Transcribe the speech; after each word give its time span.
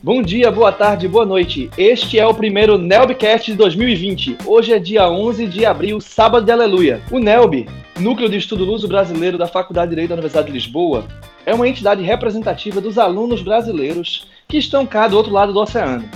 Bom 0.00 0.22
dia, 0.22 0.48
boa 0.48 0.70
tarde, 0.70 1.08
boa 1.08 1.26
noite. 1.26 1.68
Este 1.76 2.20
é 2.20 2.26
o 2.26 2.32
primeiro 2.32 2.78
Nelbcast 2.78 3.50
de 3.50 3.56
2020. 3.56 4.38
Hoje 4.46 4.72
é 4.72 4.78
dia 4.78 5.10
11 5.10 5.44
de 5.48 5.66
abril, 5.66 6.00
sábado 6.00 6.46
de 6.46 6.52
aleluia. 6.52 7.02
O 7.10 7.18
Nelb, 7.18 7.66
Núcleo 7.98 8.28
de 8.28 8.36
Estudo 8.36 8.64
Luso 8.64 8.86
Brasileiro 8.86 9.36
da 9.36 9.48
Faculdade 9.48 9.88
de 9.88 9.96
Direito 9.96 10.10
da 10.10 10.14
Universidade 10.14 10.46
de 10.46 10.52
Lisboa, 10.52 11.04
é 11.44 11.52
uma 11.52 11.68
entidade 11.68 12.00
representativa 12.00 12.80
dos 12.80 12.96
alunos 12.96 13.42
brasileiros 13.42 14.28
que 14.46 14.56
estão 14.56 14.86
cá 14.86 15.08
do 15.08 15.16
outro 15.16 15.32
lado 15.32 15.52
do 15.52 15.58
oceano. 15.58 16.08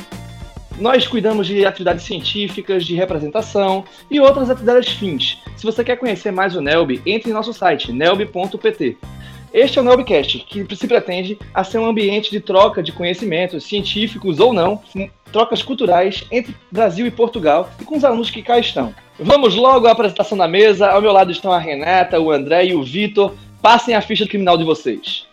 Nós 0.78 1.08
cuidamos 1.08 1.48
de 1.48 1.66
atividades 1.66 2.04
científicas, 2.04 2.86
de 2.86 2.94
representação 2.94 3.84
e 4.08 4.20
outras 4.20 4.48
atividades 4.48 4.92
fins. 4.92 5.38
Se 5.56 5.66
você 5.66 5.82
quer 5.82 5.96
conhecer 5.96 6.30
mais 6.30 6.54
o 6.54 6.60
NELB, 6.60 7.02
entre 7.04 7.30
em 7.30 7.34
nosso 7.34 7.52
site, 7.52 7.92
nelb.pt. 7.92 8.96
Este 9.52 9.78
é 9.78 9.82
o 9.82 9.84
Nelbcast, 9.84 10.38
que 10.46 10.76
se 10.76 10.88
pretende 10.88 11.38
a 11.52 11.62
ser 11.62 11.76
um 11.76 11.84
ambiente 11.84 12.30
de 12.30 12.40
troca 12.40 12.82
de 12.82 12.90
conhecimentos, 12.90 13.64
científicos 13.64 14.40
ou 14.40 14.50
não, 14.50 14.82
trocas 15.30 15.62
culturais 15.62 16.26
entre 16.30 16.56
Brasil 16.70 17.06
e 17.06 17.10
Portugal 17.10 17.68
e 17.78 17.84
com 17.84 17.96
os 17.96 18.04
alunos 18.04 18.30
que 18.30 18.42
cá 18.42 18.58
estão. 18.58 18.94
Vamos 19.18 19.54
logo 19.54 19.86
à 19.86 19.92
apresentação 19.92 20.38
da 20.38 20.48
mesa. 20.48 20.88
Ao 20.88 21.02
meu 21.02 21.12
lado 21.12 21.30
estão 21.30 21.52
a 21.52 21.58
Renata, 21.58 22.18
o 22.18 22.30
André 22.30 22.66
e 22.66 22.74
o 22.74 22.82
Vitor. 22.82 23.34
Passem 23.60 23.94
a 23.94 24.00
ficha 24.00 24.26
criminal 24.26 24.56
de 24.56 24.64
vocês. 24.64 25.26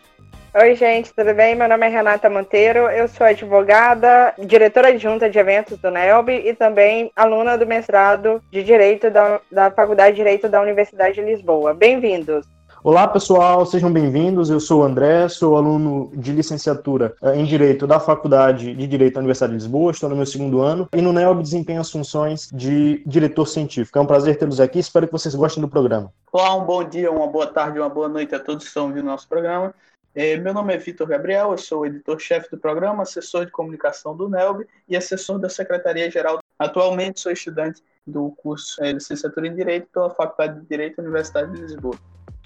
Oi, 0.54 0.76
gente, 0.76 1.14
tudo 1.14 1.34
bem? 1.34 1.56
Meu 1.56 1.70
nome 1.70 1.86
é 1.86 1.90
Renata 1.90 2.30
Monteiro, 2.30 2.90
eu 2.90 3.08
sou 3.08 3.26
advogada, 3.26 4.34
diretora 4.38 4.90
adjunta 4.90 5.30
de 5.30 5.38
eventos 5.38 5.78
do 5.78 5.92
NELB 5.92 6.50
e 6.50 6.54
também 6.56 7.12
aluna 7.16 7.58
do 7.58 7.68
mestrado 7.68 8.42
de 8.52 8.64
Direito 8.64 9.10
da, 9.12 9.40
da 9.50 9.72
Faculdade 9.72 10.12
de 10.12 10.18
Direito 10.18 10.50
da 10.50 10.60
Universidade 10.60 11.16
de 11.16 11.22
Lisboa. 11.22 11.74
Bem-vindos! 11.74 12.59
Olá, 12.82 13.06
pessoal, 13.06 13.66
sejam 13.66 13.92
bem-vindos. 13.92 14.50
Eu 14.50 14.58
sou 14.58 14.80
o 14.80 14.84
André, 14.86 15.28
sou 15.28 15.58
aluno 15.58 16.10
de 16.16 16.32
licenciatura 16.32 17.14
eh, 17.22 17.36
em 17.36 17.44
Direito 17.44 17.86
da 17.86 18.00
Faculdade 18.00 18.74
de 18.74 18.88
Direito 18.88 19.16
da 19.16 19.20
Universidade 19.20 19.52
de 19.52 19.58
Lisboa, 19.58 19.92
estou 19.92 20.10
no 20.10 20.16
meu 20.16 20.26
segundo 20.26 20.62
ano, 20.62 20.88
e 20.94 21.02
no 21.02 21.12
NELB 21.12 21.44
desempenho 21.44 21.82
as 21.82 21.92
funções 21.92 22.50
de 22.54 23.04
diretor 23.06 23.46
científico. 23.48 23.98
É 23.98 24.02
um 24.02 24.06
prazer 24.06 24.38
tê-los 24.38 24.62
aqui, 24.62 24.80
espero 24.80 25.08
que 25.08 25.12
vocês 25.12 25.36
gostem 25.36 25.60
do 25.60 25.68
programa. 25.68 26.10
Olá, 26.32 26.56
um 26.56 26.64
bom 26.64 26.82
dia, 26.82 27.12
uma 27.12 27.28
boa 27.28 27.48
tarde, 27.48 27.80
uma 27.80 27.90
boa 27.90 28.08
noite 28.08 28.34
a 28.34 28.40
todos 28.40 28.64
que 28.64 28.70
estão 28.70 28.86
ouvindo 28.86 29.04
nosso 29.04 29.28
programa. 29.28 29.76
Eh, 30.16 30.38
meu 30.38 30.54
nome 30.54 30.74
é 30.74 30.78
Vitor 30.78 31.06
Gabriel, 31.06 31.52
eu 31.52 31.58
sou 31.58 31.86
editor-chefe 31.86 32.50
do 32.50 32.58
programa, 32.58 33.04
assessor 33.04 33.46
de 33.46 33.52
comunicação 33.52 34.16
do 34.16 34.30
NELB 34.30 34.66
e 34.88 34.96
assessor 34.96 35.38
da 35.38 35.50
Secretaria-Geral. 35.50 36.40
Atualmente 36.58 37.20
sou 37.20 37.34
estudante 37.34 37.84
do 38.08 38.32
curso 38.38 38.82
é, 38.82 38.94
Licenciatura 38.94 39.48
em 39.48 39.56
Direito 39.56 39.90
pela 39.94 40.10
Faculdade 40.10 40.62
de 40.62 40.66
Direito 40.66 40.96
da 40.96 41.04
Universidade 41.04 41.52
de 41.52 41.62
Lisboa. 41.62 41.96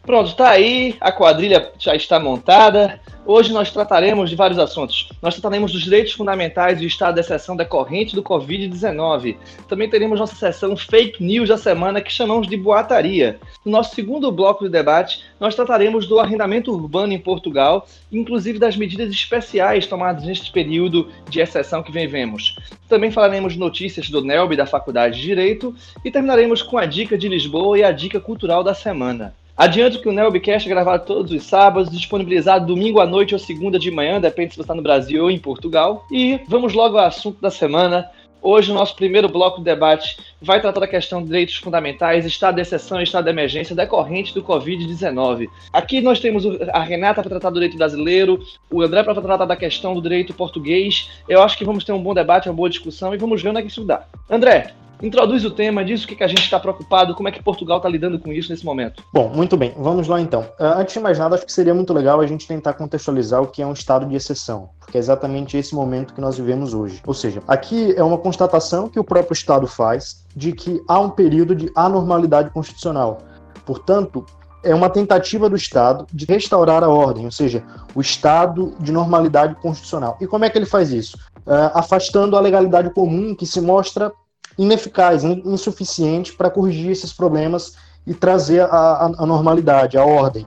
Pronto, 0.05 0.31
está 0.31 0.49
aí, 0.49 0.97
a 0.99 1.13
quadrilha 1.13 1.71
já 1.79 1.95
está 1.95 2.19
montada. 2.19 2.99
Hoje 3.25 3.53
nós 3.53 3.71
trataremos 3.71 4.29
de 4.29 4.35
vários 4.35 4.59
assuntos. 4.59 5.07
Nós 5.21 5.33
trataremos 5.33 5.71
dos 5.71 5.81
direitos 5.81 6.11
fundamentais 6.11 6.81
e 6.81 6.83
o 6.83 6.87
estado 6.87 7.15
de 7.15 7.21
exceção 7.21 7.55
decorrente 7.55 8.13
do 8.13 8.21
Covid-19. 8.21 9.37
Também 9.65 9.89
teremos 9.89 10.19
nossa 10.19 10.35
sessão 10.35 10.75
Fake 10.75 11.23
News 11.23 11.47
da 11.47 11.57
semana, 11.57 12.01
que 12.01 12.11
chamamos 12.11 12.49
de 12.49 12.57
boataria. 12.57 13.39
No 13.63 13.71
nosso 13.71 13.95
segundo 13.95 14.29
bloco 14.29 14.65
de 14.65 14.69
debate, 14.69 15.23
nós 15.39 15.55
trataremos 15.55 16.05
do 16.05 16.19
arrendamento 16.19 16.73
urbano 16.73 17.13
em 17.13 17.19
Portugal, 17.19 17.87
inclusive 18.11 18.59
das 18.59 18.75
medidas 18.75 19.09
especiais 19.09 19.87
tomadas 19.87 20.25
neste 20.25 20.51
período 20.51 21.07
de 21.29 21.39
exceção 21.39 21.81
que 21.81 21.93
vivemos. 21.93 22.57
Também 22.89 23.09
falaremos 23.09 23.55
notícias 23.55 24.09
do 24.09 24.21
NELB 24.21 24.57
da 24.57 24.65
Faculdade 24.65 25.15
de 25.15 25.21
Direito 25.21 25.73
e 26.03 26.11
terminaremos 26.11 26.61
com 26.61 26.77
a 26.77 26.85
dica 26.85 27.17
de 27.17 27.29
Lisboa 27.29 27.79
e 27.79 27.83
a 27.85 27.91
dica 27.93 28.19
cultural 28.19 28.65
da 28.65 28.73
semana. 28.73 29.33
Adianto 29.55 30.01
que 30.01 30.09
o 30.09 30.11
Nelbcast 30.11 30.67
é 30.67 30.71
gravado 30.71 31.05
todos 31.05 31.31
os 31.31 31.43
sábados, 31.43 31.91
disponibilizado 31.91 32.65
domingo 32.65 32.99
à 32.99 33.05
noite 33.05 33.35
ou 33.35 33.39
segunda 33.39 33.77
de 33.77 33.91
manhã, 33.91 34.19
depende 34.19 34.51
se 34.51 34.57
você 34.57 34.63
está 34.63 34.73
no 34.73 34.81
Brasil 34.81 35.23
ou 35.23 35.29
em 35.29 35.37
Portugal. 35.37 36.05
E 36.11 36.39
vamos 36.47 36.73
logo 36.73 36.97
ao 36.97 37.05
assunto 37.05 37.39
da 37.39 37.51
semana. 37.51 38.09
Hoje, 38.41 38.71
o 38.71 38.73
nosso 38.73 38.95
primeiro 38.95 39.29
bloco 39.29 39.59
de 39.59 39.63
debate 39.63 40.17
vai 40.41 40.59
tratar 40.59 40.81
da 40.81 40.87
questão 40.87 41.21
de 41.21 41.27
direitos 41.27 41.55
fundamentais, 41.55 42.25
estado 42.25 42.55
de 42.55 42.61
exceção 42.61 42.99
e 42.99 43.03
estado 43.03 43.23
de 43.23 43.29
emergência 43.29 43.75
decorrente 43.75 44.33
do 44.33 44.43
Covid-19. 44.43 45.47
Aqui 45.71 46.01
nós 46.01 46.19
temos 46.19 46.43
a 46.73 46.81
Renata 46.81 47.21
para 47.21 47.29
tratar 47.29 47.51
do 47.51 47.53
direito 47.53 47.77
brasileiro, 47.77 48.43
o 48.69 48.81
André 48.81 49.03
para 49.03 49.21
tratar 49.21 49.45
da 49.45 49.55
questão 49.55 49.93
do 49.93 50.01
direito 50.01 50.33
português. 50.33 51.09
Eu 51.29 51.41
acho 51.41 51.57
que 51.57 51.63
vamos 51.63 51.85
ter 51.85 51.93
um 51.93 52.03
bom 52.03 52.13
debate, 52.13 52.49
uma 52.49 52.55
boa 52.55 52.69
discussão 52.69 53.13
e 53.13 53.17
vamos 53.17 53.41
ver 53.41 53.49
onde 53.49 53.59
é 53.59 53.61
que 53.61 53.69
isso 53.69 53.85
dá. 53.85 54.05
André, 54.29 54.73
Introduz 55.03 55.43
o 55.43 55.51
tema, 55.51 55.83
diz 55.83 56.05
o 56.05 56.07
que, 56.07 56.15
que 56.15 56.23
a 56.23 56.27
gente 56.29 56.43
está 56.43 56.57
preocupado, 56.57 57.13
como 57.13 57.27
é 57.27 57.31
que 57.31 57.43
Portugal 57.43 57.75
está 57.75 57.89
lidando 57.89 58.17
com 58.17 58.31
isso 58.31 58.49
nesse 58.49 58.63
momento. 58.63 59.03
Bom, 59.13 59.27
muito 59.27 59.57
bem, 59.57 59.73
vamos 59.75 60.07
lá 60.07 60.21
então. 60.21 60.43
Uh, 60.57 60.77
antes 60.77 60.93
de 60.93 61.01
mais 61.01 61.19
nada, 61.19 61.35
acho 61.35 61.45
que 61.45 61.51
seria 61.51 61.73
muito 61.73 61.93
legal 61.93 62.21
a 62.21 62.25
gente 62.25 62.47
tentar 62.47 62.71
contextualizar 62.71 63.41
o 63.41 63.47
que 63.47 63.61
é 63.61 63.67
um 63.67 63.73
estado 63.73 64.05
de 64.05 64.15
exceção, 64.15 64.69
porque 64.79 64.97
é 64.97 65.01
exatamente 65.01 65.57
esse 65.57 65.75
momento 65.75 66.13
que 66.13 66.21
nós 66.21 66.37
vivemos 66.37 66.73
hoje. 66.73 67.01
Ou 67.05 67.13
seja, 67.13 67.43
aqui 67.49 67.93
é 67.97 68.01
uma 68.01 68.17
constatação 68.17 68.87
que 68.87 68.97
o 68.97 69.03
próprio 69.03 69.33
Estado 69.33 69.67
faz 69.67 70.25
de 70.33 70.53
que 70.53 70.81
há 70.87 70.97
um 71.01 71.09
período 71.09 71.53
de 71.53 71.69
anormalidade 71.75 72.49
constitucional. 72.51 73.17
Portanto, 73.65 74.25
é 74.63 74.73
uma 74.73 74.89
tentativa 74.89 75.49
do 75.49 75.57
Estado 75.57 76.07
de 76.13 76.25
restaurar 76.25 76.81
a 76.81 76.87
ordem, 76.87 77.25
ou 77.25 77.31
seja, 77.31 77.61
o 77.93 77.99
estado 77.99 78.73
de 78.79 78.93
normalidade 78.93 79.55
constitucional. 79.55 80.17
E 80.21 80.27
como 80.27 80.45
é 80.45 80.49
que 80.49 80.57
ele 80.57 80.65
faz 80.65 80.93
isso? 80.93 81.17
Uh, 81.45 81.71
afastando 81.73 82.37
a 82.37 82.39
legalidade 82.39 82.89
comum 82.91 83.35
que 83.35 83.45
se 83.45 83.59
mostra 83.59 84.09
ineficaz, 84.57 85.23
insuficiente 85.23 86.33
para 86.33 86.49
corrigir 86.49 86.91
esses 86.91 87.13
problemas 87.13 87.73
e 88.05 88.13
trazer 88.13 88.61
a, 88.61 88.67
a, 88.67 89.05
a, 89.05 89.25
normalidade, 89.25 89.97
a 89.97 90.03
ordem. 90.03 90.45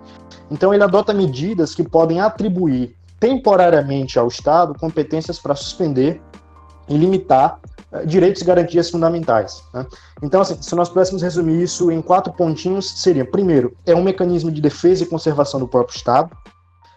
Então, 0.50 0.72
ele 0.72 0.84
adota 0.84 1.12
medidas 1.12 1.74
que 1.74 1.82
podem 1.82 2.20
atribuir 2.20 2.94
temporariamente 3.18 4.18
ao 4.18 4.28
Estado 4.28 4.78
competências 4.78 5.38
para 5.38 5.54
suspender 5.54 6.20
e 6.88 6.96
limitar 6.96 7.58
uh, 7.92 8.06
direitos 8.06 8.42
e 8.42 8.44
garantias 8.44 8.90
fundamentais. 8.90 9.62
Né? 9.72 9.86
Então, 10.22 10.40
assim, 10.40 10.60
se 10.60 10.74
nós 10.74 10.88
pudéssemos 10.88 11.22
resumir 11.22 11.62
isso 11.62 11.90
em 11.90 12.00
quatro 12.00 12.32
pontinhos, 12.32 13.00
seria: 13.00 13.24
primeiro, 13.24 13.76
é 13.84 13.94
um 13.94 14.02
mecanismo 14.02 14.50
de 14.50 14.60
defesa 14.60 15.02
e 15.02 15.06
conservação 15.06 15.58
do 15.58 15.66
próprio 15.66 15.96
Estado. 15.96 16.30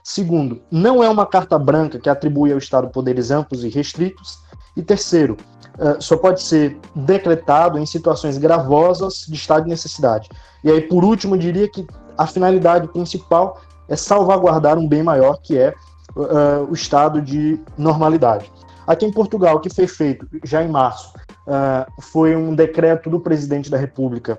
Segundo, 0.03 0.61
não 0.71 1.03
é 1.03 1.09
uma 1.09 1.25
carta 1.25 1.57
branca 1.57 1.99
que 1.99 2.09
atribui 2.09 2.51
ao 2.51 2.57
Estado 2.57 2.89
poderes 2.89 3.31
amplos 3.31 3.63
e 3.63 3.69
restritos. 3.69 4.39
E 4.75 4.81
terceiro, 4.81 5.37
eh, 5.79 5.97
só 6.01 6.17
pode 6.17 6.43
ser 6.43 6.77
decretado 6.93 7.79
em 7.79 7.85
situações 7.85 8.37
gravosas 8.37 9.25
de 9.25 9.35
estado 9.35 9.63
de 9.63 9.69
necessidade. 9.69 10.27
E 10.61 10.69
aí, 10.69 10.81
por 10.81 11.05
último, 11.05 11.35
eu 11.35 11.39
diria 11.39 11.69
que 11.69 11.87
a 12.17 12.27
finalidade 12.27 12.89
principal 12.89 13.61
é 13.87 13.95
salvaguardar 13.95 14.77
um 14.77 14.85
bem 14.85 15.01
maior, 15.01 15.39
que 15.41 15.57
é 15.57 15.73
uh, 16.15 16.69
o 16.69 16.73
estado 16.73 17.21
de 17.21 17.57
normalidade. 17.77 18.51
Aqui 18.85 19.05
em 19.05 19.11
Portugal, 19.11 19.55
o 19.55 19.59
que 19.61 19.73
foi 19.73 19.87
feito 19.87 20.27
já 20.43 20.61
em 20.61 20.67
março 20.67 21.13
uh, 21.47 22.01
foi 22.01 22.35
um 22.35 22.53
decreto 22.53 23.09
do 23.09 23.19
presidente 23.19 23.71
da 23.71 23.77
República 23.77 24.37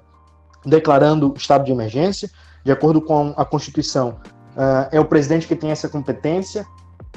declarando 0.66 1.32
estado 1.36 1.64
de 1.64 1.72
emergência. 1.72 2.30
De 2.62 2.70
acordo 2.70 3.00
com 3.00 3.32
a 3.34 3.46
Constituição, 3.46 4.18
uh, 4.56 4.88
é 4.92 5.00
o 5.00 5.06
presidente 5.06 5.48
que 5.48 5.56
tem 5.56 5.70
essa 5.70 5.88
competência, 5.88 6.66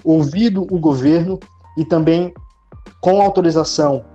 ouvido 0.01 0.66
o 0.72 0.79
governo 0.79 1.38
e 1.78 1.84
também 1.84 2.34
com 3.01 3.22
autorização 3.22 4.12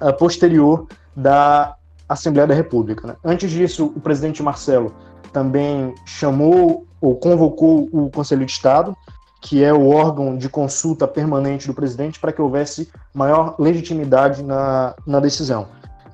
uh, 0.00 0.12
posterior 0.16 0.86
da 1.16 1.76
Assembleia 2.08 2.46
da 2.46 2.54
República. 2.54 3.06
Né? 3.06 3.16
Antes 3.24 3.50
disso, 3.50 3.92
o 3.94 4.00
presidente 4.00 4.42
Marcelo 4.42 4.94
também 5.32 5.94
chamou 6.06 6.86
ou 7.00 7.14
convocou 7.16 7.88
o 7.92 8.10
Conselho 8.10 8.44
de 8.44 8.52
Estado, 8.52 8.96
que 9.40 9.62
é 9.62 9.72
o 9.72 9.88
órgão 9.88 10.36
de 10.36 10.48
consulta 10.48 11.06
permanente 11.06 11.66
do 11.66 11.74
presidente, 11.74 12.18
para 12.18 12.32
que 12.32 12.42
houvesse 12.42 12.90
maior 13.14 13.54
legitimidade 13.58 14.42
na, 14.42 14.94
na 15.06 15.20
decisão. 15.20 15.68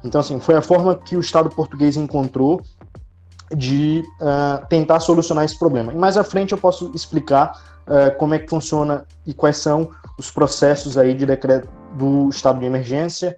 Então, 0.04 0.20
assim, 0.20 0.38
foi 0.38 0.56
a 0.56 0.62
forma 0.62 0.94
que 0.94 1.16
o 1.16 1.20
Estado 1.20 1.48
português 1.48 1.96
encontrou 1.96 2.60
de 3.56 4.04
uh, 4.20 4.66
tentar 4.68 5.00
solucionar 5.00 5.44
esse 5.44 5.58
problema. 5.58 5.92
E 5.92 5.96
mais 5.96 6.16
à 6.16 6.24
frente 6.24 6.52
eu 6.52 6.58
posso 6.58 6.90
explicar 6.94 7.58
uh, 7.86 8.16
como 8.18 8.34
é 8.34 8.38
que 8.38 8.48
funciona 8.48 9.04
e 9.26 9.32
quais 9.32 9.56
são 9.56 9.90
os 10.18 10.30
processos 10.30 10.98
aí 10.98 11.14
de 11.14 11.24
decreto 11.24 11.68
do 11.94 12.28
estado 12.28 12.58
de 12.58 12.66
emergência 12.66 13.36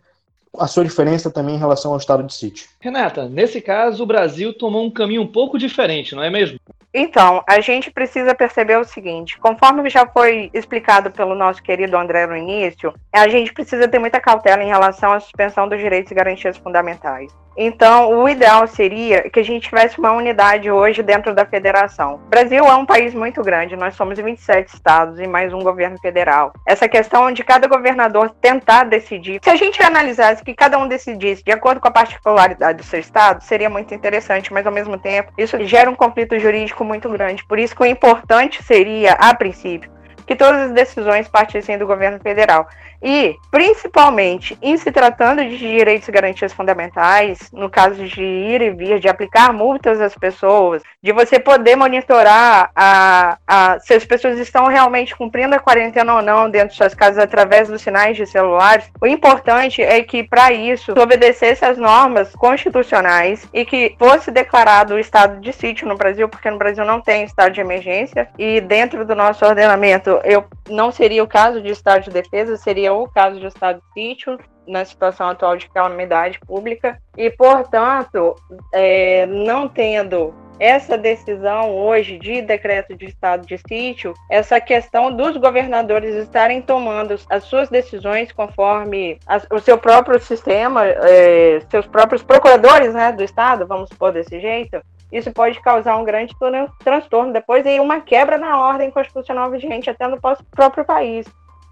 a 0.59 0.67
sua 0.67 0.85
diferença 0.85 1.31
também 1.31 1.55
em 1.55 1.59
relação 1.59 1.93
ao 1.93 1.99
estado 1.99 2.23
de 2.23 2.35
sítio. 2.35 2.69
Renata, 2.81 3.29
nesse 3.29 3.61
caso 3.61 4.03
o 4.03 4.07
Brasil 4.07 4.53
tomou 4.53 4.85
um 4.85 4.91
caminho 4.91 5.23
um 5.23 5.27
pouco 5.27 5.59
diferente, 5.59 6.15
não 6.15 6.23
é 6.23 6.31
mesmo? 6.31 6.59
Então, 6.93 7.45
a 7.47 7.61
gente 7.61 7.91
precisa 7.91 8.35
perceber 8.35 8.79
o 8.79 8.85
seguinte: 8.85 9.39
conforme 9.39 9.91
já 9.91 10.07
foi 10.07 10.51
explicado 10.55 11.11
pelo 11.11 11.35
nosso 11.35 11.63
querido 11.63 11.97
André 11.97 12.27
no 12.27 12.37
início, 12.37 12.95
a 13.13 13.29
gente 13.29 13.53
precisa 13.53 13.87
ter 13.87 13.99
muita 13.99 14.21
cautela 14.21 14.63
em 14.63 14.69
relação 14.69 15.13
à 15.13 15.21
suspensão 15.21 15.69
dos 15.69 15.79
direitos 15.79 16.11
e 16.11 16.15
garantias 16.15 16.57
fundamentais. 16.57 17.31
Então, 17.57 18.11
o 18.23 18.29
ideal 18.29 18.67
seria 18.67 19.31
que 19.31 19.41
a 19.41 19.43
gente 19.43 19.69
tivesse 19.69 19.99
uma 19.99 20.13
unidade 20.13 20.71
hoje 20.71 21.03
dentro 21.03 21.35
da 21.35 21.47
federação. 21.47 22.17
O 22.17 22.29
Brasil 22.29 22.67
é 22.67 22.75
um 22.75 22.85
país 22.85 23.15
muito 23.15 23.43
grande, 23.43 23.77
nós 23.77 23.95
somos 23.95 24.19
27 24.19 24.75
estados 24.75 25.19
e 25.19 25.27
mais 25.27 25.55
um 25.55 25.61
governo 25.61 25.99
federal. 25.99 26.53
Essa 26.67 26.87
questão 26.87 27.33
de 27.33 27.43
cada 27.43 27.67
governador 27.67 28.31
tentar 28.43 28.85
decidir, 28.85 29.41
se 29.43 29.49
a 29.49 29.57
gente 29.57 29.83
analisasse 29.83 30.45
que 30.45 30.55
cada 30.55 30.79
um 30.79 30.87
decidisse 30.87 31.43
de 31.43 31.51
acordo 31.51 31.81
com 31.81 31.89
a 31.89 31.91
particularidade 31.91 32.79
do 32.79 32.85
seu 32.85 33.01
estado, 33.01 33.43
seria 33.43 33.71
muito 33.71 33.95
interessante, 33.95 34.53
mas 34.53 34.67
ao 34.67 34.73
mesmo 34.73 34.99
tempo, 34.99 35.33
isso 35.39 35.57
gera 35.65 35.91
um 35.91 35.95
conflito 35.95 36.39
jurídico 36.39 36.85
muito 36.85 37.09
grande. 37.09 37.45
Por 37.47 37.59
isso 37.59 37.75
que 37.75 37.83
o 37.83 37.87
importante 37.87 38.63
seria, 38.63 39.13
a 39.13 39.35
princípio, 39.35 39.96
que 40.27 40.37
todas 40.37 40.69
as 40.69 40.73
decisões 40.73 41.29
partissem 41.29 41.79
do 41.79 41.87
governo 41.87 42.19
federal. 42.21 42.69
E, 43.03 43.37
principalmente, 43.51 44.59
em 44.61 44.77
se 44.77 44.91
tratando 44.91 45.45
de 45.45 45.57
direitos 45.59 46.09
e 46.09 46.13
garantias 46.13 46.53
fundamentais, 46.53 47.51
no 47.53 47.69
caso 47.69 48.05
de 48.05 48.23
ir 48.23 48.63
e 48.63 48.71
vir, 48.71 48.99
de 48.99 49.09
aplicar 49.09 49.53
multas 49.53 50.01
às 50.01 50.15
pessoas, 50.15 50.83
de 51.03 51.13
você 51.13 51.39
poder 51.39 51.77
monitorar 51.77 52.71
a, 52.75 53.39
a, 53.47 53.79
se 53.81 53.95
as 53.95 54.05
pessoas 54.05 54.39
estão 54.39 54.67
realmente 54.67 55.15
cumprindo 55.15 55.55
a 55.55 55.59
quarentena 55.59 56.17
ou 56.17 56.23
não 56.23 56.51
dentro 56.51 56.71
de 56.71 56.77
suas 56.77 56.95
casas 56.95 57.23
através 57.23 57.69
dos 57.69 57.83
sinais 57.83 58.17
de 58.17 58.27
celulares, 58.27 58.91
o 59.01 59.07
importante 59.07 59.83
é 59.83 60.03
que, 60.03 60.23
para 60.25 60.53
isso, 60.53 60.93
obedecesse 60.99 61.65
às 61.65 61.79
normas 61.79 62.35
constitucionais 62.35 63.47
e 63.53 63.65
que 63.65 63.95
fosse 63.99 64.31
declarado 64.31 64.95
o 64.95 64.99
estado 64.99 65.41
de 65.41 65.53
sítio 65.53 65.87
no 65.87 65.97
Brasil, 65.97 66.29
porque 66.29 66.51
no 66.51 66.59
Brasil 66.59 66.85
não 66.85 67.01
tem 67.01 67.25
estado 67.25 67.53
de 67.53 67.61
emergência, 67.61 68.29
e 68.39 68.61
dentro 68.61 69.05
do 69.05 69.15
nosso 69.15 69.45
ordenamento, 69.45 70.16
eu 70.25 70.45
não 70.69 70.91
seria 70.91 71.23
o 71.23 71.29
caso 71.29 71.61
de 71.61 71.71
estado 71.71 72.05
de 72.05 72.11
defesa, 72.11 72.57
seria 72.57 72.93
o 72.93 73.09
caso 73.09 73.41
de 73.41 73.47
estado 73.47 73.81
de 73.81 73.93
sítio, 73.93 74.39
na 74.67 74.85
situação 74.85 75.29
atual 75.29 75.57
de 75.57 75.69
calamidade 75.69 76.41
pública, 76.41 77.01
e, 77.17 77.31
portanto, 77.31 78.35
é, 78.73 79.25
não 79.27 79.69
tendo 79.69 80.35
essa 80.59 80.97
decisão 80.97 81.71
hoje 81.77 82.19
de 82.19 82.41
decreto 82.43 82.97
de 82.97 83.07
estado 83.07 83.47
de 83.47 83.59
sítio, 83.69 84.15
essa 84.31 84.61
questão 84.61 85.15
dos 85.15 85.37
governadores 85.37 86.15
estarem 86.15 86.63
tomando 86.63 87.15
as 87.29 87.45
suas 87.45 87.69
decisões 87.69 88.33
conforme 88.33 89.19
as, 89.27 89.47
o 89.53 89.59
seu 89.59 89.77
próprio 89.77 90.19
sistema, 90.19 90.85
é, 90.85 91.61
seus 91.71 91.87
próprios 91.87 92.23
procuradores 92.23 92.95
né, 92.95 93.13
do 93.13 93.23
estado, 93.23 93.67
vamos 93.67 93.89
supor 93.91 94.13
desse 94.13 94.41
jeito, 94.41 94.81
isso 95.13 95.33
pode 95.33 95.61
causar 95.61 95.97
um 95.97 96.05
grande 96.05 96.35
transtorno 96.83 97.33
depois 97.33 97.65
e 97.65 97.81
uma 97.81 98.01
quebra 98.01 98.39
na 98.39 98.59
ordem 98.59 98.91
constitucional 98.91 99.51
vigente 99.51 99.89
até 99.89 100.07
no 100.07 100.21
próprio 100.21 100.85
país. 100.85 101.27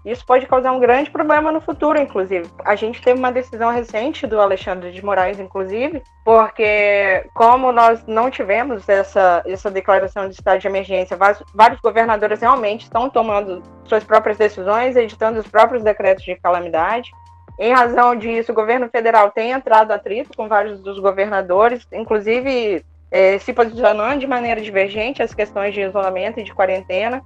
Isso 0.05 0.23
pode 0.23 0.45
causar 0.45 0.71
um 0.71 0.79
grande 0.79 1.09
problema 1.09 1.51
no 1.51 1.59
futuro, 1.59 1.99
inclusive. 1.99 2.47
A 2.63 2.75
gente 2.75 3.01
teve 3.01 3.17
uma 3.17 3.31
decisão 3.31 3.71
recente 3.71 4.27
do 4.27 4.39
Alexandre 4.39 4.91
de 4.91 5.03
Moraes, 5.03 5.39
inclusive, 5.39 6.03
porque 6.23 7.25
como 7.33 7.71
nós 7.71 8.05
não 8.05 8.29
tivemos 8.29 8.87
essa, 8.87 9.41
essa 9.47 9.71
declaração 9.71 10.29
de 10.29 10.35
estado 10.35 10.59
de 10.59 10.67
emergência, 10.67 11.17
vários, 11.17 11.43
vários 11.55 11.81
governadores 11.81 12.39
realmente 12.39 12.83
estão 12.83 13.09
tomando 13.09 13.63
suas 13.85 14.03
próprias 14.03 14.37
decisões, 14.37 14.95
editando 14.95 15.39
os 15.39 15.47
próprios 15.47 15.83
decretos 15.83 16.23
de 16.23 16.35
calamidade. 16.35 17.09
Em 17.57 17.73
razão 17.73 18.15
disso, 18.15 18.51
o 18.51 18.55
governo 18.55 18.87
federal 18.89 19.31
tem 19.31 19.51
entrado 19.53 19.91
atrito 19.91 20.37
com 20.37 20.47
vários 20.47 20.79
dos 20.81 20.99
governadores, 20.99 21.87
inclusive 21.91 22.85
é, 23.15 23.39
se 23.39 23.53
posicionando 23.53 24.19
de 24.19 24.27
maneira 24.27 24.59
divergente 24.59 25.23
as 25.23 25.33
questões 25.33 25.73
de 25.73 25.79
isolamento 25.79 26.37
e 26.37 26.43
de 26.43 26.53
quarentena. 26.53 27.23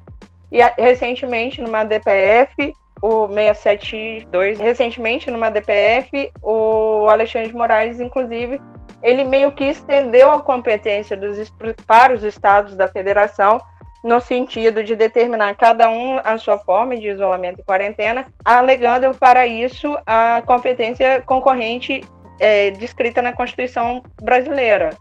E 0.51 0.59
recentemente, 0.77 1.59
numa 1.63 1.83
DPF, 1.83 2.75
o 3.01 3.27
672, 3.27 4.59
recentemente 4.59 5.31
numa 5.31 5.49
DPF, 5.49 6.31
o 6.43 7.07
Alexandre 7.09 7.49
de 7.49 7.55
Moraes, 7.55 7.99
inclusive, 7.99 8.61
ele 9.01 9.23
meio 9.23 9.51
que 9.51 9.63
estendeu 9.63 10.29
a 10.29 10.39
competência 10.43 11.17
dos, 11.17 11.51
para 11.87 12.13
os 12.13 12.23
estados 12.23 12.75
da 12.75 12.87
federação 12.87 13.59
no 14.03 14.21
sentido 14.21 14.83
de 14.83 14.95
determinar 14.95 15.55
cada 15.55 15.89
um 15.89 16.19
a 16.23 16.37
sua 16.37 16.59
forma 16.59 16.95
de 16.97 17.07
isolamento 17.07 17.61
e 17.61 17.63
quarentena, 17.63 18.27
alegando 18.45 19.11
para 19.17 19.47
isso 19.47 19.97
a 20.05 20.43
competência 20.45 21.21
concorrente 21.23 22.01
é, 22.39 22.69
descrita 22.71 23.23
na 23.23 23.33
Constituição 23.33 24.03
brasileira 24.21 24.91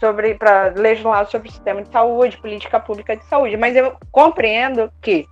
sobre 0.00 0.34
para 0.34 0.72
legislar 0.74 1.26
sobre 1.26 1.48
o 1.48 1.52
sistema 1.52 1.82
de 1.82 1.92
saúde, 1.92 2.38
política 2.38 2.80
pública 2.80 3.14
de 3.14 3.24
saúde, 3.26 3.56
mas 3.56 3.76
eu 3.76 3.94
compreendo 4.10 4.90
que 5.02 5.26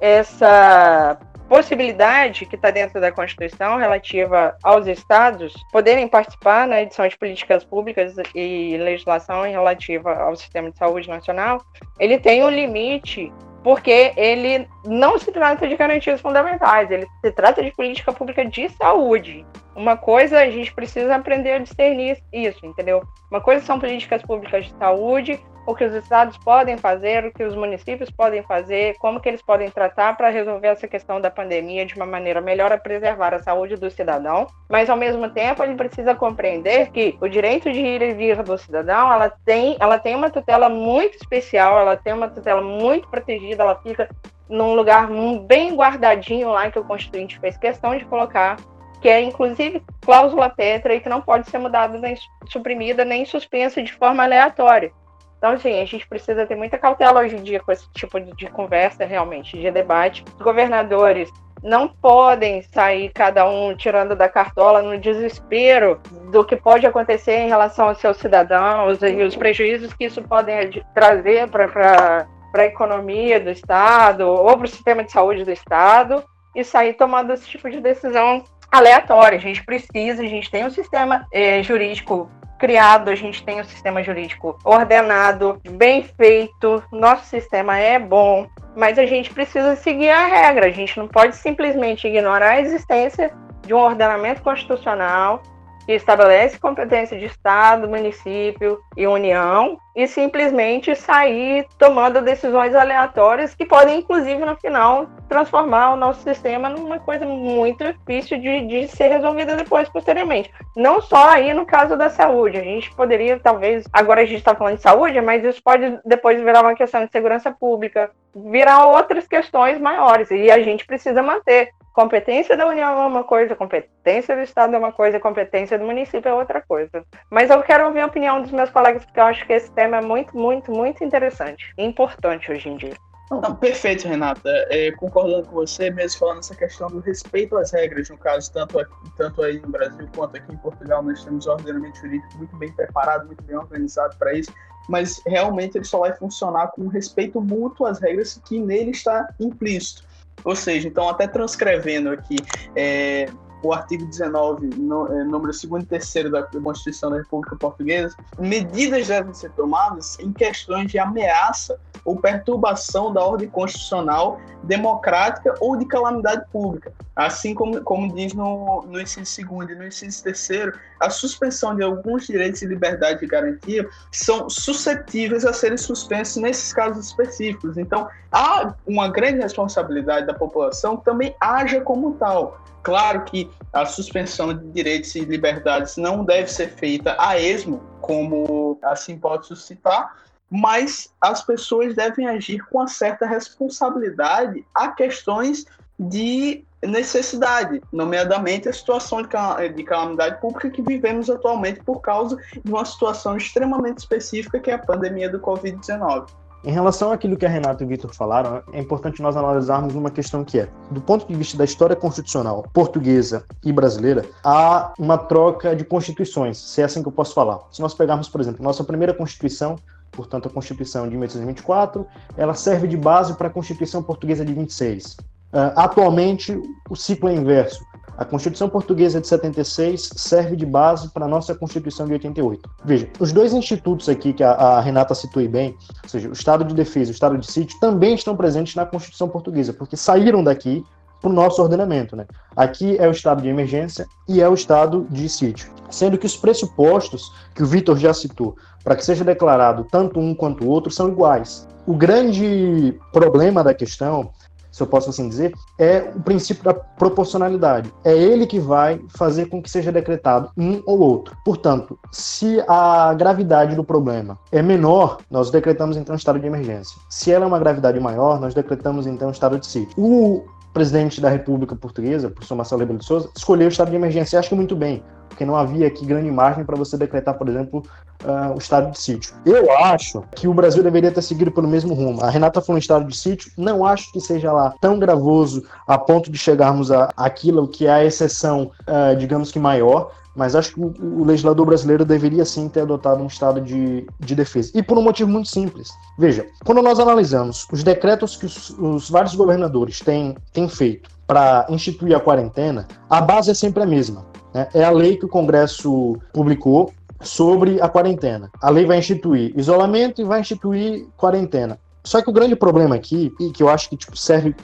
essa 0.00 1.18
possibilidade 1.48 2.44
que 2.44 2.56
está 2.56 2.70
dentro 2.70 3.00
da 3.00 3.10
Constituição 3.10 3.78
relativa 3.78 4.54
aos 4.62 4.86
estados 4.86 5.54
poderem 5.72 6.06
participar 6.06 6.68
na 6.68 6.82
edição 6.82 7.08
de 7.08 7.16
políticas 7.16 7.64
públicas 7.64 8.14
e 8.34 8.76
legislação 8.76 9.42
relativa 9.42 10.14
ao 10.14 10.36
sistema 10.36 10.70
de 10.70 10.76
saúde 10.76 11.08
nacional, 11.08 11.62
ele 11.98 12.18
tem 12.18 12.44
um 12.44 12.50
limite 12.50 13.32
porque 13.62 14.12
ele 14.16 14.68
não 14.84 15.18
se 15.18 15.32
trata 15.32 15.66
de 15.66 15.76
garantias 15.76 16.20
fundamentais, 16.20 16.90
ele 16.90 17.06
se 17.20 17.32
trata 17.32 17.62
de 17.62 17.72
política 17.72 18.12
pública 18.12 18.44
de 18.44 18.68
saúde. 18.70 19.44
Uma 19.74 19.96
coisa 19.96 20.40
a 20.40 20.50
gente 20.50 20.72
precisa 20.72 21.14
aprender 21.14 21.52
a 21.52 21.58
discernir 21.58 22.18
isso, 22.32 22.64
entendeu? 22.64 23.02
Uma 23.30 23.40
coisa 23.40 23.64
são 23.64 23.78
políticas 23.78 24.22
públicas 24.22 24.66
de 24.66 24.72
saúde, 24.76 25.40
o 25.68 25.74
que 25.74 25.84
os 25.84 25.94
estados 25.94 26.38
podem 26.38 26.78
fazer, 26.78 27.26
o 27.26 27.30
que 27.30 27.44
os 27.44 27.54
municípios 27.54 28.10
podem 28.10 28.42
fazer, 28.42 28.96
como 28.98 29.20
que 29.20 29.28
eles 29.28 29.42
podem 29.42 29.70
tratar 29.70 30.16
para 30.16 30.30
resolver 30.30 30.68
essa 30.68 30.88
questão 30.88 31.20
da 31.20 31.30
pandemia 31.30 31.84
de 31.84 31.94
uma 31.94 32.06
maneira 32.06 32.40
melhor 32.40 32.72
a 32.72 32.78
preservar 32.78 33.34
a 33.34 33.42
saúde 33.42 33.76
do 33.76 33.90
cidadão, 33.90 34.46
mas 34.66 34.88
ao 34.88 34.96
mesmo 34.96 35.28
tempo 35.28 35.62
ele 35.62 35.74
precisa 35.74 36.14
compreender 36.14 36.90
que 36.90 37.18
o 37.20 37.28
direito 37.28 37.70
de 37.70 37.80
ir 37.80 38.00
e 38.00 38.14
vir 38.14 38.42
do 38.42 38.56
cidadão, 38.56 39.12
ela 39.12 39.28
tem, 39.44 39.76
ela 39.78 39.98
tem 39.98 40.14
uma 40.14 40.30
tutela 40.30 40.70
muito 40.70 41.16
especial, 41.16 41.78
ela 41.78 41.98
tem 41.98 42.14
uma 42.14 42.30
tutela 42.30 42.62
muito 42.62 43.06
protegida, 43.08 43.62
ela 43.62 43.78
fica 43.82 44.08
num 44.48 44.72
lugar 44.74 45.06
bem 45.46 45.76
guardadinho 45.76 46.48
lá 46.48 46.70
que 46.70 46.78
o 46.78 46.84
constituinte 46.84 47.38
fez 47.40 47.58
questão 47.58 47.94
de 47.94 48.06
colocar 48.06 48.56
que 49.02 49.08
é 49.08 49.20
inclusive 49.20 49.82
cláusula 50.00 50.48
petra 50.48 50.94
e 50.94 51.00
que 51.00 51.10
não 51.10 51.20
pode 51.20 51.50
ser 51.50 51.58
mudada, 51.58 51.98
nem 51.98 52.16
suprimida, 52.46 53.04
nem 53.04 53.26
suspensa 53.26 53.82
de 53.82 53.92
forma 53.92 54.24
aleatória. 54.24 54.90
Então, 55.38 55.52
assim, 55.52 55.80
a 55.80 55.84
gente 55.84 56.06
precisa 56.06 56.44
ter 56.44 56.56
muita 56.56 56.76
cautela 56.76 57.20
hoje 57.20 57.36
em 57.36 57.42
dia 57.42 57.60
com 57.60 57.70
esse 57.70 57.88
tipo 57.92 58.20
de, 58.20 58.50
conversa, 58.50 59.04
realmente, 59.04 59.56
de 59.56 59.70
debate. 59.70 60.24
Os 60.36 60.42
governadores 60.42 61.30
não 61.62 61.88
podem 61.88 62.62
sair 62.62 63.10
cada 63.10 63.48
um 63.48 63.74
tirando 63.74 64.14
da 64.14 64.28
cartola 64.28 64.82
no 64.82 64.98
desespero 64.98 66.00
do 66.30 66.44
que 66.44 66.56
pode 66.56 66.86
acontecer 66.86 67.36
em 67.38 67.48
relação 67.48 67.88
aos 67.88 67.98
seus 67.98 68.16
cidadãos 68.16 69.00
e 69.02 69.22
os 69.22 69.34
prejuízos 69.36 69.92
que 69.92 70.04
isso 70.04 70.22
pode 70.22 70.84
trazer 70.94 71.48
para 71.48 72.26
a 72.54 72.64
economia 72.64 73.40
do 73.40 73.50
Estado 73.50 74.28
ou 74.28 74.56
para 74.56 74.66
o 74.66 74.68
sistema 74.68 75.02
de 75.02 75.10
saúde 75.10 75.44
do 75.44 75.50
Estado 75.50 76.22
e 76.54 76.62
sair 76.64 76.94
tomando 76.94 77.32
esse 77.32 77.46
tipo 77.46 77.68
de 77.70 77.80
decisão 77.80 78.44
aleatória. 78.70 79.38
A 79.38 79.40
gente 79.40 79.64
precisa, 79.64 80.22
a 80.22 80.26
gente 80.26 80.50
tem 80.50 80.66
um 80.66 80.70
sistema 80.70 81.26
é, 81.32 81.62
jurídico 81.62 82.30
criado, 82.58 83.08
a 83.08 83.14
gente 83.14 83.44
tem 83.44 83.60
um 83.60 83.64
sistema 83.64 84.02
jurídico 84.02 84.58
ordenado, 84.64 85.60
bem 85.70 86.02
feito, 86.02 86.82
nosso 86.90 87.24
sistema 87.26 87.78
é 87.78 87.98
bom, 87.98 88.48
mas 88.76 88.98
a 88.98 89.06
gente 89.06 89.32
precisa 89.32 89.76
seguir 89.76 90.10
a 90.10 90.26
regra, 90.26 90.66
a 90.66 90.70
gente 90.70 90.98
não 90.98 91.06
pode 91.06 91.36
simplesmente 91.36 92.08
ignorar 92.08 92.50
a 92.50 92.60
existência 92.60 93.32
de 93.64 93.72
um 93.72 93.78
ordenamento 93.78 94.42
constitucional 94.42 95.40
que 95.86 95.92
estabelece 95.92 96.58
competência 96.58 97.18
de 97.18 97.26
Estado, 97.26 97.88
município 97.88 98.78
e 98.96 99.06
União 99.06 99.78
e 99.98 100.06
simplesmente 100.06 100.94
sair 100.94 101.66
tomando 101.76 102.22
decisões 102.22 102.72
aleatórias 102.72 103.52
que 103.52 103.66
podem, 103.66 103.98
inclusive, 103.98 104.44
no 104.44 104.54
final, 104.54 105.08
transformar 105.28 105.90
o 105.90 105.96
nosso 105.96 106.22
sistema 106.22 106.68
numa 106.68 107.00
coisa 107.00 107.26
muito 107.26 107.82
difícil 107.92 108.38
de, 108.38 108.64
de 108.68 108.86
ser 108.86 109.08
resolvida 109.08 109.56
depois, 109.56 109.88
posteriormente. 109.88 110.52
Não 110.76 111.02
só 111.02 111.30
aí 111.30 111.52
no 111.52 111.66
caso 111.66 111.96
da 111.96 112.08
saúde, 112.08 112.58
a 112.58 112.62
gente 112.62 112.94
poderia, 112.94 113.40
talvez, 113.40 113.86
agora 113.92 114.20
a 114.20 114.24
gente 114.24 114.38
está 114.38 114.54
falando 114.54 114.76
de 114.76 114.82
saúde, 114.82 115.20
mas 115.20 115.42
isso 115.42 115.60
pode 115.60 115.98
depois 116.04 116.40
virar 116.40 116.62
uma 116.62 116.76
questão 116.76 117.04
de 117.04 117.10
segurança 117.10 117.50
pública, 117.50 118.08
virar 118.36 118.86
outras 118.86 119.26
questões 119.26 119.80
maiores, 119.80 120.30
e 120.30 120.48
a 120.48 120.60
gente 120.60 120.86
precisa 120.86 121.24
manter 121.24 121.70
competência 121.98 122.56
da 122.56 122.64
União 122.64 123.02
é 123.02 123.06
uma 123.08 123.24
coisa, 123.24 123.56
competência 123.56 124.36
do 124.36 124.42
Estado 124.42 124.72
é 124.72 124.78
uma 124.78 124.92
coisa, 124.92 125.18
competência 125.18 125.76
do 125.76 125.84
município 125.84 126.28
é 126.28 126.32
outra 126.32 126.60
coisa. 126.60 127.04
Mas 127.28 127.50
eu 127.50 127.60
quero 127.60 127.86
ouvir 127.86 128.02
a 128.02 128.06
opinião 128.06 128.40
dos 128.40 128.52
meus 128.52 128.70
colegas, 128.70 129.04
porque 129.04 129.18
eu 129.18 129.24
acho 129.24 129.44
que 129.44 129.52
esse 129.52 129.68
tema 129.72 129.87
é 129.96 130.00
muito, 130.00 130.36
muito, 130.36 130.70
muito 130.70 131.02
interessante 131.02 131.72
e 131.76 131.84
importante 131.84 132.50
hoje 132.50 132.68
em 132.68 132.76
dia. 132.76 132.94
Não, 133.30 133.54
perfeito, 133.54 134.08
Renata. 134.08 134.48
É, 134.70 134.90
concordando 134.92 135.48
com 135.48 135.54
você, 135.56 135.90
mesmo 135.90 136.18
falando 136.18 136.38
essa 136.38 136.54
questão 136.54 136.88
do 136.88 137.00
respeito 137.00 137.56
às 137.58 137.72
regras, 137.72 138.08
no 138.08 138.16
caso, 138.16 138.50
tanto, 138.52 138.78
aqui, 138.78 138.94
tanto 139.16 139.42
aí 139.42 139.60
no 139.60 139.68
Brasil 139.68 140.08
quanto 140.16 140.36
aqui 140.36 140.52
em 140.52 140.56
Portugal, 140.56 141.02
nós 141.02 141.22
temos 141.22 141.46
um 141.46 141.50
ordenamento 141.50 141.98
jurídico 141.98 142.38
muito 142.38 142.56
bem 142.56 142.72
preparado, 142.72 143.26
muito 143.26 143.44
bem 143.44 143.56
organizado 143.56 144.16
para 144.16 144.32
isso, 144.32 144.50
mas 144.88 145.20
realmente 145.26 145.76
ele 145.76 145.84
só 145.84 145.98
vai 145.98 146.14
funcionar 146.14 146.68
com 146.68 146.88
respeito 146.88 147.38
mútuo 147.40 147.86
às 147.86 148.00
regras 148.00 148.40
que 148.46 148.58
nele 148.58 148.92
está 148.92 149.28
implícito. 149.38 150.04
Ou 150.42 150.56
seja, 150.56 150.88
então 150.88 151.06
até 151.08 151.26
transcrevendo 151.26 152.10
aqui, 152.10 152.36
é, 152.74 153.26
o 153.62 153.72
artigo 153.72 154.04
19, 154.06 154.68
no, 154.76 155.06
é, 155.12 155.24
número 155.24 155.52
2 155.52 155.64
e 155.64 155.86
3 155.86 156.30
da 156.30 156.42
Constituição 156.44 157.10
da 157.10 157.18
República 157.18 157.56
Portuguesa, 157.56 158.16
medidas 158.38 159.08
devem 159.08 159.34
ser 159.34 159.50
tomadas 159.52 160.18
em 160.20 160.32
questões 160.32 160.90
de 160.90 160.98
ameaça 160.98 161.78
ou 162.04 162.16
perturbação 162.16 163.12
da 163.12 163.22
ordem 163.22 163.48
constitucional, 163.48 164.40
democrática 164.62 165.54
ou 165.60 165.76
de 165.76 165.84
calamidade 165.84 166.44
pública. 166.50 166.92
Assim 167.14 167.54
como, 167.54 167.82
como 167.82 168.14
diz 168.14 168.32
no, 168.32 168.82
no 168.86 169.00
inciso 169.00 169.26
segundo 169.26 169.72
e 169.72 169.74
no 169.74 169.86
inciso 169.86 170.22
terceiro, 170.22 170.72
a 171.00 171.10
suspensão 171.10 171.74
de 171.74 171.82
alguns 171.82 172.26
direitos 172.26 172.60
de 172.60 172.66
liberdade 172.66 173.24
e 173.24 173.28
garantia 173.28 173.88
são 174.12 174.48
suscetíveis 174.48 175.44
a 175.44 175.52
serem 175.52 175.76
suspensos 175.76 176.40
nesses 176.40 176.72
casos 176.72 177.08
específicos. 177.08 177.76
Então, 177.76 178.08
há 178.32 178.72
uma 178.86 179.08
grande 179.08 179.40
responsabilidade 179.40 180.26
da 180.26 180.34
população 180.34 180.96
que 180.96 181.04
também 181.04 181.34
haja 181.40 181.80
como 181.80 182.14
tal. 182.14 182.58
Claro 182.82 183.24
que 183.24 183.50
a 183.72 183.84
suspensão 183.84 184.54
de 184.54 184.66
direitos 184.70 185.14
e 185.14 185.20
liberdades 185.20 185.96
não 185.96 186.24
deve 186.24 186.50
ser 186.50 186.68
feita 186.68 187.16
a 187.18 187.38
esmo, 187.38 187.82
como 188.00 188.78
assim 188.82 189.18
pode 189.18 189.46
suscitar, 189.46 190.16
mas 190.50 191.12
as 191.20 191.42
pessoas 191.42 191.94
devem 191.94 192.26
agir 192.26 192.64
com 192.68 192.78
uma 192.78 192.88
certa 192.88 193.26
responsabilidade 193.26 194.64
a 194.74 194.88
questões 194.88 195.66
de 195.98 196.64
necessidade, 196.82 197.82
nomeadamente 197.92 198.68
a 198.68 198.72
situação 198.72 199.20
de 199.22 199.84
calamidade 199.84 200.40
pública 200.40 200.70
que 200.70 200.80
vivemos 200.80 201.28
atualmente 201.28 201.80
por 201.82 202.00
causa 202.00 202.36
de 202.64 202.70
uma 202.70 202.84
situação 202.84 203.36
extremamente 203.36 203.98
específica 203.98 204.60
que 204.60 204.70
é 204.70 204.74
a 204.74 204.78
pandemia 204.78 205.28
do 205.28 205.40
Covid-19. 205.40 206.28
Em 206.64 206.72
relação 206.72 207.12
àquilo 207.12 207.36
que 207.36 207.46
a 207.46 207.48
Renato 207.48 207.82
e 207.82 207.86
o 207.86 207.88
Vitor 207.88 208.12
falaram, 208.12 208.62
é 208.72 208.80
importante 208.80 209.22
nós 209.22 209.36
analisarmos 209.36 209.94
uma 209.94 210.10
questão 210.10 210.42
que 210.44 210.58
é, 210.58 210.68
do 210.90 211.00
ponto 211.00 211.26
de 211.26 211.34
vista 211.34 211.56
da 211.56 211.64
história 211.64 211.94
constitucional 211.94 212.64
portuguesa 212.72 213.44
e 213.64 213.72
brasileira, 213.72 214.24
há 214.42 214.92
uma 214.98 215.16
troca 215.16 215.76
de 215.76 215.84
constituições, 215.84 216.58
se 216.58 216.82
é 216.82 216.84
assim 216.84 217.00
que 217.00 217.08
eu 217.08 217.12
posso 217.12 217.32
falar. 217.32 217.60
Se 217.70 217.80
nós 217.80 217.94
pegarmos, 217.94 218.28
por 218.28 218.40
exemplo, 218.40 218.64
nossa 218.64 218.82
primeira 218.82 219.14
constituição, 219.14 219.76
portanto 220.10 220.48
a 220.48 220.50
Constituição 220.50 221.04
de 221.04 221.16
1824, 221.16 222.04
ela 222.36 222.54
serve 222.54 222.88
de 222.88 222.96
base 222.96 223.34
para 223.34 223.46
a 223.46 223.50
Constituição 223.50 224.02
Portuguesa 224.02 224.44
de 224.44 224.52
26. 224.52 225.12
Uh, 225.12 225.16
ah, 225.52 225.84
atualmente, 225.84 226.60
o 226.90 226.96
ciclo 226.96 227.28
é 227.28 227.34
inverso. 227.34 227.84
A 228.18 228.24
Constituição 228.24 228.68
Portuguesa 228.68 229.20
de 229.20 229.28
76 229.28 230.10
serve 230.16 230.56
de 230.56 230.66
base 230.66 231.08
para 231.10 231.24
a 231.24 231.28
nossa 231.28 231.54
Constituição 231.54 232.04
de 232.04 232.14
88. 232.14 232.68
Veja, 232.84 233.08
os 233.20 233.32
dois 233.32 233.54
institutos 233.54 234.08
aqui 234.08 234.32
que 234.32 234.42
a, 234.42 234.50
a 234.50 234.80
Renata 234.80 235.14
citou 235.14 235.48
bem, 235.48 235.76
ou 236.02 236.08
seja, 236.08 236.28
o 236.28 236.32
Estado 236.32 236.64
de 236.64 236.74
Defesa 236.74 237.10
e 237.10 237.12
o 237.12 237.14
Estado 237.14 237.38
de 237.38 237.46
Sítio, 237.46 237.78
também 237.78 238.16
estão 238.16 238.36
presentes 238.36 238.74
na 238.74 238.84
Constituição 238.84 239.28
Portuguesa, 239.28 239.72
porque 239.72 239.96
saíram 239.96 240.42
daqui 240.42 240.84
para 241.20 241.30
o 241.30 241.32
nosso 241.32 241.62
ordenamento. 241.62 242.16
Né? 242.16 242.26
Aqui 242.56 242.96
é 242.98 243.06
o 243.06 243.12
estado 243.12 243.40
de 243.40 243.48
emergência 243.48 244.04
e 244.28 244.40
é 244.40 244.48
o 244.48 244.54
estado 244.54 245.06
de 245.10 245.28
sítio. 245.28 245.70
Sendo 245.88 246.18
que 246.18 246.26
os 246.26 246.36
pressupostos 246.36 247.32
que 247.54 247.62
o 247.62 247.66
Vitor 247.66 247.96
já 247.96 248.12
citou 248.12 248.56
para 248.82 248.96
que 248.96 249.04
seja 249.04 249.24
declarado 249.24 249.86
tanto 249.90 250.18
um 250.18 250.34
quanto 250.34 250.64
o 250.64 250.68
outro 250.68 250.90
são 250.90 251.08
iguais. 251.08 251.68
O 251.86 251.94
grande 251.94 252.98
problema 253.12 253.62
da 253.62 253.72
questão, 253.72 254.30
se 254.78 254.82
eu 254.82 254.86
posso 254.86 255.10
assim 255.10 255.28
dizer, 255.28 255.52
é 255.78 256.10
o 256.14 256.20
princípio 256.20 256.62
da 256.62 256.72
proporcionalidade. 256.72 257.92
É 258.04 258.16
ele 258.16 258.46
que 258.46 258.60
vai 258.60 259.00
fazer 259.16 259.46
com 259.46 259.60
que 259.60 259.68
seja 259.68 259.90
decretado 259.90 260.50
um 260.56 260.80
ou 260.86 261.00
outro. 261.00 261.36
Portanto, 261.44 261.98
se 262.12 262.62
a 262.68 263.12
gravidade 263.14 263.74
do 263.74 263.82
problema 263.82 264.38
é 264.52 264.62
menor, 264.62 265.18
nós 265.28 265.50
decretamos 265.50 265.96
então 265.96 266.14
estado 266.14 266.38
de 266.38 266.46
emergência. 266.46 266.96
Se 267.10 267.32
ela 267.32 267.44
é 267.44 267.48
uma 267.48 267.58
gravidade 267.58 267.98
maior, 267.98 268.40
nós 268.40 268.54
decretamos 268.54 269.06
então 269.06 269.30
estado 269.30 269.58
de 269.58 269.66
sítio. 269.66 269.92
O 269.98 270.44
presidente 270.78 271.20
da 271.20 271.28
República 271.28 271.74
Portuguesa, 271.74 272.30
professor 272.30 272.54
Marcelo 272.54 272.78
Rebelo 272.78 273.00
de 273.00 273.04
Souza, 273.04 273.28
escolheu 273.36 273.66
o 273.66 273.68
estado 273.68 273.90
de 273.90 273.96
emergência. 273.96 274.38
Acho 274.38 274.50
que 274.50 274.54
muito 274.54 274.76
bem, 274.76 275.02
porque 275.28 275.44
não 275.44 275.56
havia 275.56 275.88
aqui 275.88 276.06
grande 276.06 276.30
margem 276.30 276.64
para 276.64 276.76
você 276.76 276.96
decretar, 276.96 277.34
por 277.36 277.48
exemplo, 277.48 277.82
uh, 278.22 278.54
o 278.54 278.58
estado 278.58 278.92
de 278.92 278.98
sítio. 279.00 279.34
Eu 279.44 279.72
acho 279.76 280.22
que 280.36 280.46
o 280.46 280.54
Brasil 280.54 280.80
deveria 280.80 281.10
ter 281.10 281.20
seguido 281.20 281.50
pelo 281.50 281.66
mesmo 281.66 281.94
rumo. 281.94 282.22
A 282.22 282.30
Renata 282.30 282.60
falou 282.60 282.78
em 282.78 282.80
estado 282.80 283.04
de 283.08 283.16
sítio, 283.16 283.50
não 283.56 283.84
acho 283.84 284.12
que 284.12 284.20
seja 284.20 284.52
lá 284.52 284.72
tão 284.80 285.00
gravoso 285.00 285.64
a 285.84 285.98
ponto 285.98 286.30
de 286.30 286.38
chegarmos 286.38 286.92
a 286.92 287.10
aquilo 287.16 287.66
que 287.66 287.88
é 287.88 287.90
a 287.90 288.04
exceção, 288.04 288.70
uh, 288.82 289.16
digamos 289.16 289.50
que 289.50 289.58
maior, 289.58 290.12
mas 290.38 290.54
acho 290.54 290.72
que 290.72 290.80
o, 290.80 291.24
legislador 291.24 291.66
brasileiro 291.66 292.04
deveria 292.04 292.44
sim 292.44 292.68
ter 292.68 292.82
adotado 292.82 293.20
um 293.20 293.26
estado 293.26 293.60
de, 293.60 294.06
de 294.20 294.36
defesa. 294.36 294.70
E 294.72 294.80
por 294.80 294.96
um 294.96 295.02
motivo 295.02 295.28
muito 295.28 295.48
simples. 295.48 295.90
Veja, 296.16 296.46
quando 296.64 296.80
nós 296.80 297.00
analisamos 297.00 297.66
os 297.72 297.82
decretos 297.82 298.36
que 298.36 298.46
os, 298.46 298.70
os 298.70 299.10
vários 299.10 299.34
governadores 299.34 299.98
têm, 299.98 300.36
têm 300.52 300.68
feito 300.68 301.10
para 301.26 301.66
instituir 301.68 302.16
a 302.16 302.20
quarentena, 302.20 302.86
a 303.10 303.20
base 303.20 303.50
é 303.50 303.54
sempre 303.54 303.82
a 303.82 303.86
mesma. 303.86 304.24
Né? 304.54 304.68
É 304.74 304.84
a 304.84 304.90
lei 304.90 305.16
que 305.16 305.24
o 305.24 305.28
Congresso 305.28 306.16
publicou 306.32 306.92
sobre 307.20 307.82
a 307.82 307.88
quarentena. 307.88 308.48
A 308.62 308.70
lei 308.70 308.86
vai 308.86 308.98
instituir 308.98 309.52
isolamento 309.58 310.22
e 310.22 310.24
vai 310.24 310.38
instituir 310.38 311.08
quarentena. 311.16 311.80
Só 312.04 312.22
que 312.22 312.30
o 312.30 312.32
grande 312.32 312.54
problema 312.54 312.94
aqui, 312.94 313.32
e 313.40 313.50
que 313.50 313.60
eu 313.60 313.68
acho 313.68 313.90
que 313.90 313.96
tipo, 313.96 314.16
serve 314.16 314.54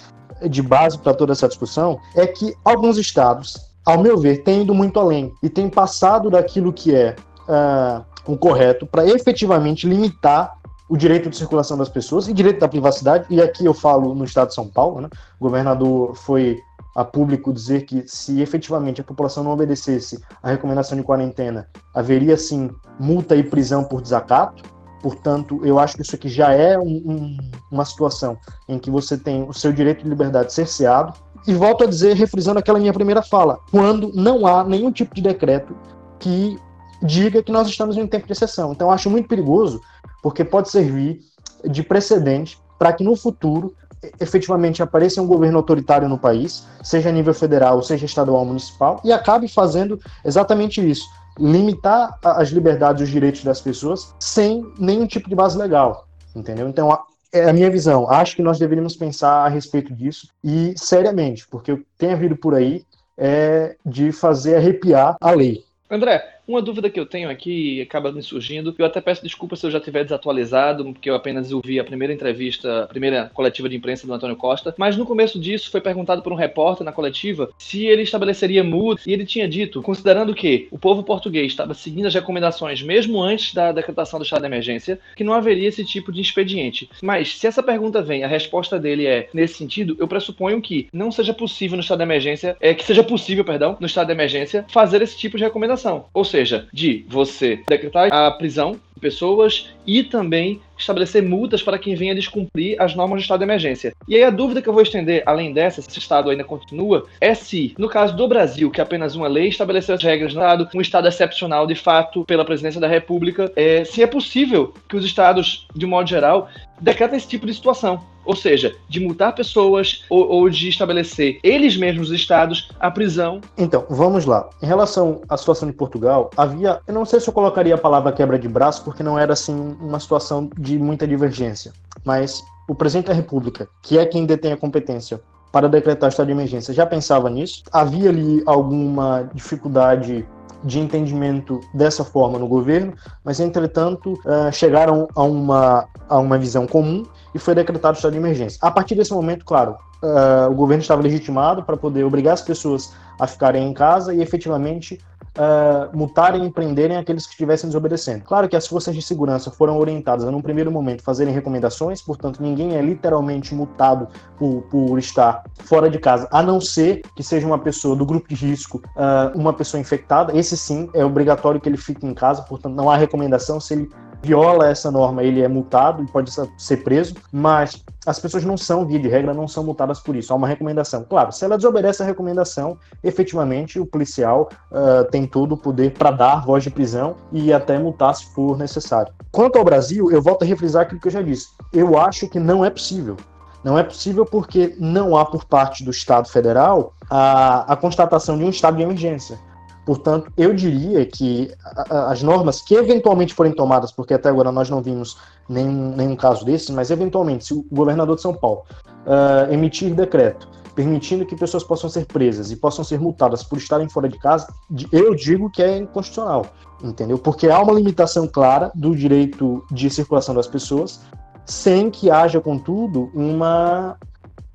de 0.48 0.62
base 0.62 0.96
para 0.98 1.14
toda 1.14 1.32
essa 1.32 1.48
discussão, 1.48 1.98
é 2.14 2.28
que 2.28 2.54
alguns 2.64 2.96
estados 2.96 3.73
ao 3.84 4.02
meu 4.02 4.16
ver, 4.18 4.42
tem 4.42 4.62
ido 4.62 4.74
muito 4.74 4.98
além 4.98 5.34
e 5.42 5.48
tem 5.48 5.68
passado 5.68 6.30
daquilo 6.30 6.72
que 6.72 6.94
é 6.94 7.14
uh, 7.48 8.04
o 8.26 8.36
correto 8.36 8.86
para 8.86 9.06
efetivamente 9.06 9.86
limitar 9.86 10.56
o 10.88 10.96
direito 10.96 11.30
de 11.30 11.36
circulação 11.36 11.76
das 11.76 11.88
pessoas 11.88 12.28
e 12.28 12.32
direito 12.32 12.60
da 12.60 12.68
privacidade. 12.68 13.26
E 13.30 13.40
aqui 13.40 13.64
eu 13.64 13.74
falo 13.74 14.14
no 14.14 14.24
estado 14.24 14.48
de 14.48 14.54
São 14.54 14.68
Paulo, 14.68 15.00
né? 15.00 15.08
o 15.38 15.44
governador 15.44 16.14
foi 16.14 16.58
a 16.94 17.04
público 17.04 17.52
dizer 17.52 17.84
que 17.84 18.04
se 18.06 18.40
efetivamente 18.40 19.00
a 19.00 19.04
população 19.04 19.42
não 19.42 19.50
obedecesse 19.50 20.22
a 20.42 20.50
recomendação 20.50 20.96
de 20.96 21.02
quarentena, 21.02 21.66
haveria 21.92 22.36
sim 22.36 22.70
multa 23.00 23.34
e 23.34 23.42
prisão 23.42 23.82
por 23.82 24.00
desacato. 24.00 24.62
Portanto, 25.04 25.60
eu 25.62 25.78
acho 25.78 25.96
que 25.96 26.00
isso 26.00 26.14
aqui 26.14 26.30
já 26.30 26.52
é 26.52 26.78
um, 26.78 26.82
um, 26.82 27.36
uma 27.70 27.84
situação 27.84 28.38
em 28.66 28.78
que 28.78 28.90
você 28.90 29.18
tem 29.18 29.46
o 29.46 29.52
seu 29.52 29.70
direito 29.70 30.02
de 30.02 30.08
liberdade 30.08 30.50
cerceado, 30.50 31.12
e 31.46 31.52
volto 31.52 31.84
a 31.84 31.86
dizer, 31.86 32.16
refrisando 32.16 32.58
aquela 32.58 32.78
minha 32.78 32.92
primeira 32.94 33.20
fala, 33.20 33.58
quando 33.70 34.10
não 34.14 34.46
há 34.46 34.64
nenhum 34.64 34.90
tipo 34.90 35.14
de 35.14 35.20
decreto 35.20 35.76
que 36.18 36.58
diga 37.02 37.42
que 37.42 37.52
nós 37.52 37.68
estamos 37.68 37.98
em 37.98 38.02
um 38.02 38.06
tempo 38.06 38.26
de 38.26 38.32
exceção. 38.32 38.72
Então, 38.72 38.90
acho 38.90 39.10
muito 39.10 39.28
perigoso, 39.28 39.78
porque 40.22 40.42
pode 40.42 40.70
servir 40.70 41.20
de 41.68 41.82
precedente 41.82 42.58
para 42.78 42.90
que 42.90 43.04
no 43.04 43.14
futuro 43.14 43.74
efetivamente 44.18 44.82
apareça 44.82 45.20
um 45.20 45.26
governo 45.26 45.58
autoritário 45.58 46.08
no 46.08 46.16
país, 46.16 46.66
seja 46.82 47.10
a 47.10 47.12
nível 47.12 47.34
federal, 47.34 47.82
seja 47.82 48.06
estadual 48.06 48.38
ou 48.38 48.46
municipal, 48.46 49.02
e 49.04 49.12
acabe 49.12 49.48
fazendo 49.48 50.00
exatamente 50.24 50.80
isso, 50.80 51.04
limitar 51.38 52.18
as 52.22 52.48
liberdades 52.50 53.02
e 53.02 53.04
os 53.04 53.10
direitos 53.10 53.44
das 53.44 53.60
pessoas 53.60 54.14
sem 54.18 54.64
nenhum 54.78 55.06
tipo 55.06 55.28
de 55.28 55.34
base 55.34 55.58
legal, 55.58 56.06
entendeu? 56.34 56.68
Então, 56.68 56.96
é 57.32 57.48
a 57.48 57.52
minha 57.52 57.70
visão. 57.70 58.08
Acho 58.08 58.36
que 58.36 58.42
nós 58.42 58.58
deveríamos 58.58 58.96
pensar 58.96 59.44
a 59.44 59.48
respeito 59.48 59.92
disso 59.92 60.28
e 60.42 60.74
seriamente, 60.76 61.46
porque 61.48 61.72
o 61.72 61.78
que 61.78 61.86
tem 61.98 62.12
havido 62.12 62.36
por 62.36 62.54
aí 62.54 62.84
é 63.18 63.76
de 63.84 64.12
fazer 64.12 64.56
arrepiar 64.56 65.16
a 65.20 65.30
lei. 65.32 65.64
André, 65.90 66.33
uma 66.46 66.62
dúvida 66.62 66.90
que 66.90 67.00
eu 67.00 67.06
tenho 67.06 67.30
aqui 67.30 67.80
acaba 67.80 68.12
me 68.12 68.22
surgindo. 68.22 68.74
Eu 68.78 68.86
até 68.86 69.00
peço 69.00 69.22
desculpa 69.22 69.56
se 69.56 69.66
eu 69.66 69.70
já 69.70 69.80
tiver 69.80 70.04
desatualizado, 70.04 70.84
porque 70.92 71.08
eu 71.08 71.14
apenas 71.14 71.50
ouvi 71.52 71.80
a 71.80 71.84
primeira 71.84 72.12
entrevista, 72.12 72.84
a 72.84 72.86
primeira 72.86 73.30
coletiva 73.32 73.68
de 73.68 73.76
imprensa 73.76 74.06
do 74.06 74.12
Antônio 74.12 74.36
Costa. 74.36 74.74
Mas 74.76 74.96
no 74.96 75.06
começo 75.06 75.38
disso 75.38 75.70
foi 75.70 75.80
perguntado 75.80 76.22
por 76.22 76.32
um 76.32 76.36
repórter 76.36 76.84
na 76.84 76.92
coletiva 76.92 77.50
se 77.58 77.86
ele 77.86 78.02
estabeleceria 78.02 78.62
multa. 78.62 79.02
E 79.06 79.12
ele 79.12 79.24
tinha 79.24 79.48
dito, 79.48 79.82
considerando 79.82 80.34
que 80.34 80.68
o 80.70 80.78
povo 80.78 81.02
português 81.02 81.46
estava 81.46 81.74
seguindo 81.74 82.06
as 82.06 82.14
recomendações 82.14 82.82
mesmo 82.82 83.22
antes 83.22 83.54
da 83.54 83.72
decretação 83.72 84.18
do 84.18 84.24
estado 84.24 84.42
de 84.42 84.46
emergência, 84.46 84.98
que 85.16 85.24
não 85.24 85.32
haveria 85.32 85.68
esse 85.68 85.84
tipo 85.84 86.12
de 86.12 86.20
expediente. 86.20 86.88
Mas 87.02 87.38
se 87.38 87.46
essa 87.46 87.62
pergunta 87.62 88.02
vem, 88.02 88.22
a 88.22 88.28
resposta 88.28 88.78
dele 88.78 89.06
é 89.06 89.28
nesse 89.32 89.54
sentido, 89.54 89.96
eu 89.98 90.06
pressuponho 90.06 90.60
que 90.60 90.88
não 90.92 91.10
seja 91.10 91.32
possível 91.32 91.76
no 91.76 91.82
estado 91.82 91.98
de 91.98 92.04
emergência, 92.04 92.56
é 92.60 92.74
que 92.74 92.84
seja 92.84 93.02
possível, 93.02 93.44
perdão, 93.44 93.76
no 93.80 93.86
estado 93.86 94.08
de 94.08 94.12
emergência, 94.12 94.64
fazer 94.68 95.00
esse 95.02 95.16
tipo 95.16 95.36
de 95.36 95.44
recomendação. 95.44 96.06
Ou 96.12 96.24
seja, 96.24 96.33
de 96.72 97.04
você 97.08 97.62
decretar 97.68 98.12
a 98.12 98.30
prisão 98.30 98.72
de 98.94 99.00
pessoas 99.00 99.70
e 99.86 100.02
também 100.02 100.60
estabelecer 100.76 101.22
multas 101.22 101.62
para 101.62 101.78
quem 101.78 101.94
venha 101.94 102.14
descumprir 102.14 102.80
as 102.80 102.94
normas 102.94 103.18
de 103.18 103.24
estado 103.24 103.40
de 103.40 103.44
emergência. 103.44 103.94
E 104.08 104.16
aí 104.16 104.24
a 104.24 104.30
dúvida 104.30 104.60
que 104.60 104.68
eu 104.68 104.72
vou 104.72 104.82
estender, 104.82 105.22
além 105.26 105.52
dessa, 105.52 105.80
se 105.80 105.88
esse 105.88 105.98
estado 105.98 106.30
ainda 106.30 106.44
continua, 106.44 107.06
é 107.20 107.34
se, 107.34 107.74
no 107.78 107.88
caso 107.88 108.16
do 108.16 108.28
Brasil, 108.28 108.70
que 108.70 108.80
apenas 108.80 109.14
uma 109.14 109.28
lei 109.28 109.48
estabeleceu 109.48 109.94
as 109.94 110.02
regras 110.02 110.32
do 110.32 110.40
estado, 110.40 110.68
um 110.74 110.80
estado 110.80 111.08
excepcional 111.08 111.66
de 111.66 111.74
fato 111.74 112.24
pela 112.24 112.44
presidência 112.44 112.80
da 112.80 112.88
República, 112.88 113.52
é, 113.56 113.84
se 113.84 114.02
é 114.02 114.06
possível 114.06 114.74
que 114.88 114.96
os 114.96 115.04
estados, 115.04 115.66
de 115.74 115.86
modo 115.86 116.08
geral, 116.08 116.48
decretem 116.80 117.16
esse 117.16 117.28
tipo 117.28 117.46
de 117.46 117.54
situação. 117.54 118.00
Ou 118.24 118.34
seja, 118.34 118.74
de 118.88 119.00
multar 119.00 119.34
pessoas 119.34 120.02
ou, 120.08 120.26
ou, 120.26 120.48
de 120.48 120.68
estabelecer 120.68 121.38
eles 121.42 121.76
mesmos, 121.76 122.08
os 122.08 122.14
estados, 122.14 122.70
a 122.80 122.90
prisão. 122.90 123.40
Então, 123.56 123.84
vamos 123.90 124.24
lá. 124.24 124.48
Em 124.62 124.66
relação 124.66 125.20
à 125.28 125.36
situação 125.36 125.68
de 125.68 125.74
Portugal, 125.74 126.30
havia. 126.34 126.80
Eu 126.86 126.94
não 126.94 127.04
sei 127.04 127.20
se 127.20 127.28
eu 127.28 127.34
colocaria 127.34 127.74
a 127.74 127.78
palavra 127.78 128.12
quebra 128.12 128.38
de 128.38 128.48
braço, 128.48 128.82
porque 128.82 129.02
não 129.02 129.18
era 129.18 129.34
assim 129.34 129.76
uma 129.78 130.00
situação 130.00 130.48
muita 130.78 131.06
divergência. 131.06 131.72
Mas 132.04 132.42
o 132.68 132.74
presidente 132.74 133.06
da 133.06 133.14
República, 133.14 133.68
que 133.82 133.98
é 133.98 134.06
quem 134.06 134.26
detém 134.26 134.52
a 134.52 134.56
competência 134.56 135.20
para 135.52 135.68
decretar 135.68 136.08
estado 136.08 136.26
de 136.26 136.32
emergência 136.32 136.74
já 136.74 136.84
pensava 136.84 137.30
nisso? 137.30 137.62
Havia 137.72 138.10
ali 138.10 138.42
alguma 138.46 139.28
dificuldade 139.34 140.26
de 140.64 140.80
entendimento 140.80 141.60
dessa 141.74 142.02
forma 142.04 142.38
no 142.38 142.48
governo, 142.48 142.94
mas 143.22 143.38
entretanto 143.38 144.14
uh, 144.24 144.50
chegaram 144.50 145.06
a 145.14 145.22
uma, 145.22 145.86
a 146.08 146.18
uma 146.18 146.38
visão 146.38 146.66
comum 146.66 147.04
e 147.34 147.38
foi 147.38 147.54
decretado 147.54 147.96
estado 147.96 148.12
de 148.12 148.18
emergência. 148.18 148.58
A 148.62 148.70
partir 148.70 148.94
desse 148.94 149.12
momento, 149.12 149.44
claro, 149.44 149.76
uh, 150.02 150.50
o 150.50 150.54
governo 150.54 150.80
estava 150.80 151.02
legitimado 151.02 151.62
para 151.62 151.76
poder 151.76 152.04
obrigar 152.04 152.34
as 152.34 152.42
pessoas 152.42 152.92
a 153.20 153.26
ficarem 153.26 153.68
em 153.68 153.74
casa 153.74 154.14
e 154.14 154.22
efetivamente 154.22 154.98
uh, 155.38 155.96
multarem 155.96 156.46
e 156.46 156.50
prenderem 156.50 156.96
aqueles 156.96 157.26
que 157.26 157.32
estivessem 157.32 157.68
desobedecendo. 157.68 158.24
Claro 158.24 158.48
que 158.48 158.56
as 158.56 158.66
forças 158.66 158.94
de 158.94 159.02
segurança 159.02 159.50
foram 159.50 159.78
orientadas 159.78 160.24
a, 160.24 160.30
num 160.30 160.40
primeiro 160.40 160.70
momento, 160.70 161.02
fazerem 161.02 161.32
recomendações, 161.32 162.00
portanto, 162.02 162.42
ninguém 162.42 162.76
é 162.76 162.82
literalmente 162.82 163.54
multado 163.54 164.08
por, 164.38 164.62
por 164.70 164.98
estar 164.98 165.44
fora 165.64 165.90
de 165.90 165.98
casa, 165.98 166.28
a 166.30 166.42
não 166.42 166.60
ser 166.60 167.02
que 167.16 167.22
seja 167.22 167.46
uma 167.46 167.58
pessoa 167.58 167.96
do 167.96 168.04
grupo 168.04 168.28
de 168.28 168.34
risco, 168.34 168.82
uh, 168.96 169.38
uma 169.38 169.52
pessoa 169.52 169.80
infectada. 169.80 170.36
Esse 170.36 170.56
sim 170.56 170.88
é 170.94 171.04
obrigatório 171.04 171.60
que 171.60 171.68
ele 171.68 171.76
fique 171.76 172.06
em 172.06 172.14
casa, 172.14 172.42
portanto, 172.42 172.74
não 172.74 172.90
há 172.90 172.96
recomendação 172.96 173.60
se 173.60 173.74
ele 173.74 173.90
viola 174.24 174.68
essa 174.68 174.90
norma, 174.90 175.22
ele 175.22 175.42
é 175.42 175.48
multado 175.48 176.02
e 176.02 176.06
pode 176.06 176.30
ser 176.56 176.76
preso, 176.78 177.14
mas 177.30 177.84
as 178.06 178.18
pessoas 178.18 178.44
não 178.44 178.56
são, 178.56 178.86
via 178.86 178.98
de 178.98 179.08
regra, 179.08 179.32
não 179.32 179.48
são 179.48 179.64
multadas 179.64 180.00
por 180.00 180.14
isso. 180.16 180.32
Há 180.32 180.36
uma 180.36 180.46
recomendação. 180.46 181.04
Claro, 181.08 181.32
se 181.32 181.44
ela 181.44 181.56
desobedece 181.56 182.02
a 182.02 182.06
recomendação, 182.06 182.78
efetivamente 183.02 183.78
o 183.78 183.86
policial 183.86 184.48
uh, 184.70 185.04
tem 185.10 185.26
todo 185.26 185.52
o 185.52 185.56
poder 185.56 185.92
para 185.92 186.10
dar 186.10 186.44
voz 186.44 186.62
de 186.62 186.70
prisão 186.70 187.16
e 187.32 187.52
até 187.52 187.78
multar 187.78 188.14
se 188.14 188.26
for 188.34 188.56
necessário. 188.58 189.12
Quanto 189.32 189.58
ao 189.58 189.64
Brasil, 189.64 190.10
eu 190.10 190.22
volto 190.22 190.42
a 190.42 190.46
refrisar 190.46 190.82
aquilo 190.82 191.00
que 191.00 191.08
eu 191.08 191.12
já 191.12 191.22
disse. 191.22 191.48
Eu 191.72 191.98
acho 191.98 192.28
que 192.28 192.38
não 192.38 192.64
é 192.64 192.70
possível. 192.70 193.16
Não 193.64 193.78
é 193.78 193.82
possível 193.82 194.26
porque 194.26 194.76
não 194.78 195.16
há 195.16 195.24
por 195.24 195.46
parte 195.46 195.82
do 195.82 195.90
Estado 195.90 196.28
federal 196.28 196.92
a, 197.08 197.72
a 197.72 197.76
constatação 197.76 198.36
de 198.36 198.44
um 198.44 198.50
estado 198.50 198.76
de 198.76 198.82
emergência. 198.82 199.38
Portanto, 199.84 200.32
eu 200.36 200.54
diria 200.54 201.04
que 201.04 201.52
as 201.90 202.22
normas 202.22 202.62
que 202.62 202.74
eventualmente 202.74 203.34
forem 203.34 203.52
tomadas, 203.52 203.92
porque 203.92 204.14
até 204.14 204.28
agora 204.28 204.50
nós 204.50 204.70
não 204.70 204.80
vimos 204.80 205.18
nenhum, 205.48 205.94
nenhum 205.94 206.16
caso 206.16 206.44
desse, 206.44 206.72
mas 206.72 206.90
eventualmente, 206.90 207.44
se 207.44 207.54
o 207.54 207.64
governador 207.70 208.16
de 208.16 208.22
São 208.22 208.34
Paulo 208.34 208.62
uh, 209.06 209.52
emitir 209.52 209.94
decreto 209.94 210.48
permitindo 210.74 211.24
que 211.24 211.36
pessoas 211.36 211.62
possam 211.62 211.88
ser 211.88 212.04
presas 212.06 212.50
e 212.50 212.56
possam 212.56 212.84
ser 212.84 212.98
multadas 212.98 213.42
por 213.42 213.58
estarem 213.58 213.88
fora 213.88 214.08
de 214.08 214.18
casa, 214.18 214.52
eu 214.90 215.14
digo 215.14 215.50
que 215.50 215.62
é 215.62 215.78
inconstitucional, 215.78 216.46
entendeu? 216.82 217.16
Porque 217.16 217.48
há 217.48 217.60
uma 217.60 217.72
limitação 217.72 218.26
clara 218.26 218.70
do 218.74 218.94
direito 218.94 219.64
de 219.70 219.88
circulação 219.88 220.34
das 220.34 220.46
pessoas, 220.46 221.00
sem 221.46 221.90
que 221.90 222.10
haja, 222.10 222.40
contudo, 222.40 223.10
uma, 223.14 223.96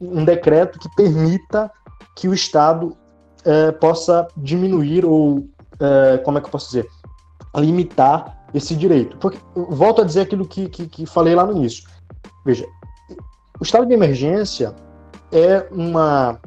um 0.01 0.25
decreto 0.25 0.77
que 0.77 0.93
permita 0.95 1.71
que 2.15 2.27
o 2.27 2.33
Estado 2.33 2.97
é, 3.45 3.71
possa 3.71 4.27
diminuir 4.35 5.05
ou, 5.05 5.47
é, 5.79 6.17
como 6.19 6.37
é 6.37 6.41
que 6.41 6.47
eu 6.47 6.51
posso 6.51 6.67
dizer, 6.67 6.87
limitar 7.55 8.37
esse 8.53 8.75
direito. 8.75 9.17
Porque, 9.17 9.37
volto 9.55 10.01
a 10.01 10.05
dizer 10.05 10.21
aquilo 10.21 10.45
que, 10.45 10.67
que, 10.69 10.87
que 10.87 11.05
falei 11.05 11.35
lá 11.35 11.45
no 11.45 11.55
início. 11.55 11.83
Veja, 12.45 12.65
o 13.59 13.63
estado 13.63 13.85
de 13.85 13.93
emergência 13.93 14.73
é 15.31 15.67
uma 15.71 16.39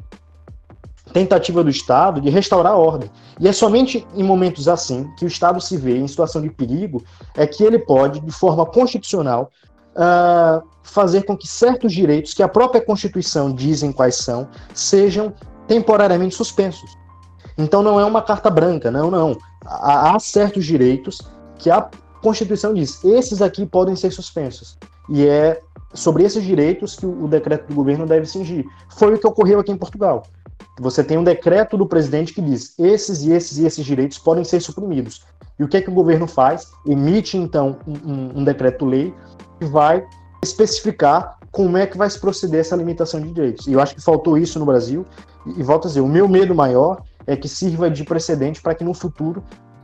tentativa 1.13 1.63
do 1.63 1.69
Estado 1.69 2.19
de 2.19 2.29
restaurar 2.29 2.73
a 2.73 2.77
ordem. 2.77 3.09
E 3.39 3.47
é 3.47 3.53
somente 3.53 4.05
em 4.15 4.23
momentos 4.23 4.67
assim 4.67 5.09
que 5.17 5.25
o 5.25 5.27
Estado 5.27 5.61
se 5.61 5.77
vê 5.77 5.97
em 5.97 6.07
situação 6.07 6.41
de 6.41 6.49
perigo 6.49 7.03
é 7.35 7.45
que 7.45 7.63
ele 7.63 7.77
pode, 7.77 8.19
de 8.19 8.31
forma 8.31 8.65
constitucional, 8.65 9.51
uh, 9.95 10.67
fazer 10.81 11.23
com 11.23 11.37
que 11.37 11.47
certos 11.47 11.93
direitos 11.93 12.33
que 12.33 12.41
a 12.41 12.47
própria 12.47 12.81
Constituição 12.81 13.53
dizem 13.53 13.91
quais 13.91 14.15
são 14.15 14.47
sejam 14.73 15.33
temporariamente 15.67 16.35
suspensos. 16.35 16.97
Então 17.57 17.81
não 17.83 17.99
é 17.99 18.05
uma 18.05 18.21
carta 18.21 18.49
branca, 18.49 18.89
não, 18.89 19.11
não. 19.11 19.37
Há, 19.65 20.15
há 20.15 20.19
certos 20.19 20.65
direitos 20.65 21.19
que 21.57 21.69
a 21.69 21.89
Constituição 22.21 22.73
diz, 22.73 23.03
esses 23.03 23.41
aqui 23.41 23.65
podem 23.65 23.95
ser 23.95 24.11
suspensos. 24.11 24.77
E 25.09 25.27
é 25.27 25.61
sobre 25.93 26.23
esses 26.23 26.43
direitos 26.43 26.95
que 26.95 27.05
o, 27.05 27.27
decreto 27.27 27.67
do 27.67 27.75
governo 27.75 28.05
deve 28.05 28.25
cingir. 28.25 28.65
Foi 28.97 29.13
o 29.13 29.19
que 29.19 29.27
ocorreu 29.27 29.59
aqui 29.59 29.71
em 29.71 29.77
Portugal. 29.77 30.23
Você 30.79 31.03
tem 31.03 31.17
um 31.17 31.23
decreto 31.23 31.77
do 31.77 31.85
presidente 31.85 32.33
que 32.33 32.41
diz 32.41 32.73
esses 32.79 33.23
e 33.23 33.31
esses 33.31 33.57
e 33.57 33.65
esses 33.65 33.85
direitos 33.85 34.17
podem 34.17 34.43
ser 34.43 34.59
suprimidos. 34.61 35.23
E 35.59 35.63
o 35.63 35.67
que 35.67 35.77
é 35.77 35.81
que 35.81 35.89
o 35.89 35.93
governo 35.93 36.25
faz? 36.25 36.71
Emite, 36.85 37.37
então, 37.37 37.77
um, 37.85 38.39
um 38.39 38.43
decreto-lei 38.43 39.13
que 39.59 39.65
vai 39.65 40.03
especificar 40.41 41.37
como 41.51 41.77
é 41.77 41.85
que 41.85 41.97
vai 41.97 42.09
se 42.09 42.19
proceder 42.19 42.61
essa 42.61 42.75
limitação 42.75 43.21
de 43.21 43.31
direitos. 43.31 43.67
E 43.67 43.73
eu 43.73 43.79
acho 43.79 43.93
que 43.93 44.01
faltou 44.01 44.37
isso 44.37 44.57
no 44.57 44.65
Brasil. 44.65 45.05
E, 45.45 45.63
volto 45.63 45.85
a 45.85 45.87
dizer, 45.87 46.01
o 46.01 46.07
meu 46.07 46.27
medo 46.27 46.55
maior 46.55 47.01
é 47.25 47.35
que 47.35 47.47
sirva 47.47 47.89
de 47.89 48.03
precedente 48.03 48.61
para 48.61 48.75
que 48.75 48.83
no 48.83 48.93
futuro 48.93 49.43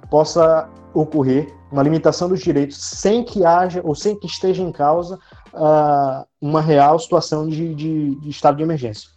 possa 0.09 0.69
ocorrer 0.93 1.53
uma 1.71 1.83
limitação 1.83 2.27
dos 2.27 2.39
direitos 2.39 2.77
sem 2.83 3.23
que 3.23 3.45
haja 3.45 3.81
ou 3.83 3.93
sem 3.93 4.19
que 4.19 4.25
esteja 4.25 4.63
em 4.63 4.71
causa 4.71 5.19
uh, 5.53 6.25
uma 6.41 6.61
real 6.61 6.97
situação 6.97 7.47
de, 7.47 7.75
de, 7.75 8.15
de, 8.15 8.29
estado 8.29 8.57
de 8.57 8.63
emergência. 8.63 9.09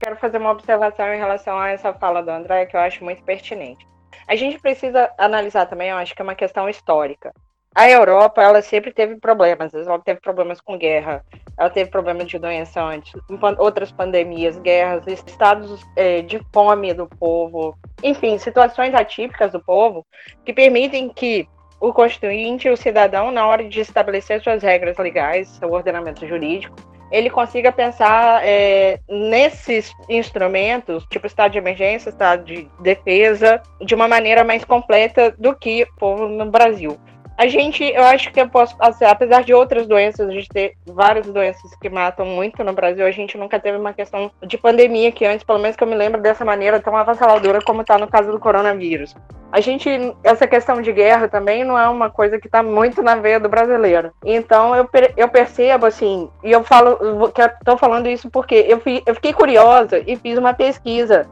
Quero 0.00 0.16
fazer 0.16 0.38
uma 0.38 0.50
observação 0.50 1.06
em 1.14 1.18
relação 1.18 1.58
a 1.58 1.68
essa 1.68 1.92
fala 1.92 2.22
do 2.22 2.30
André 2.30 2.66
que 2.66 2.76
eu 2.76 2.80
acho 2.80 3.04
muito 3.04 3.22
pertinente. 3.24 3.86
A 4.26 4.34
gente 4.34 4.58
precisa 4.58 5.10
analisar 5.18 5.66
também, 5.66 5.90
eu 5.90 5.96
acho 5.96 6.14
que 6.14 6.22
é 6.22 6.24
uma 6.24 6.34
questão 6.34 6.68
histórica 6.68 7.32
a 7.74 7.88
Europa, 7.88 8.42
ela 8.42 8.60
sempre 8.60 8.92
teve 8.92 9.16
problemas. 9.16 9.72
Ela 9.74 9.98
teve 9.98 10.20
problemas 10.20 10.60
com 10.60 10.76
guerra, 10.76 11.24
ela 11.56 11.70
teve 11.70 11.90
problemas 11.90 12.28
de 12.28 12.38
doença 12.38 12.82
antes, 12.82 13.12
outras 13.58 13.90
pandemias, 13.90 14.58
guerras, 14.58 15.06
estados 15.06 15.82
é, 15.96 16.22
de 16.22 16.40
fome 16.52 16.92
do 16.92 17.06
povo, 17.06 17.76
enfim, 18.02 18.36
situações 18.38 18.94
atípicas 18.94 19.52
do 19.52 19.60
povo 19.60 20.06
que 20.44 20.52
permitem 20.52 21.08
que 21.08 21.48
o 21.80 21.92
constituinte, 21.92 22.68
o 22.68 22.76
cidadão, 22.76 23.32
na 23.32 23.46
hora 23.46 23.68
de 23.68 23.80
estabelecer 23.80 24.40
suas 24.40 24.62
regras 24.62 24.96
legais, 24.98 25.48
seu 25.48 25.72
ordenamento 25.72 26.26
jurídico, 26.26 26.76
ele 27.10 27.28
consiga 27.28 27.70
pensar 27.70 28.40
é, 28.42 28.98
nesses 29.08 29.92
instrumentos, 30.08 31.04
tipo 31.10 31.26
estado 31.26 31.52
de 31.52 31.58
emergência, 31.58 32.08
estado 32.08 32.44
de 32.44 32.68
defesa, 32.80 33.60
de 33.80 33.94
uma 33.94 34.08
maneira 34.08 34.44
mais 34.44 34.64
completa 34.64 35.34
do 35.36 35.54
que 35.54 35.82
o 35.82 35.94
povo 35.96 36.26
no 36.26 36.50
Brasil. 36.50 36.98
A 37.36 37.46
gente, 37.46 37.82
eu 37.82 38.04
acho 38.04 38.30
que 38.30 38.40
eu 38.40 38.48
posso, 38.48 38.76
assim, 38.78 39.04
apesar 39.04 39.42
de 39.42 39.54
outras 39.54 39.86
doenças, 39.86 40.28
a 40.28 40.32
gente 40.32 40.48
ter 40.48 40.74
várias 40.86 41.26
doenças 41.26 41.74
que 41.76 41.88
matam 41.88 42.26
muito 42.26 42.62
no 42.62 42.72
Brasil, 42.72 43.06
a 43.06 43.10
gente 43.10 43.38
nunca 43.38 43.58
teve 43.58 43.78
uma 43.78 43.92
questão 43.92 44.30
de 44.46 44.58
pandemia 44.58 45.10
que 45.10 45.24
antes, 45.24 45.44
pelo 45.44 45.58
menos 45.58 45.76
que 45.76 45.82
eu 45.82 45.88
me 45.88 45.94
lembro 45.94 46.20
dessa 46.20 46.44
maneira 46.44 46.80
tão 46.80 46.96
avassaladora 46.96 47.60
como 47.62 47.80
está 47.80 47.98
no 47.98 48.06
caso 48.06 48.30
do 48.30 48.38
coronavírus. 48.38 49.14
A 49.50 49.60
gente, 49.60 49.88
essa 50.24 50.46
questão 50.46 50.80
de 50.80 50.92
guerra 50.92 51.28
também 51.28 51.62
não 51.62 51.78
é 51.78 51.86
uma 51.88 52.08
coisa 52.08 52.38
que 52.38 52.46
está 52.46 52.62
muito 52.62 53.02
na 53.02 53.16
veia 53.16 53.38
do 53.38 53.48
brasileiro. 53.48 54.12
Então 54.24 54.74
eu, 54.74 54.88
eu 55.16 55.28
percebo 55.28 55.84
assim, 55.84 56.30
e 56.42 56.50
eu 56.52 56.64
falo, 56.64 57.30
que 57.32 57.42
estou 57.42 57.76
falando 57.76 58.08
isso 58.08 58.30
porque 58.30 58.54
eu, 58.54 58.80
eu 59.04 59.14
fiquei 59.14 59.32
curiosa 59.32 60.02
e 60.06 60.16
fiz 60.16 60.38
uma 60.38 60.54
pesquisa 60.54 61.28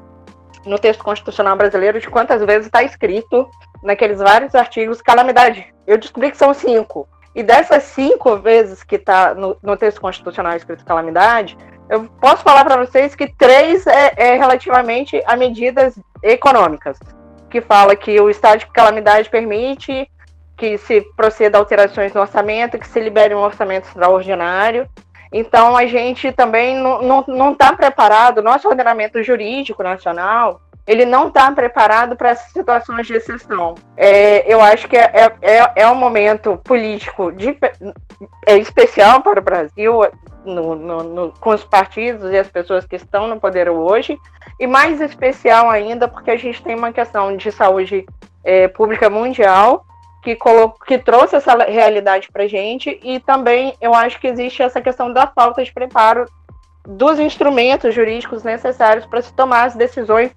no 0.65 0.79
texto 0.79 1.03
constitucional 1.03 1.57
brasileiro 1.57 2.01
de 2.01 2.09
quantas 2.09 2.45
vezes 2.45 2.67
está 2.67 2.83
escrito 2.83 3.49
naqueles 3.83 4.19
vários 4.19 4.55
artigos 4.55 5.01
calamidade. 5.01 5.67
Eu 5.87 5.99
descobri 5.99 6.31
que 6.31 6.37
são 6.37 6.53
cinco. 6.53 7.09
E 7.35 7.43
dessas 7.43 7.85
cinco 7.85 8.37
vezes 8.37 8.83
que 8.83 8.97
está 8.97 9.35
no, 9.35 9.57
no, 9.63 9.77
texto 9.77 10.01
constitucional 10.01 10.57
escrito 10.57 10.85
calamidade, 10.85 11.57
eu 11.89 12.05
posso 12.21 12.43
falar 12.43 12.65
para 12.65 12.85
vocês 12.85 13.15
que 13.15 13.33
três 13.37 13.87
é, 13.87 14.13
é, 14.17 14.37
relativamente 14.37 15.23
a 15.27 15.37
medidas 15.37 15.99
econômicas, 16.23 16.99
que 17.49 17.61
fala 17.61 17.95
que 17.95 18.21
o 18.21 18.29
estado 18.29 18.59
de 18.61 18.67
calamidade 18.67 19.31
permite 19.31 20.11
que 20.57 20.77
se 20.77 21.01
proceda 21.17 21.57
a 21.57 21.61
alterações 21.61 22.13
no 22.13 22.21
orçamento, 22.21 22.79
que 22.79 22.87
se 22.87 23.01
libere 23.01 23.35
um 23.35 23.39
orçamento 23.39 23.87
extraordinário. 23.87 24.89
Então, 25.33 25.77
a 25.77 25.87
gente 25.87 26.33
também 26.33 26.77
não 26.77 27.53
está 27.53 27.73
preparado, 27.73 28.43
nosso 28.43 28.69
ordenamento 28.69 29.23
jurídico 29.23 29.83
nacional 29.83 30.61
ele 30.91 31.05
não 31.05 31.29
está 31.29 31.53
preparado 31.53 32.17
para 32.17 32.31
essas 32.31 32.51
situações 32.51 33.07
de 33.07 33.15
exceção. 33.15 33.77
É, 33.97 34.53
eu 34.53 34.61
acho 34.61 34.89
que 34.89 34.97
é, 34.97 35.33
é, 35.41 35.73
é 35.83 35.87
um 35.87 35.95
momento 35.95 36.57
político 36.65 37.31
de, 37.31 37.57
é 38.45 38.59
especial 38.59 39.23
para 39.23 39.39
o 39.39 39.43
Brasil, 39.43 40.01
no, 40.45 40.75
no, 40.75 41.03
no, 41.05 41.33
com 41.39 41.51
os 41.51 41.63
partidos 41.63 42.33
e 42.33 42.37
as 42.37 42.49
pessoas 42.49 42.85
que 42.87 42.97
estão 42.97 43.29
no 43.29 43.39
poder 43.39 43.69
hoje, 43.69 44.19
e 44.59 44.67
mais 44.67 45.01
especial 45.01 45.71
ainda 45.71 46.09
porque 46.09 46.33
a 46.33 46.37
gente 46.37 46.61
tem 46.61 46.75
uma 46.75 46.93
questão 46.93 47.37
de 47.37 47.53
saúde 47.53 48.05
é, 48.43 48.67
pública 48.67 49.09
mundial 49.09 49.87
que, 50.23 50.37
colocou, 50.37 50.79
que 50.87 50.99
trouxe 50.99 51.37
essa 51.37 51.57
realidade 51.65 52.29
para 52.33 52.47
gente, 52.47 53.01
e 53.03 53.19
também 53.21 53.75
eu 53.81 53.95
acho 53.95 54.21
que 54.21 54.27
existe 54.27 54.63
essa 54.63 54.81
questão 54.81 55.13
da 55.13 55.27
falta 55.27 55.65
de 55.65 55.73
preparo 55.73 56.27
dos 56.87 57.19
instrumentos 57.19 57.95
jurídicos 57.95 58.43
necessários 58.43 59.07
para 59.07 59.23
se 59.23 59.33
tomar 59.35 59.65
as 59.65 59.75
decisões 59.75 60.31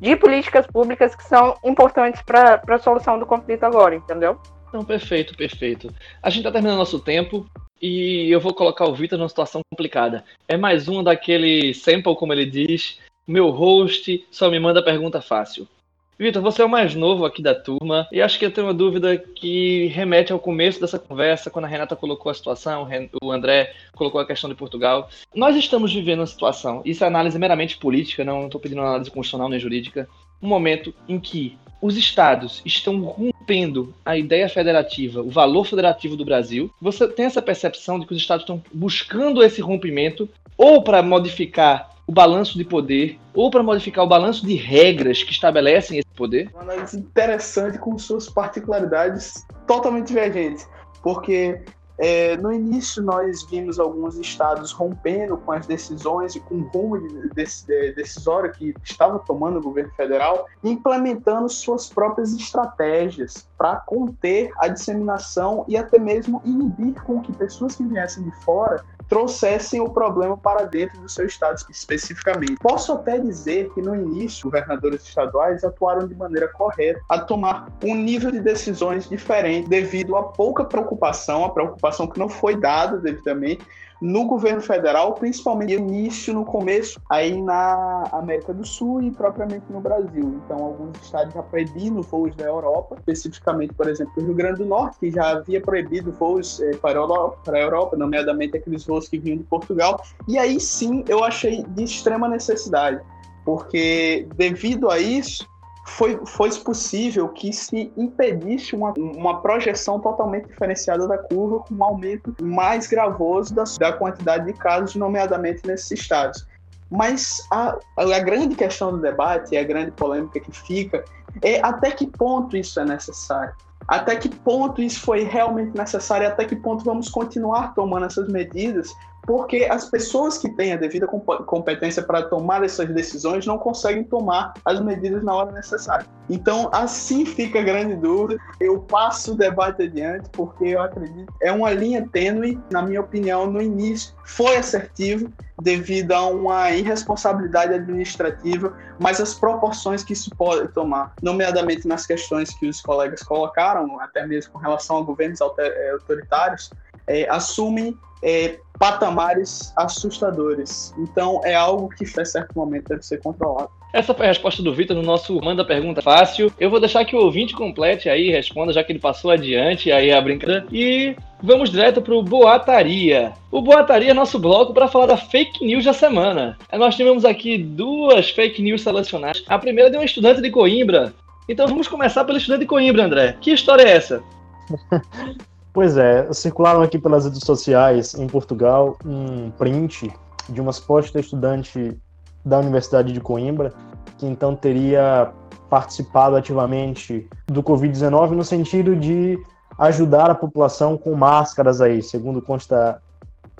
de 0.00 0.16
políticas 0.16 0.66
públicas 0.66 1.14
que 1.14 1.24
são 1.24 1.56
importantes 1.64 2.20
para 2.22 2.60
a 2.68 2.78
solução 2.78 3.18
do 3.18 3.26
conflito 3.26 3.64
agora, 3.64 3.94
entendeu? 3.94 4.38
Não, 4.72 4.84
perfeito, 4.84 5.36
perfeito. 5.36 5.92
A 6.20 6.28
gente 6.30 6.40
está 6.40 6.50
terminando 6.50 6.78
nosso 6.78 6.98
tempo. 6.98 7.46
e 7.80 8.30
eu 8.30 8.40
vou 8.40 8.54
colocar 8.54 8.86
o 8.86 8.94
Vitor 8.94 9.18
numa 9.18 9.28
situação 9.28 9.60
complicada. 9.70 10.24
É 10.48 10.56
mais 10.56 10.88
um 10.88 11.02
daquele 11.02 11.74
sample, 11.74 12.16
como 12.16 12.32
ele 12.32 12.46
diz, 12.46 12.98
meu 13.26 13.50
host 13.50 14.26
só 14.30 14.50
me 14.50 14.58
manda 14.58 14.82
pergunta 14.82 15.20
fácil. 15.20 15.68
Vitor, 16.16 16.40
você 16.40 16.62
é 16.62 16.64
o 16.64 16.68
mais 16.68 16.94
novo 16.94 17.24
aqui 17.24 17.42
da 17.42 17.54
turma 17.54 18.06
e 18.12 18.22
acho 18.22 18.38
que 18.38 18.44
eu 18.44 18.50
tenho 18.52 18.68
uma 18.68 18.74
dúvida 18.74 19.18
que 19.18 19.88
remete 19.88 20.32
ao 20.32 20.38
começo 20.38 20.80
dessa 20.80 20.96
conversa, 20.96 21.50
quando 21.50 21.64
a 21.64 21.68
Renata 21.68 21.96
colocou 21.96 22.30
a 22.30 22.34
situação, 22.34 22.86
o 23.20 23.32
André 23.32 23.74
colocou 23.96 24.20
a 24.20 24.26
questão 24.26 24.48
de 24.48 24.54
Portugal. 24.54 25.08
Nós 25.34 25.56
estamos 25.56 25.92
vivendo 25.92 26.20
uma 26.20 26.26
situação, 26.26 26.82
isso 26.84 27.02
é 27.02 27.06
análise 27.08 27.36
meramente 27.36 27.76
política, 27.76 28.24
não 28.24 28.46
estou 28.46 28.60
pedindo 28.60 28.80
análise 28.80 29.10
constitucional 29.10 29.48
nem 29.48 29.58
jurídica, 29.58 30.08
um 30.40 30.46
momento 30.46 30.94
em 31.08 31.18
que 31.18 31.58
os 31.82 31.96
estados 31.96 32.62
estão 32.64 33.02
rompendo 33.02 33.92
a 34.04 34.16
ideia 34.16 34.48
federativa, 34.48 35.20
o 35.20 35.30
valor 35.30 35.64
federativo 35.66 36.16
do 36.16 36.24
Brasil. 36.24 36.70
Você 36.80 37.08
tem 37.08 37.26
essa 37.26 37.42
percepção 37.42 37.98
de 37.98 38.06
que 38.06 38.12
os 38.12 38.20
estados 38.20 38.44
estão 38.44 38.62
buscando 38.72 39.42
esse 39.42 39.60
rompimento 39.60 40.28
ou 40.56 40.82
para 40.82 41.02
modificar 41.02 41.93
o 42.06 42.12
balanço 42.12 42.58
de 42.58 42.64
poder 42.64 43.18
ou 43.32 43.50
para 43.50 43.62
modificar 43.62 44.04
o 44.04 44.08
balanço 44.08 44.46
de 44.46 44.54
regras 44.54 45.22
que 45.22 45.32
estabelecem 45.32 45.98
esse 45.98 46.08
poder? 46.14 46.50
Uma 46.52 46.62
análise 46.62 46.98
interessante 46.98 47.78
com 47.78 47.98
suas 47.98 48.28
particularidades 48.28 49.46
totalmente 49.66 50.08
divergentes, 50.08 50.68
porque 51.02 51.60
é, 51.96 52.36
no 52.36 52.52
início 52.52 53.02
nós 53.02 53.44
vimos 53.44 53.78
alguns 53.78 54.18
estados 54.18 54.72
rompendo 54.72 55.36
com 55.36 55.52
as 55.52 55.66
decisões 55.66 56.34
e 56.34 56.40
com 56.40 56.56
o 56.56 56.68
rumo 56.68 56.98
de, 56.98 57.30
de, 57.34 57.92
decisório 57.92 58.50
que 58.52 58.74
estava 58.82 59.18
tomando 59.20 59.58
o 59.58 59.62
governo 59.62 59.92
federal, 59.92 60.46
implementando 60.62 61.48
suas 61.48 61.88
próprias 61.88 62.34
estratégias 62.34 63.48
para 63.56 63.76
conter 63.76 64.50
a 64.58 64.66
disseminação 64.66 65.64
e 65.68 65.76
até 65.76 65.98
mesmo 65.98 66.42
inibir 66.44 67.00
com 67.04 67.20
que 67.20 67.32
pessoas 67.32 67.76
que 67.76 67.84
viessem 67.84 68.24
de 68.24 68.32
fora 68.44 68.84
trouxessem 69.08 69.80
o 69.80 69.88
problema 69.88 70.36
para 70.36 70.64
dentro 70.64 71.00
do 71.00 71.08
seu 71.08 71.26
estado 71.26 71.60
especificamente. 71.70 72.56
Posso 72.60 72.92
até 72.92 73.18
dizer 73.18 73.70
que 73.74 73.82
no 73.82 73.94
início, 73.94 74.44
governadores 74.44 75.02
estaduais 75.02 75.64
atuaram 75.64 76.06
de 76.06 76.14
maneira 76.14 76.48
correta 76.48 77.00
a 77.08 77.18
tomar 77.18 77.68
um 77.82 77.94
nível 77.94 78.30
de 78.30 78.40
decisões 78.40 79.08
diferente 79.08 79.68
devido 79.68 80.16
à 80.16 80.22
pouca 80.22 80.64
preocupação, 80.64 81.44
a 81.44 81.50
preocupação 81.50 82.06
que 82.06 82.18
não 82.18 82.28
foi 82.28 82.56
dada 82.56 82.98
devidamente 82.98 83.64
no 84.00 84.24
governo 84.26 84.60
federal, 84.60 85.14
principalmente 85.14 85.76
no 85.76 85.88
início, 85.88 86.34
no 86.34 86.44
começo, 86.44 87.00
aí 87.10 87.40
na 87.40 88.04
América 88.12 88.52
do 88.52 88.64
Sul 88.64 89.02
e 89.02 89.10
propriamente 89.10 89.64
no 89.70 89.80
Brasil. 89.80 90.40
Então, 90.44 90.64
alguns 90.64 90.98
estados 91.02 91.32
já 91.34 91.42
proibindo 91.42 92.02
voos 92.02 92.34
da 92.34 92.44
Europa, 92.44 92.96
especificamente, 92.96 93.74
por 93.74 93.88
exemplo, 93.88 94.12
o 94.16 94.20
Rio 94.20 94.34
Grande 94.34 94.58
do 94.58 94.66
Norte, 94.66 94.98
que 94.98 95.10
já 95.10 95.30
havia 95.30 95.60
proibido 95.60 96.12
voos 96.12 96.60
eh, 96.60 96.76
para, 96.76 96.98
a 96.98 97.02
Europa, 97.02 97.38
para 97.44 97.58
a 97.58 97.60
Europa, 97.60 97.96
nomeadamente 97.96 98.56
aqueles 98.56 98.84
voos 98.84 99.08
que 99.08 99.18
vinham 99.18 99.38
de 99.38 99.44
Portugal. 99.44 100.02
E 100.28 100.38
aí 100.38 100.60
sim 100.60 101.04
eu 101.08 101.24
achei 101.24 101.62
de 101.62 101.84
extrema 101.84 102.28
necessidade, 102.28 103.00
porque 103.44 104.26
devido 104.36 104.90
a 104.90 104.98
isso, 104.98 105.46
foi, 105.84 106.18
foi 106.24 106.50
possível 106.60 107.28
que 107.28 107.52
se 107.52 107.92
impedisse 107.96 108.74
uma, 108.74 108.92
uma 108.96 109.40
projeção 109.40 110.00
totalmente 110.00 110.46
diferenciada 110.46 111.06
da 111.06 111.18
curva, 111.18 111.60
com 111.60 111.74
um 111.74 111.84
aumento 111.84 112.34
mais 112.42 112.86
gravoso 112.86 113.54
da, 113.54 113.64
da 113.78 113.92
quantidade 113.92 114.46
de 114.46 114.54
casos, 114.54 114.94
nomeadamente 114.94 115.60
nesses 115.66 115.90
estados. 115.90 116.46
Mas 116.90 117.46
a, 117.50 117.76
a 117.96 118.18
grande 118.20 118.54
questão 118.54 118.92
do 118.92 118.98
debate, 118.98 119.56
a 119.56 119.62
grande 119.62 119.90
polêmica 119.90 120.40
que 120.40 120.52
fica, 120.52 121.04
é 121.42 121.60
até 121.60 121.90
que 121.90 122.06
ponto 122.06 122.56
isso 122.56 122.80
é 122.80 122.84
necessário. 122.84 123.54
Até 123.86 124.16
que 124.16 124.30
ponto 124.30 124.80
isso 124.80 125.00
foi 125.00 125.24
realmente 125.24 125.76
necessário, 125.76 126.26
até 126.26 126.46
que 126.46 126.56
ponto 126.56 126.82
vamos 126.84 127.10
continuar 127.10 127.74
tomando 127.74 128.06
essas 128.06 128.28
medidas 128.28 128.90
porque 129.26 129.66
as 129.70 129.86
pessoas 129.86 130.38
que 130.38 130.48
têm 130.50 130.72
a 130.72 130.76
devida 130.76 131.06
competência 131.06 132.02
para 132.02 132.22
tomar 132.22 132.62
essas 132.62 132.88
decisões 132.88 133.46
não 133.46 133.58
conseguem 133.58 134.04
tomar 134.04 134.54
as 134.64 134.80
medidas 134.80 135.22
na 135.22 135.34
hora 135.34 135.52
necessária. 135.52 136.06
Então, 136.28 136.70
assim 136.72 137.24
fica 137.26 137.60
a 137.60 137.62
grande 137.62 137.96
dúvida. 137.96 138.40
Eu 138.60 138.80
passo 138.80 139.32
o 139.32 139.36
debate 139.36 139.82
adiante 139.82 140.28
porque 140.30 140.64
eu 140.64 140.82
acredito 140.82 141.32
é 141.40 141.52
uma 141.52 141.70
linha 141.70 142.06
tênue, 142.12 142.58
na 142.70 142.82
minha 142.82 143.00
opinião, 143.00 143.46
no 143.46 143.60
início 143.60 144.14
foi 144.24 144.56
assertivo 144.56 145.30
devido 145.60 146.12
a 146.12 146.26
uma 146.26 146.70
irresponsabilidade 146.72 147.74
administrativa, 147.74 148.76
mas 148.98 149.20
as 149.20 149.34
proporções 149.34 150.02
que 150.02 150.12
isso 150.12 150.30
pode 150.36 150.68
tomar, 150.72 151.14
nomeadamente 151.22 151.86
nas 151.86 152.06
questões 152.06 152.52
que 152.54 152.66
os 152.66 152.80
colegas 152.80 153.22
colocaram, 153.22 154.00
até 154.00 154.26
mesmo 154.26 154.52
com 154.52 154.58
relação 154.58 154.98
a 154.98 155.02
governos 155.02 155.40
autoritários, 155.40 156.70
é, 157.06 157.28
assumem 157.28 157.96
é, 158.22 158.58
patamares 158.78 159.72
assustadores. 159.76 160.94
Então 160.98 161.40
é 161.44 161.54
algo 161.54 161.88
que, 161.88 162.04
a 162.20 162.24
certo 162.24 162.52
momento, 162.54 162.88
deve 162.88 163.02
ser 163.02 163.20
controlado. 163.20 163.70
Essa 163.92 164.12
foi 164.12 164.26
a 164.26 164.28
resposta 164.28 164.60
do 164.60 164.74
Vitor 164.74 164.96
no 164.96 165.04
nosso 165.04 165.40
Manda 165.40 165.64
Pergunta 165.64 166.02
Fácil. 166.02 166.52
Eu 166.58 166.68
vou 166.68 166.80
deixar 166.80 167.04
que 167.04 167.14
o 167.14 167.20
ouvinte 167.20 167.54
complete 167.54 168.08
aí, 168.08 168.28
responda, 168.28 168.72
já 168.72 168.82
que 168.82 168.90
ele 168.90 168.98
passou 168.98 169.30
adiante 169.30 169.92
aí 169.92 170.10
a 170.10 170.20
brincadeira. 170.20 170.66
E 170.72 171.14
vamos 171.40 171.70
direto 171.70 172.02
para 172.02 172.14
o 172.14 172.22
Boataria. 172.22 173.32
O 173.52 173.62
Boataria 173.62 174.10
é 174.10 174.14
nosso 174.14 174.36
bloco 174.36 174.74
para 174.74 174.88
falar 174.88 175.06
da 175.06 175.16
fake 175.16 175.64
news 175.64 175.84
da 175.84 175.92
semana. 175.92 176.58
Nós 176.72 176.96
tivemos 176.96 177.24
aqui 177.24 177.56
duas 177.56 178.30
fake 178.30 178.60
news 178.60 178.82
selecionadas. 178.82 179.44
A 179.46 179.60
primeira 179.60 179.88
de 179.88 179.96
um 179.96 180.02
estudante 180.02 180.42
de 180.42 180.50
Coimbra. 180.50 181.14
Então 181.48 181.68
vamos 181.68 181.86
começar 181.86 182.24
pelo 182.24 182.38
estudante 182.38 182.62
de 182.62 182.66
Coimbra, 182.66 183.04
André. 183.04 183.36
Que 183.40 183.52
história 183.52 183.84
é 183.84 183.92
essa? 183.92 184.20
Pois 185.74 185.96
é, 185.96 186.32
circularam 186.32 186.82
aqui 186.82 187.00
pelas 187.00 187.24
redes 187.24 187.40
sociais 187.40 188.14
em 188.14 188.28
Portugal 188.28 188.96
um 189.04 189.50
print 189.50 190.08
de 190.48 190.60
uma 190.60 190.72
suposta 190.72 191.18
estudante 191.18 192.00
da 192.44 192.60
Universidade 192.60 193.12
de 193.12 193.20
Coimbra, 193.20 193.72
que 194.16 194.24
então 194.24 194.54
teria 194.54 195.32
participado 195.68 196.36
ativamente 196.36 197.28
do 197.46 197.60
Covid-19 197.60 198.30
no 198.30 198.44
sentido 198.44 198.94
de 198.94 199.36
ajudar 199.76 200.30
a 200.30 200.34
população 200.36 200.96
com 200.96 201.12
máscaras 201.16 201.80
aí, 201.80 202.00
segundo 202.00 202.40
consta 202.40 203.02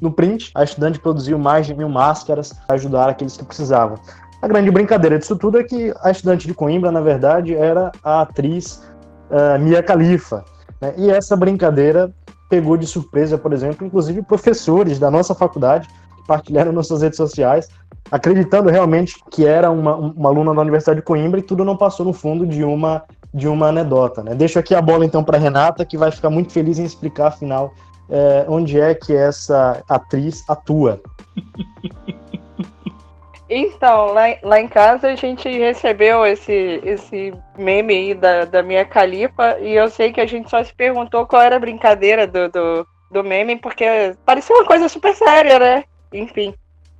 no 0.00 0.12
print, 0.12 0.52
a 0.54 0.62
estudante 0.62 1.00
produziu 1.00 1.36
mais 1.36 1.66
de 1.66 1.74
mil 1.74 1.88
máscaras 1.88 2.52
para 2.52 2.76
ajudar 2.76 3.08
aqueles 3.08 3.36
que 3.36 3.44
precisavam. 3.44 3.98
A 4.40 4.46
grande 4.46 4.70
brincadeira 4.70 5.18
disso 5.18 5.34
tudo 5.34 5.58
é 5.58 5.64
que 5.64 5.92
a 6.00 6.12
estudante 6.12 6.46
de 6.46 6.54
Coimbra, 6.54 6.92
na 6.92 7.00
verdade, 7.00 7.56
era 7.56 7.90
a 8.04 8.20
atriz 8.20 8.84
uh, 9.30 9.58
Mia 9.58 9.82
Khalifa, 9.82 10.44
né? 10.80 10.94
E 10.96 11.10
essa 11.10 11.36
brincadeira 11.36 12.12
pegou 12.48 12.76
de 12.76 12.86
surpresa, 12.86 13.38
por 13.38 13.52
exemplo, 13.52 13.86
inclusive 13.86 14.22
professores 14.22 14.98
da 14.98 15.10
nossa 15.10 15.34
faculdade 15.34 15.88
que 15.88 16.26
partilharam 16.26 16.72
nas 16.72 16.86
suas 16.86 17.02
redes 17.02 17.16
sociais, 17.16 17.68
acreditando 18.10 18.70
realmente 18.70 19.16
que 19.30 19.46
era 19.46 19.70
uma, 19.70 19.96
uma 19.96 20.28
aluna 20.28 20.54
da 20.54 20.60
Universidade 20.60 21.00
de 21.00 21.06
Coimbra 21.06 21.40
e 21.40 21.42
tudo 21.42 21.64
não 21.64 21.76
passou 21.76 22.04
no 22.04 22.12
fundo 22.12 22.46
de 22.46 22.62
uma 22.62 23.02
de 23.32 23.48
uma 23.48 23.66
anedota. 23.66 24.22
Né? 24.22 24.32
Deixo 24.32 24.60
aqui 24.60 24.76
a 24.76 24.80
bola 24.80 25.04
então 25.04 25.24
para 25.24 25.36
Renata, 25.36 25.84
que 25.84 25.98
vai 25.98 26.12
ficar 26.12 26.30
muito 26.30 26.52
feliz 26.52 26.78
em 26.78 26.84
explicar, 26.84 27.26
afinal, 27.26 27.74
é, 28.08 28.46
onde 28.48 28.78
é 28.78 28.94
que 28.94 29.12
essa 29.12 29.82
atriz 29.88 30.44
atua. 30.48 31.00
Então, 33.56 34.06
lá, 34.06 34.22
lá 34.42 34.60
em 34.60 34.66
casa 34.66 35.06
a 35.06 35.14
gente 35.14 35.48
recebeu 35.48 36.26
esse, 36.26 36.80
esse 36.82 37.32
meme 37.56 37.94
aí 37.94 38.12
da, 38.12 38.44
da 38.44 38.64
minha 38.64 38.84
califa 38.84 39.56
e 39.60 39.76
eu 39.76 39.88
sei 39.88 40.12
que 40.12 40.20
a 40.20 40.26
gente 40.26 40.50
só 40.50 40.64
se 40.64 40.74
perguntou 40.74 41.24
qual 41.24 41.40
era 41.40 41.54
a 41.54 41.60
brincadeira 41.60 42.26
do, 42.26 42.48
do, 42.48 42.86
do 43.12 43.22
meme, 43.22 43.54
porque 43.54 43.84
parecia 44.26 44.56
uma 44.56 44.64
coisa 44.64 44.88
super 44.88 45.14
séria, 45.14 45.60
né? 45.60 45.84
Enfim. 46.12 46.52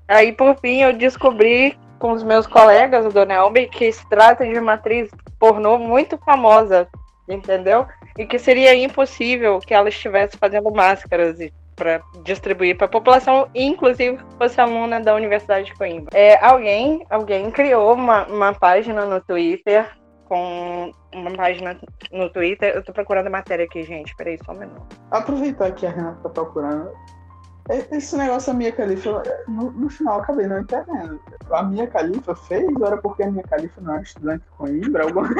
Aí, 0.07 0.31
por 0.31 0.57
fim, 0.61 0.83
eu 0.83 0.93
descobri 0.93 1.77
com 1.99 2.13
os 2.13 2.23
meus 2.23 2.47
colegas 2.47 3.13
do 3.13 3.27
Nelme 3.27 3.67
que 3.67 3.91
se 3.91 4.09
trata 4.09 4.47
de 4.47 4.57
uma 4.57 4.75
atriz 4.75 5.11
pornô 5.41 5.77
muito 5.77 6.17
famosa, 6.19 6.87
entendeu? 7.29 7.85
E 8.17 8.27
que 8.27 8.39
seria 8.39 8.77
impossível 8.77 9.59
que 9.59 9.75
ela 9.75 9.89
estivesse 9.89 10.39
fazendo 10.39 10.71
máscaras 10.71 11.41
e 11.41 11.53
para 11.75 12.01
distribuir 12.23 12.77
para 12.77 12.87
a 12.87 12.91
população, 12.91 13.49
inclusive 13.55 14.19
fosse 14.39 14.61
aluna 14.61 15.01
da 15.01 15.15
Universidade 15.15 15.67
de 15.67 15.75
Coimbra. 15.75 16.17
É, 16.17 16.45
alguém, 16.45 17.05
alguém 17.11 17.51
criou 17.51 17.95
uma, 17.95 18.27
uma 18.27 18.53
página 18.53 19.05
no 19.05 19.21
Twitter 19.21 19.87
com 20.27 20.91
uma 21.15 21.31
página 21.33 21.79
no 22.11 22.31
Twitter. 22.31 22.73
Eu 22.75 22.81
estou 22.81 22.95
procurando 22.95 23.27
a 23.27 23.31
matéria 23.31 23.65
aqui, 23.65 23.83
gente. 23.85 24.15
Peraí, 24.17 24.39
só 24.45 24.53
um 24.53 24.59
minuto. 24.59 24.97
Aproveitar 25.11 25.71
que 25.73 25.87
a 25.87 25.91
Renata 25.91 26.17
está 26.17 26.29
procurando. 26.31 26.91
Esse 27.91 28.15
negócio 28.15 28.53
da 28.53 28.59
Mia 28.59 28.71
Khalifa, 28.71 29.23
no, 29.49 29.71
no, 29.71 29.89
final 29.89 30.21
acabei 30.21 30.47
não 30.47 30.61
entendendo. 30.61 31.19
A 31.51 31.63
Mia 31.63 31.87
Khalifa 31.87 32.35
fez 32.35 32.69
ou 32.77 32.87
era 32.87 32.99
porque 32.99 33.23
a 33.23 33.31
Mia 33.31 33.43
Khalifa 33.51 33.81
não 33.81 33.95
era 33.95 34.03
estudante 34.03 34.43
de 34.43 34.51
Coimbra? 34.59 35.05
Alguma... 35.05 35.29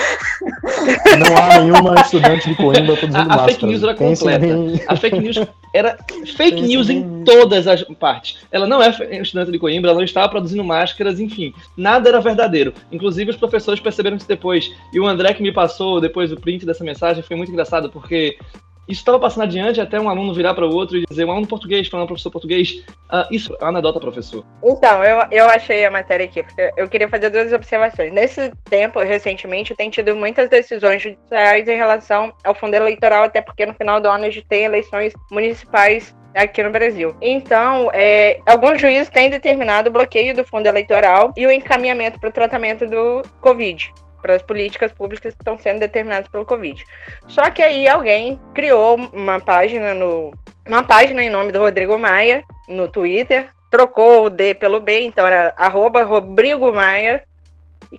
Não 1.19 1.37
há 1.37 1.61
nenhuma 1.61 2.01
estudante 2.01 2.49
de 2.49 2.57
Coimbra 2.57 2.97
produzindo 2.97 3.31
a, 3.31 3.35
a 3.35 3.45
fake 3.45 3.67
news 3.67 3.83
era 3.83 3.95
completa. 3.95 4.47
Em... 4.47 4.81
A 4.89 4.97
fake 4.97 5.21
news 5.21 5.37
era 5.75 5.99
fake 6.35 6.63
news 6.63 6.89
em 6.89 7.25
todas 7.25 7.67
as 7.67 7.83
partes. 7.83 8.39
Ela 8.51 8.67
não 8.67 8.83
é 8.83 8.89
estudante 9.21 9.53
de 9.53 9.59
Coimbra, 9.59 9.91
ela 9.91 9.99
não 9.99 10.05
estava 10.05 10.29
produzindo 10.29 10.65
máscaras, 10.65 11.21
enfim. 11.21 11.53
Nada 11.77 12.09
era 12.09 12.21
verdadeiro. 12.21 12.73
Inclusive 12.91 13.33
os 13.33 13.37
professores 13.37 13.81
perceberam 13.81 14.17
isso 14.17 14.29
depois. 14.29 14.75
E 14.93 14.99
o 14.99 15.07
André 15.07 15.35
que 15.35 15.43
me 15.43 15.53
passou 15.53 16.01
depois 16.01 16.33
o 16.33 16.41
print 16.41 16.65
dessa 16.65 16.85
mensagem 16.85 17.23
foi 17.23 17.37
muito 17.37 17.53
engraçado, 17.53 17.91
porque 17.91 18.39
isso 18.89 19.01
estava 19.01 19.19
passando 19.19 19.45
adiante 19.45 19.81
até 19.81 19.99
um 20.01 20.09
aluno 20.09 20.35
virar 20.35 20.55
para 20.55 20.67
o 20.67 20.75
outro 20.75 20.97
e 20.97 21.05
dizer, 21.09 21.25
um 21.25 21.31
aluno 21.31 21.47
português 21.47 21.89
falando 21.89 22.07
professor 22.07 22.31
português, 22.31 22.85
ah, 23.11 23.27
isso 23.31 23.57
é 23.61 23.65
anedota, 23.65 24.01
professor. 24.01 24.45
Então, 24.63 25.03
eu, 25.05 25.27
eu 25.31 25.49
achei 25.49 25.85
a 25.85 25.91
matéria 25.91 26.27
aqui, 26.27 26.43
porque 26.43 26.71
eu 26.77 26.89
queria 26.89 27.09
fazer 27.09 27.31
duas 27.31 27.53
observações. 27.53 28.13
Nesse 28.13 28.53
tempo, 28.65 29.01
recentemente, 29.01 29.75
tem 29.75 29.91
tido 29.91 30.15
muitas 30.15 30.49
decisões 30.49 31.03
judiciais 31.03 31.67
em 31.69 31.77
relação 31.77 32.33
ao 32.45 32.55
fundo 32.55 32.75
eleitoral, 32.75 33.25
até 33.25 33.41
porque 33.41 33.67
no 33.67 33.75
final 33.75 34.01
do 34.01 34.09
ano 34.09 34.25
a 34.25 34.31
gente 34.31 34.47
tem 34.47 34.65
eleições 34.65 35.13
municipais 35.31 36.15
aqui 36.35 36.63
no 36.63 36.71
Brasil. 36.71 37.15
Então, 37.23 37.91
é, 37.93 38.41
alguns 38.45 38.81
juízes 38.81 39.09
têm 39.09 39.31
determinado 39.31 39.89
o 39.89 39.93
bloqueio 39.93 40.35
do 40.35 40.45
fundo 40.45 40.67
eleitoral 40.67 41.33
e 41.37 41.47
o 41.47 41.51
encaminhamento 41.51 42.19
para 42.19 42.29
o 42.29 42.33
tratamento 42.33 42.87
do 42.87 43.23
Covid 43.41 43.93
para 44.25 44.37
as 44.37 44.43
políticas 44.43 44.91
públicas 44.91 45.35
que 45.35 45.43
estão 45.43 45.59
sendo 45.59 45.81
determinadas 45.81 46.29
pelo 46.29 46.47
Covid. 46.47 46.83
Só 47.29 47.51
que 47.51 47.63
aí 47.63 47.87
alguém 47.87 48.41
criou 48.55 48.97
uma 49.13 49.39
página 49.39 49.93
no 49.93 50.33
uma 50.67 50.83
página 50.83 51.23
em 51.23 51.29
nome 51.29 51.53
do 51.53 51.59
Rodrigo 51.59 51.99
Maia 51.99 52.43
no 52.67 52.89
Twitter, 52.89 53.51
trocou 53.71 54.25
o 54.25 54.31
D 54.31 54.55
pelo 54.55 54.81
B, 54.81 55.03
então 55.03 55.27
era 55.27 55.53
arroba 55.59 56.03
Rodrigo 56.03 56.73
Maia, 56.73 57.23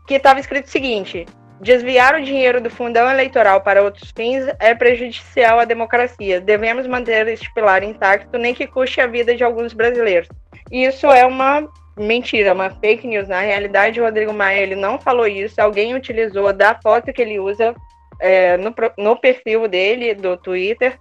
que 0.07 0.15
estava 0.15 0.39
escrito 0.39 0.65
o 0.65 0.71
seguinte: 0.71 1.27
Desviar 1.61 2.15
o 2.15 2.23
dinheiro 2.23 2.59
do 2.59 2.71
fundão 2.71 3.07
eleitoral 3.07 3.61
para 3.61 3.83
outros 3.83 4.09
fins 4.09 4.47
é 4.59 4.73
prejudicial 4.73 5.59
à 5.59 5.65
democracia. 5.65 6.41
Devemos 6.41 6.87
manter 6.87 7.27
este 7.27 7.53
pilar 7.53 7.83
intacto, 7.83 8.35
nem 8.39 8.55
que 8.55 8.65
custe 8.65 8.99
a 8.99 9.05
vida 9.05 9.35
de 9.35 9.43
alguns 9.43 9.73
brasileiros. 9.73 10.27
Isso 10.71 11.05
é 11.05 11.23
uma 11.23 11.69
mentira, 11.97 12.53
uma 12.53 12.69
fake 12.69 13.07
news. 13.07 13.27
Na 13.27 13.41
realidade, 13.41 13.99
o 13.99 14.03
Rodrigo 14.03 14.33
Maia 14.33 14.61
ele 14.61 14.75
não 14.75 14.99
falou 14.99 15.27
isso. 15.27 15.59
Alguém 15.59 15.95
utilizou 15.95 16.51
da 16.51 16.75
foto 16.75 17.13
que 17.13 17.21
ele 17.21 17.39
usa 17.39 17.75
é, 18.19 18.57
no, 18.57 18.73
no 18.97 19.15
perfil 19.15 19.67
dele, 19.67 20.13
do 20.13 20.37
Twitter, 20.37 20.97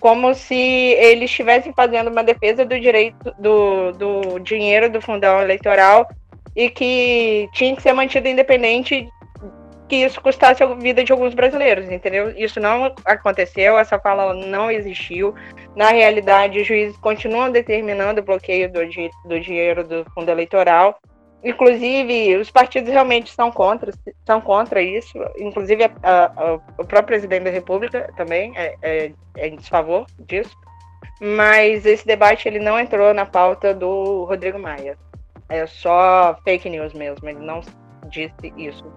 como 0.00 0.34
se 0.34 0.54
eles 0.54 1.30
estivessem 1.30 1.72
fazendo 1.72 2.10
uma 2.10 2.22
defesa 2.22 2.64
do 2.64 2.78
direito 2.78 3.34
do, 3.38 3.92
do 3.92 4.38
dinheiro 4.38 4.90
do 4.90 5.00
fundão 5.00 5.40
eleitoral 5.40 6.08
e 6.54 6.70
que 6.70 7.48
tinha 7.52 7.74
que 7.74 7.82
ser 7.82 7.92
mantido 7.92 8.28
independente 8.28 9.08
que 9.88 9.96
isso 9.96 10.20
custasse 10.20 10.62
a 10.62 10.66
vida 10.74 11.02
de 11.02 11.12
alguns 11.12 11.34
brasileiros, 11.34 11.90
entendeu? 11.90 12.30
Isso 12.36 12.60
não 12.60 12.94
aconteceu, 13.04 13.78
essa 13.78 13.98
fala 13.98 14.34
não 14.34 14.70
existiu. 14.70 15.34
Na 15.74 15.88
realidade, 15.90 16.60
os 16.60 16.66
juízes 16.66 16.96
continuam 16.98 17.50
determinando 17.50 18.20
o 18.20 18.24
bloqueio 18.24 18.70
do, 18.70 18.80
do 19.24 19.40
dinheiro 19.40 19.82
do 19.82 20.04
fundo 20.12 20.30
eleitoral. 20.30 20.98
Inclusive, 21.42 22.36
os 22.36 22.50
partidos 22.50 22.90
realmente 22.90 23.32
são 23.32 23.50
contra, 23.50 23.92
são 24.26 24.40
contra 24.40 24.82
isso. 24.82 25.18
Inclusive, 25.38 25.84
a, 25.84 25.90
a, 26.02 26.54
o 26.76 26.84
próprio 26.84 27.04
presidente 27.06 27.44
da 27.44 27.50
República 27.50 28.12
também 28.16 28.52
é, 28.56 28.74
é, 28.82 29.12
é 29.36 29.48
em 29.48 29.56
desfavor 29.56 30.04
disso. 30.18 30.54
Mas 31.20 31.86
esse 31.86 32.06
debate 32.06 32.46
ele 32.46 32.58
não 32.58 32.78
entrou 32.78 33.14
na 33.14 33.24
pauta 33.24 33.72
do 33.72 34.24
Rodrigo 34.24 34.58
Maia. 34.58 34.98
É 35.48 35.66
só 35.66 36.36
fake 36.44 36.68
news 36.68 36.92
mesmo. 36.92 37.28
Ele 37.28 37.38
não 37.38 37.62
disse 38.08 38.52
isso. 38.56 38.84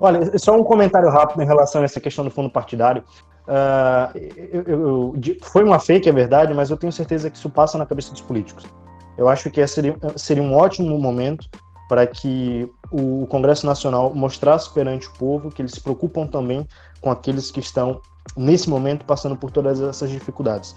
Olha, 0.00 0.36
só 0.38 0.58
um 0.58 0.64
comentário 0.64 1.08
rápido 1.10 1.42
em 1.42 1.46
relação 1.46 1.82
a 1.82 1.84
essa 1.84 2.00
questão 2.00 2.24
do 2.24 2.30
fundo 2.30 2.50
partidário. 2.50 3.04
Uh, 3.46 4.18
eu, 4.52 4.62
eu, 4.66 5.14
foi 5.42 5.62
uma 5.62 5.78
fake, 5.78 6.08
é 6.08 6.12
verdade, 6.12 6.54
mas 6.54 6.70
eu 6.70 6.76
tenho 6.76 6.92
certeza 6.92 7.30
que 7.30 7.36
isso 7.36 7.50
passa 7.50 7.78
na 7.78 7.86
cabeça 7.86 8.10
dos 8.10 8.20
políticos. 8.20 8.64
Eu 9.16 9.28
acho 9.28 9.50
que 9.50 9.64
seria, 9.66 9.96
seria 10.16 10.42
um 10.42 10.54
ótimo 10.54 10.98
momento 10.98 11.48
para 11.88 12.06
que 12.06 12.68
o 12.90 13.26
Congresso 13.26 13.66
Nacional 13.66 14.14
mostrasse 14.14 14.72
perante 14.72 15.06
o 15.06 15.12
povo 15.12 15.50
que 15.50 15.60
eles 15.60 15.72
se 15.72 15.80
preocupam 15.80 16.26
também 16.26 16.66
com 17.00 17.10
aqueles 17.10 17.50
que 17.50 17.60
estão, 17.60 18.00
nesse 18.36 18.70
momento, 18.70 19.04
passando 19.04 19.36
por 19.36 19.50
todas 19.50 19.80
essas 19.80 20.08
dificuldades. 20.08 20.74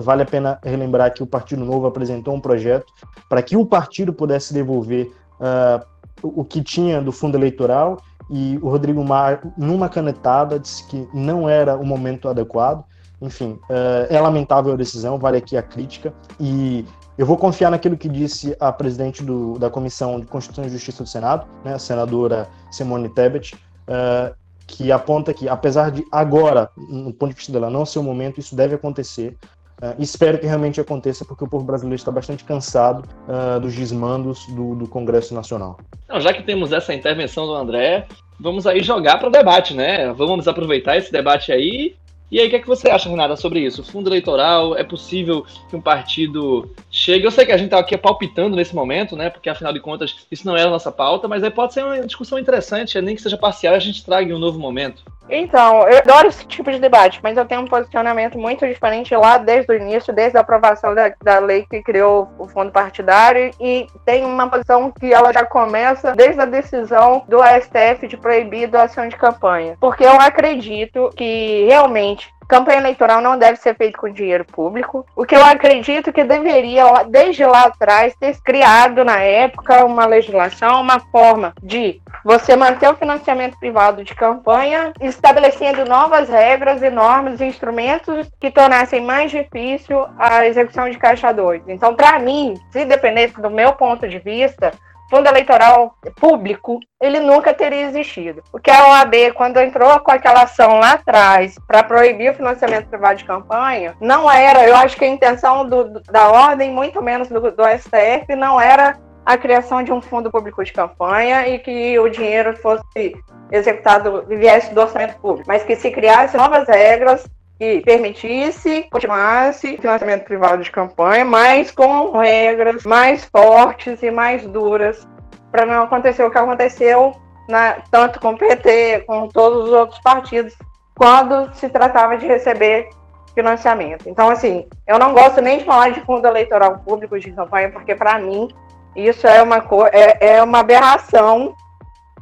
Vale 0.00 0.22
a 0.22 0.26
pena 0.26 0.58
relembrar 0.62 1.12
que 1.12 1.22
o 1.22 1.26
Partido 1.26 1.64
Novo 1.64 1.86
apresentou 1.86 2.34
um 2.34 2.40
projeto 2.40 2.92
para 3.28 3.42
que 3.42 3.56
o 3.56 3.66
partido 3.66 4.12
pudesse 4.12 4.54
devolver 4.54 5.10
uh, 5.40 5.84
o 6.22 6.44
que 6.44 6.62
tinha 6.62 7.02
do 7.02 7.10
fundo 7.10 7.36
eleitoral 7.36 8.00
e 8.30 8.58
o 8.62 8.68
Rodrigo 8.68 9.04
Mar, 9.04 9.40
numa 9.56 9.88
canetada, 9.88 10.58
disse 10.58 10.86
que 10.86 11.08
não 11.12 11.48
era 11.48 11.76
o 11.76 11.84
momento 11.84 12.28
adequado. 12.28 12.84
Enfim, 13.20 13.58
uh, 13.70 14.06
é 14.08 14.20
lamentável 14.20 14.72
a 14.72 14.76
decisão, 14.76 15.18
vale 15.18 15.38
aqui 15.38 15.56
a 15.56 15.62
crítica. 15.62 16.14
E 16.38 16.84
eu 17.18 17.26
vou 17.26 17.36
confiar 17.36 17.70
naquilo 17.70 17.96
que 17.96 18.08
disse 18.08 18.56
a 18.60 18.72
presidente 18.72 19.22
do, 19.22 19.58
da 19.58 19.70
Comissão 19.70 20.20
de 20.20 20.26
Constituição 20.26 20.64
e 20.64 20.68
Justiça 20.68 21.02
do 21.02 21.08
Senado, 21.08 21.46
né, 21.64 21.74
a 21.74 21.78
senadora 21.78 22.48
Simone 22.70 23.08
Tebet, 23.08 23.54
uh, 23.54 24.34
que 24.66 24.90
aponta 24.90 25.32
que, 25.34 25.48
apesar 25.48 25.90
de 25.90 26.04
agora, 26.10 26.70
no 26.76 27.12
ponto 27.12 27.30
de 27.30 27.36
vista 27.36 27.52
dela, 27.52 27.70
não 27.70 27.84
ser 27.84 27.98
o 27.98 28.02
momento, 28.02 28.40
isso 28.40 28.56
deve 28.56 28.74
acontecer. 28.74 29.36
Uh, 29.82 29.94
espero 29.98 30.38
que 30.38 30.46
realmente 30.46 30.80
aconteça, 30.80 31.24
porque 31.24 31.44
o 31.44 31.48
povo 31.48 31.64
brasileiro 31.64 31.96
está 31.96 32.10
bastante 32.10 32.44
cansado 32.44 33.04
uh, 33.28 33.60
dos 33.60 33.74
desmandos 33.74 34.46
do, 34.48 34.74
do 34.74 34.86
Congresso 34.86 35.34
Nacional. 35.34 35.78
Não, 36.08 36.20
já 36.20 36.32
que 36.32 36.42
temos 36.42 36.72
essa 36.72 36.94
intervenção 36.94 37.46
do 37.46 37.54
André, 37.54 38.06
vamos 38.38 38.66
aí 38.66 38.82
jogar 38.82 39.18
para 39.18 39.28
o 39.28 39.32
debate, 39.32 39.74
né? 39.74 40.12
Vamos 40.12 40.46
aproveitar 40.46 40.96
esse 40.96 41.10
debate 41.10 41.50
aí 41.50 41.96
e 42.34 42.40
aí, 42.40 42.48
o 42.48 42.50
que, 42.50 42.56
é 42.56 42.58
que 42.58 42.66
você 42.66 42.90
acha, 42.90 43.08
Renata, 43.08 43.36
sobre 43.36 43.60
isso? 43.60 43.84
Fundo 43.84 44.08
eleitoral, 44.08 44.76
é 44.76 44.82
possível 44.82 45.46
que 45.68 45.76
um 45.76 45.80
partido 45.80 46.68
chegue? 46.94 47.26
Eu 47.26 47.30
sei 47.30 47.44
que 47.44 47.52
a 47.52 47.56
gente 47.56 47.66
está 47.66 47.78
aqui 47.78 47.96
palpitando 47.98 48.56
nesse 48.56 48.74
momento, 48.74 49.16
né? 49.16 49.28
Porque 49.28 49.50
afinal 49.50 49.72
de 49.72 49.80
contas, 49.80 50.26
isso 50.30 50.46
não 50.46 50.56
é 50.56 50.62
a 50.62 50.70
nossa 50.70 50.92
pauta, 50.92 51.26
mas 51.26 51.42
aí 51.42 51.50
pode 51.50 51.74
ser 51.74 51.84
uma 51.84 52.00
discussão 52.00 52.38
interessante, 52.38 53.00
nem 53.00 53.16
que 53.16 53.22
seja 53.22 53.36
parcial, 53.36 53.74
a 53.74 53.78
gente 53.78 54.04
traga 54.04 54.34
um 54.34 54.38
novo 54.38 54.58
momento. 54.58 55.02
Então, 55.28 55.88
eu 55.88 55.98
adoro 55.98 56.28
esse 56.28 56.46
tipo 56.46 56.70
de 56.70 56.78
debate, 56.78 57.18
mas 57.22 57.36
eu 57.36 57.46
tenho 57.46 57.62
um 57.62 57.66
posicionamento 57.66 58.38
muito 58.38 58.66
diferente 58.66 59.14
lá 59.16 59.38
desde 59.38 59.72
o 59.72 59.74
início, 59.74 60.12
desde 60.12 60.36
a 60.36 60.42
aprovação 60.42 60.94
da, 60.94 61.14
da 61.22 61.38
lei 61.38 61.66
que 61.68 61.82
criou 61.82 62.28
o 62.38 62.46
fundo 62.46 62.70
partidário, 62.70 63.50
e 63.58 63.86
tem 64.04 64.24
uma 64.24 64.48
posição 64.48 64.92
que 64.92 65.12
ela 65.12 65.32
já 65.32 65.44
começa 65.44 66.12
desde 66.12 66.40
a 66.40 66.44
decisão 66.44 67.24
do 67.26 67.38
STF 67.42 68.06
de 68.06 68.16
proibir 68.16 68.68
doação 68.68 69.08
de 69.08 69.16
campanha. 69.16 69.76
Porque 69.80 70.04
eu 70.04 70.20
acredito 70.20 71.10
que 71.16 71.64
realmente 71.66 72.28
Campanha 72.48 72.78
eleitoral 72.78 73.20
não 73.20 73.38
deve 73.38 73.56
ser 73.56 73.76
feita 73.76 73.98
com 73.98 74.08
dinheiro 74.08 74.44
público. 74.44 75.06
O 75.16 75.24
que 75.24 75.34
eu 75.34 75.44
acredito 75.44 76.12
que 76.12 76.24
deveria, 76.24 77.04
desde 77.08 77.44
lá 77.44 77.62
atrás, 77.64 78.14
ter 78.16 78.36
criado 78.42 79.04
na 79.04 79.20
época 79.20 79.84
uma 79.84 80.06
legislação, 80.06 80.80
uma 80.80 81.00
forma 81.00 81.54
de 81.62 82.00
você 82.24 82.56
manter 82.56 82.88
o 82.88 82.96
financiamento 82.96 83.58
privado 83.58 84.02
de 84.02 84.14
campanha, 84.14 84.92
estabelecendo 85.00 85.84
novas 85.84 86.28
regras 86.28 86.82
e 86.82 86.90
normas 86.90 87.40
e 87.40 87.44
instrumentos 87.44 88.30
que 88.40 88.50
tornassem 88.50 89.00
mais 89.00 89.30
difícil 89.30 90.06
a 90.18 90.46
execução 90.46 90.88
de 90.88 90.98
caixa 90.98 91.32
2. 91.32 91.68
Então, 91.68 91.94
para 91.94 92.18
mim, 92.18 92.54
se 92.70 92.84
dependesse 92.84 93.40
do 93.40 93.50
meu 93.50 93.72
ponto 93.74 94.08
de 94.08 94.18
vista, 94.18 94.72
fundo 95.14 95.28
eleitoral 95.28 95.94
público, 96.16 96.80
ele 97.00 97.20
nunca 97.20 97.54
teria 97.54 97.82
existido. 97.82 98.42
O 98.52 98.58
que 98.58 98.70
a 98.70 98.88
OAB, 98.88 99.32
quando 99.34 99.60
entrou 99.60 100.00
com 100.00 100.10
aquela 100.10 100.42
ação 100.42 100.80
lá 100.80 100.94
atrás 100.94 101.54
para 101.68 101.84
proibir 101.84 102.32
o 102.32 102.34
financiamento 102.34 102.88
privado 102.88 103.18
de 103.18 103.24
campanha, 103.24 103.94
não 104.00 104.28
era, 104.28 104.66
eu 104.66 104.74
acho 104.74 104.96
que 104.96 105.04
a 105.04 105.08
intenção 105.08 105.68
do, 105.68 106.00
da 106.10 106.32
ordem, 106.32 106.72
muito 106.72 107.00
menos 107.00 107.28
do, 107.28 107.40
do 107.40 107.62
STF, 107.78 108.34
não 108.36 108.60
era 108.60 108.98
a 109.24 109.38
criação 109.38 109.84
de 109.84 109.92
um 109.92 110.02
fundo 110.02 110.32
público 110.32 110.64
de 110.64 110.72
campanha 110.72 111.46
e 111.46 111.60
que 111.60 111.96
o 111.98 112.08
dinheiro 112.08 112.56
fosse 112.56 113.16
executado, 113.52 114.24
viesse 114.26 114.74
do 114.74 114.80
orçamento 114.80 115.16
público, 115.18 115.46
mas 115.46 115.62
que 115.62 115.76
se 115.76 115.92
criasse 115.92 116.36
novas 116.36 116.66
regras 116.66 117.24
que 117.58 117.80
permitisse, 117.80 118.86
continuasse 118.90 119.76
financiamento 119.76 120.24
privado 120.24 120.62
de 120.62 120.70
campanha, 120.70 121.24
mas 121.24 121.70
com 121.70 122.10
regras 122.18 122.84
mais 122.84 123.24
fortes 123.24 124.02
e 124.02 124.10
mais 124.10 124.46
duras, 124.46 125.06
para 125.52 125.64
não 125.64 125.84
acontecer 125.84 126.24
o 126.24 126.30
que 126.30 126.38
aconteceu 126.38 127.14
na, 127.48 127.76
tanto 127.90 128.18
com 128.20 128.30
o 128.30 128.38
PT, 128.38 129.04
com 129.06 129.28
todos 129.28 129.68
os 129.68 129.72
outros 129.72 130.00
partidos, 130.00 130.54
quando 130.96 131.52
se 131.54 131.68
tratava 131.68 132.16
de 132.16 132.26
receber 132.26 132.88
financiamento. 133.34 134.08
Então, 134.08 134.30
assim, 134.30 134.66
eu 134.86 134.98
não 134.98 135.12
gosto 135.12 135.40
nem 135.40 135.58
de 135.58 135.64
falar 135.64 135.90
de 135.90 136.00
fundo 136.02 136.26
eleitoral 136.26 136.78
público 136.78 137.18
de 137.18 137.32
campanha, 137.32 137.70
porque, 137.70 137.94
para 137.94 138.18
mim, 138.18 138.48
isso 138.94 139.26
é 139.26 139.42
uma, 139.42 139.64
é, 139.92 140.36
é 140.36 140.42
uma 140.42 140.60
aberração. 140.60 141.54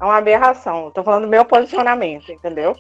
É 0.01 0.05
uma 0.05 0.17
aberração. 0.17 0.89
Estou 0.89 1.05
falando 1.05 1.25
do 1.25 1.29
meu 1.29 1.45
posicionamento, 1.45 2.33
entendeu? 2.33 2.75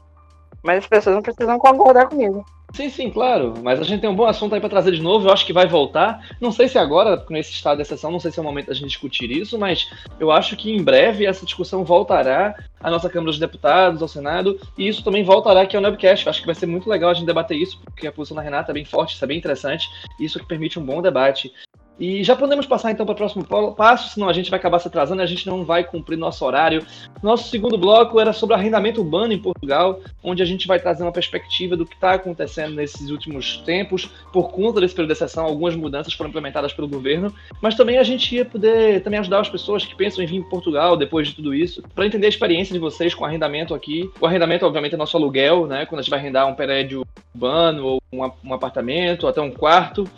Mas 0.62 0.78
as 0.78 0.86
pessoas 0.86 1.16
não 1.16 1.22
precisam 1.22 1.58
concordar 1.58 2.06
comigo. 2.08 2.44
Sim, 2.72 2.88
sim, 2.88 3.10
claro. 3.10 3.54
Mas 3.62 3.80
a 3.80 3.84
gente 3.84 4.00
tem 4.00 4.08
um 4.08 4.14
bom 4.14 4.24
assunto 4.24 4.54
aí 4.54 4.60
para 4.60 4.70
trazer 4.70 4.92
de 4.92 5.02
novo. 5.02 5.28
Eu 5.28 5.32
acho 5.32 5.44
que 5.44 5.52
vai 5.52 5.66
voltar. 5.66 6.26
Não 6.40 6.50
sei 6.50 6.68
se 6.68 6.78
agora, 6.78 7.22
nesse 7.28 7.52
estado 7.52 7.76
de 7.76 7.82
exceção, 7.82 8.10
não 8.10 8.18
sei 8.18 8.30
se 8.30 8.38
é 8.38 8.42
o 8.42 8.44
momento 8.44 8.68
da 8.68 8.74
gente 8.74 8.88
discutir 8.88 9.30
isso, 9.30 9.58
mas 9.58 9.90
eu 10.18 10.30
acho 10.30 10.56
que 10.56 10.70
em 10.70 10.82
breve 10.82 11.26
essa 11.26 11.44
discussão 11.44 11.84
voltará 11.84 12.54
à 12.80 12.90
nossa 12.90 13.10
Câmara 13.10 13.30
dos 13.30 13.38
Deputados, 13.38 14.00
ao 14.00 14.08
Senado, 14.08 14.58
e 14.78 14.88
isso 14.88 15.04
também 15.04 15.22
voltará 15.22 15.62
aqui 15.62 15.76
ao 15.76 15.82
Nebcast. 15.82 16.24
Eu 16.24 16.30
acho 16.30 16.40
que 16.40 16.46
vai 16.46 16.54
ser 16.54 16.66
muito 16.66 16.88
legal 16.88 17.10
a 17.10 17.14
gente 17.14 17.26
debater 17.26 17.58
isso, 17.58 17.78
porque 17.84 18.06
a 18.06 18.12
posição 18.12 18.36
da 18.36 18.42
Renata 18.42 18.72
é 18.72 18.74
bem 18.74 18.86
forte, 18.86 19.14
isso 19.14 19.24
é 19.24 19.28
bem 19.28 19.38
interessante, 19.38 19.86
e 20.18 20.24
isso 20.24 20.38
que 20.38 20.46
permite 20.46 20.78
um 20.78 20.84
bom 20.84 21.02
debate. 21.02 21.52
E 21.98 22.24
já 22.24 22.34
podemos 22.34 22.66
passar 22.66 22.90
então 22.90 23.04
para 23.06 23.12
o 23.12 23.16
próximo 23.16 23.44
passo, 23.74 24.14
senão 24.14 24.28
a 24.28 24.32
gente 24.32 24.50
vai 24.50 24.58
acabar 24.58 24.78
se 24.78 24.88
atrasando 24.88 25.22
a 25.22 25.26
gente 25.26 25.46
não 25.46 25.64
vai 25.64 25.84
cumprir 25.84 26.16
nosso 26.16 26.44
horário. 26.44 26.84
Nosso 27.22 27.48
segundo 27.48 27.78
bloco 27.78 28.18
era 28.18 28.32
sobre 28.32 28.54
arrendamento 28.56 29.00
urbano 29.00 29.32
em 29.32 29.38
Portugal, 29.38 30.00
onde 30.22 30.42
a 30.42 30.46
gente 30.46 30.66
vai 30.66 30.80
trazer 30.80 31.02
uma 31.02 31.12
perspectiva 31.12 31.76
do 31.76 31.86
que 31.86 31.94
está 31.94 32.14
acontecendo 32.14 32.74
nesses 32.74 33.10
últimos 33.10 33.58
tempos. 33.58 34.10
Por 34.32 34.50
conta 34.50 34.80
desse 34.80 34.94
período 34.94 35.08
de 35.08 35.12
exceção, 35.14 35.44
algumas 35.44 35.76
mudanças 35.76 36.12
foram 36.14 36.30
implementadas 36.30 36.72
pelo 36.72 36.88
governo, 36.88 37.32
mas 37.60 37.74
também 37.74 37.98
a 37.98 38.02
gente 38.02 38.34
ia 38.34 38.44
poder 38.44 39.02
também 39.02 39.20
ajudar 39.20 39.40
as 39.40 39.48
pessoas 39.48 39.84
que 39.84 39.94
pensam 39.94 40.24
em 40.24 40.26
vir 40.26 40.36
em 40.36 40.48
Portugal 40.48 40.96
depois 40.96 41.28
de 41.28 41.34
tudo 41.34 41.54
isso, 41.54 41.82
para 41.94 42.06
entender 42.06 42.26
a 42.26 42.30
experiência 42.30 42.72
de 42.72 42.78
vocês 42.78 43.14
com 43.14 43.24
arrendamento 43.24 43.74
aqui. 43.74 44.10
O 44.20 44.26
arrendamento, 44.26 44.66
obviamente, 44.66 44.94
é 44.94 44.98
nosso 44.98 45.16
aluguel, 45.16 45.66
né? 45.66 45.86
Quando 45.86 46.00
a 46.00 46.02
gente 46.02 46.10
vai 46.10 46.18
arrendar 46.18 46.48
um 46.48 46.54
prédio 46.54 47.04
urbano 47.34 47.86
ou 47.86 48.02
um, 48.12 48.30
um 48.44 48.54
apartamento, 48.54 49.26
até 49.26 49.40
um 49.40 49.50
quarto. 49.50 50.08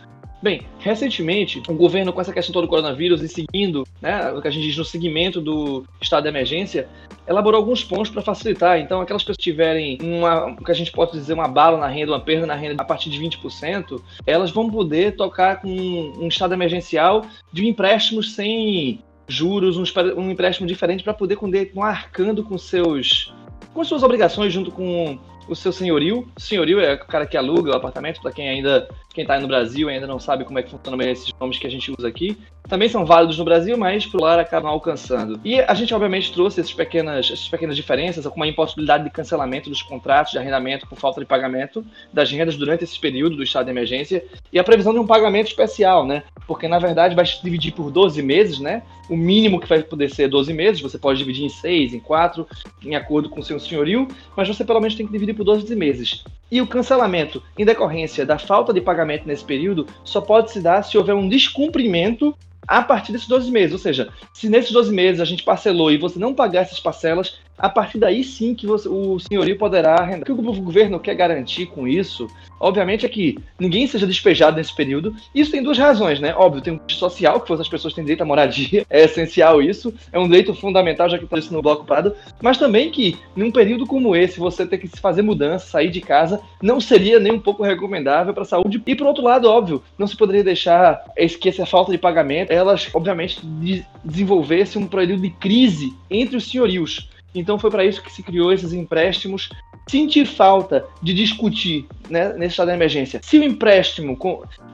Bem, 0.45 0.61
recentemente, 0.79 1.63
o 1.67 1.73
governo, 1.73 2.13
com 2.13 2.21
essa 2.21 2.31
questão 2.31 2.53
toda 2.53 2.67
do 2.67 2.69
coronavírus 2.69 3.23
e 3.23 3.29
seguindo, 3.29 3.89
né, 3.99 4.31
o 4.31 4.43
que 4.43 4.49
a 4.49 4.51
gente 4.51 4.67
diz 4.67 4.77
no 4.77 4.85
seguimento 4.85 5.41
do 5.41 5.87
estado 6.03 6.25
de 6.25 6.29
emergência, 6.29 6.87
elaborou 7.27 7.59
alguns 7.59 7.83
pontos 7.83 8.11
para 8.11 8.21
facilitar. 8.21 8.79
Então, 8.79 9.01
aquelas 9.01 9.23
pessoas 9.23 9.39
que 9.39 9.43
tiverem 9.43 9.97
uma, 10.03 10.49
o 10.49 10.57
que 10.63 10.71
a 10.71 10.75
gente 10.75 10.93
pode 10.93 11.13
dizer, 11.13 11.33
uma 11.33 11.49
bala 11.49 11.79
na 11.79 11.87
renda, 11.87 12.13
uma 12.13 12.21
perda 12.21 12.47
na 12.47 12.55
renda 12.55 12.83
a 12.83 12.85
partir 12.85 13.09
de 13.09 13.19
20%, 13.19 13.99
elas 14.27 14.51
vão 14.51 14.71
poder 14.71 15.17
tocar 15.17 15.63
com 15.63 15.71
um 15.71 16.29
estado 16.29 16.53
emergencial 16.53 17.25
de 17.51 17.67
empréstimos 17.67 18.35
sem 18.35 19.03
juros, 19.27 19.79
um, 19.79 19.85
um 20.19 20.31
empréstimo 20.31 20.69
diferente 20.69 21.03
para 21.03 21.15
poder 21.15 21.37
continuar 21.37 21.89
arcando 21.89 22.45
com 22.45 22.59
seus 22.59 23.33
com 23.73 23.83
suas 23.83 24.03
obrigações 24.03 24.53
junto 24.53 24.71
com 24.71 25.19
o 25.49 25.57
seu 25.57 25.73
senhorio. 25.73 26.29
Senhorio 26.37 26.81
é 26.81 26.95
o 26.95 26.99
cara 27.07 27.27
que 27.27 27.37
aluga 27.37 27.73
o 27.73 27.75
apartamento, 27.75 28.21
para 28.21 28.33
quem 28.33 28.49
ainda 28.49 28.89
quem 29.15 29.23
está 29.23 29.39
no 29.39 29.47
Brasil 29.47 29.89
ainda 29.89 30.09
não 30.09 30.19
sabe 30.19 30.45
como 30.45 30.59
é 30.59 30.63
que 30.63 30.71
funcionam 30.71 31.01
esses 31.07 31.33
nomes 31.41 31.57
que 31.57 31.67
a 31.69 31.71
gente 31.71 31.91
usa 31.97 32.09
aqui. 32.09 32.37
Também 32.69 32.89
são 32.89 33.05
válidos 33.05 33.39
no 33.39 33.45
Brasil, 33.45 33.77
mas 33.77 34.05
por 34.07 34.21
lá 34.21 34.41
acabam 34.41 34.73
alcançando. 34.73 35.39
E 35.45 35.61
a 35.61 35.73
gente, 35.75 35.95
obviamente, 35.95 36.33
trouxe 36.33 36.61
essas 36.61 36.73
pequenas, 36.73 37.27
essas 37.27 37.49
pequenas 37.49 37.77
diferenças, 37.77 38.27
como 38.27 38.43
a 38.43 38.49
impossibilidade 38.49 39.05
de 39.05 39.11
cancelamento 39.11 39.71
dos 39.71 39.83
contratos 39.83 40.33
de 40.33 40.39
arrendamento 40.39 40.87
por 40.89 40.99
falta 40.99 41.21
de 41.21 41.27
pagamento 41.27 41.85
das 42.13 42.31
rendas 42.33 42.57
durante 42.57 42.83
esse 42.83 42.99
período 42.99 43.37
do 43.37 43.43
estado 43.45 43.67
de 43.67 43.71
emergência 43.71 44.25
e 44.53 44.59
a 44.59 44.65
previsão 44.65 44.93
de 44.93 44.99
um 44.99 45.07
pagamento 45.07 45.47
especial, 45.47 46.05
né? 46.05 46.25
Porque, 46.47 46.67
na 46.67 46.79
verdade, 46.81 47.15
vai 47.15 47.25
se 47.25 47.41
dividir 47.43 47.73
por 47.73 47.93
12 47.93 48.21
meses, 48.21 48.59
né? 48.59 48.83
O 49.09 49.17
mínimo 49.17 49.61
que 49.61 49.69
vai 49.69 49.83
poder 49.83 50.11
ser 50.11 50.29
12 50.29 50.53
meses, 50.53 50.81
você 50.81 50.99
pode 50.99 51.19
dividir 51.19 51.45
em 51.45 51.51
6, 51.51 51.93
em 51.93 52.01
4, 52.01 52.49
em 52.83 52.97
acordo 52.97 53.29
com 53.29 53.41
o 53.41 53.45
seu 53.45 53.61
senhorio, 53.61 54.09
mas 54.35 54.49
você 54.49 54.65
pelo 54.65 54.81
menos 54.81 54.97
tem 54.97 55.07
que 55.07 55.13
dividir 55.13 55.35
por 55.35 55.45
12 55.45 55.77
meses. 55.77 56.25
E 56.51 56.63
o 56.63 56.67
cancelamento 56.67 57.43
em 57.59 57.65
decorrência 57.65 58.25
da 58.25 58.39
falta 58.39 58.73
de 58.73 58.81
pagamento 58.81 59.04
nesse 59.05 59.45
período 59.45 59.87
só 60.05 60.21
pode 60.21 60.51
se 60.51 60.61
dar 60.61 60.83
se 60.83 60.97
houver 60.97 61.15
um 61.15 61.29
descumprimento 61.29 62.37
a 62.67 62.83
partir 62.83 63.13
desses 63.13 63.29
12 63.29 63.51
meses. 63.51 63.73
Ou 63.73 63.79
seja, 63.79 64.09
se 64.33 64.49
nesses 64.49 64.73
12 64.73 64.93
meses 64.93 65.21
a 65.21 65.25
gente 65.25 65.43
parcelou 65.43 65.91
e 65.91 65.99
você 65.99 66.19
não 66.19 66.35
pagar 66.35 66.63
essas 66.63 66.81
parcelas, 66.81 67.39
a 67.57 67.69
partir 67.69 67.99
daí 67.99 68.25
sim 68.25 68.55
que 68.55 68.67
você, 68.67 68.89
o 68.89 69.19
senhorio 69.19 69.57
poderá 69.57 69.95
arrendar. 69.95 70.23
O 70.23 70.25
que 70.25 70.33
o 70.33 70.63
governo 70.63 70.99
quer 70.99 71.15
garantir 71.15 71.67
com 71.67 71.87
isso, 71.87 72.29
obviamente, 72.59 73.07
é 73.07 73.09
que 73.09 73.39
ninguém 73.59 73.87
seja 73.87 74.07
despejado 74.07 74.57
nesse 74.57 74.75
período. 74.75 75.15
Isso 75.35 75.53
tem 75.53 75.63
duas 75.63 75.79
razões, 75.79 76.21
né? 76.21 76.35
Óbvio, 76.35 76.63
tem 76.63 76.73
um 76.73 76.81
social, 76.89 77.41
que 77.41 77.53
as 77.53 77.69
pessoas 77.69 77.95
têm 77.95 78.05
direito 78.05 78.23
à 78.23 78.27
moradia, 78.27 78.85
é 78.91 79.05
essencial 79.05 79.63
isso, 79.63 79.95
é 80.13 80.19
um 80.19 80.27
direito 80.27 80.55
fundamental, 80.55 81.09
já 81.09 81.19
que 81.19 81.25
está 81.25 81.39
isso 81.39 81.53
no 81.53 81.63
bloco 81.63 81.85
parado, 81.85 82.15
mas 82.43 82.59
também 82.59 82.91
que, 82.91 83.17
num 83.37 83.51
período 83.51 83.87
como 83.87 84.17
esse, 84.17 84.39
você 84.39 84.67
ter 84.67 84.79
que 84.79 84.89
se 84.89 85.01
fazer 85.01 85.23
mudança, 85.23 85.67
sair 85.67 85.91
de 85.91 86.01
casa, 86.01 86.41
não 86.63 86.81
seria 86.81 87.21
nem 87.21 87.33
um 87.33 87.41
pouco 87.41 87.63
recomendável 87.63 88.35
para 88.35 88.43
a 88.43 88.47
saúde. 88.47 88.83
E, 88.85 88.95
por 88.95 89.07
outro 89.07 89.23
lado, 89.23 89.49
óbvio, 89.49 89.83
não 89.97 90.07
se 90.07 90.17
poderia 90.17 90.43
deixar 90.43 91.05
esquecer 91.17 91.63
a 91.63 91.67
falta 91.67 91.93
de 91.93 91.99
pagamento, 91.99 92.51
elas, 92.51 92.89
obviamente, 92.93 93.41
de 93.45 93.85
desenvolvesse 94.05 94.77
um 94.77 94.87
período 94.87 95.23
de 95.23 95.31
crise 95.31 95.95
entre 96.11 96.37
os 96.37 96.51
senhorios. 96.51 97.09
Então 97.35 97.59
foi 97.59 97.71
para 97.71 97.85
isso 97.85 98.03
que 98.03 98.13
se 98.13 98.23
criou 98.23 98.53
esses 98.53 98.73
empréstimos. 98.73 99.51
Sentir 99.89 100.25
falta 100.27 100.87
de 101.03 101.13
discutir 101.13 101.87
né, 102.09 102.33
nesse 102.35 102.53
estado 102.53 102.69
de 102.69 102.75
emergência 102.75 103.21
se 103.23 103.39
o 103.39 103.45
empréstimo 103.45 104.19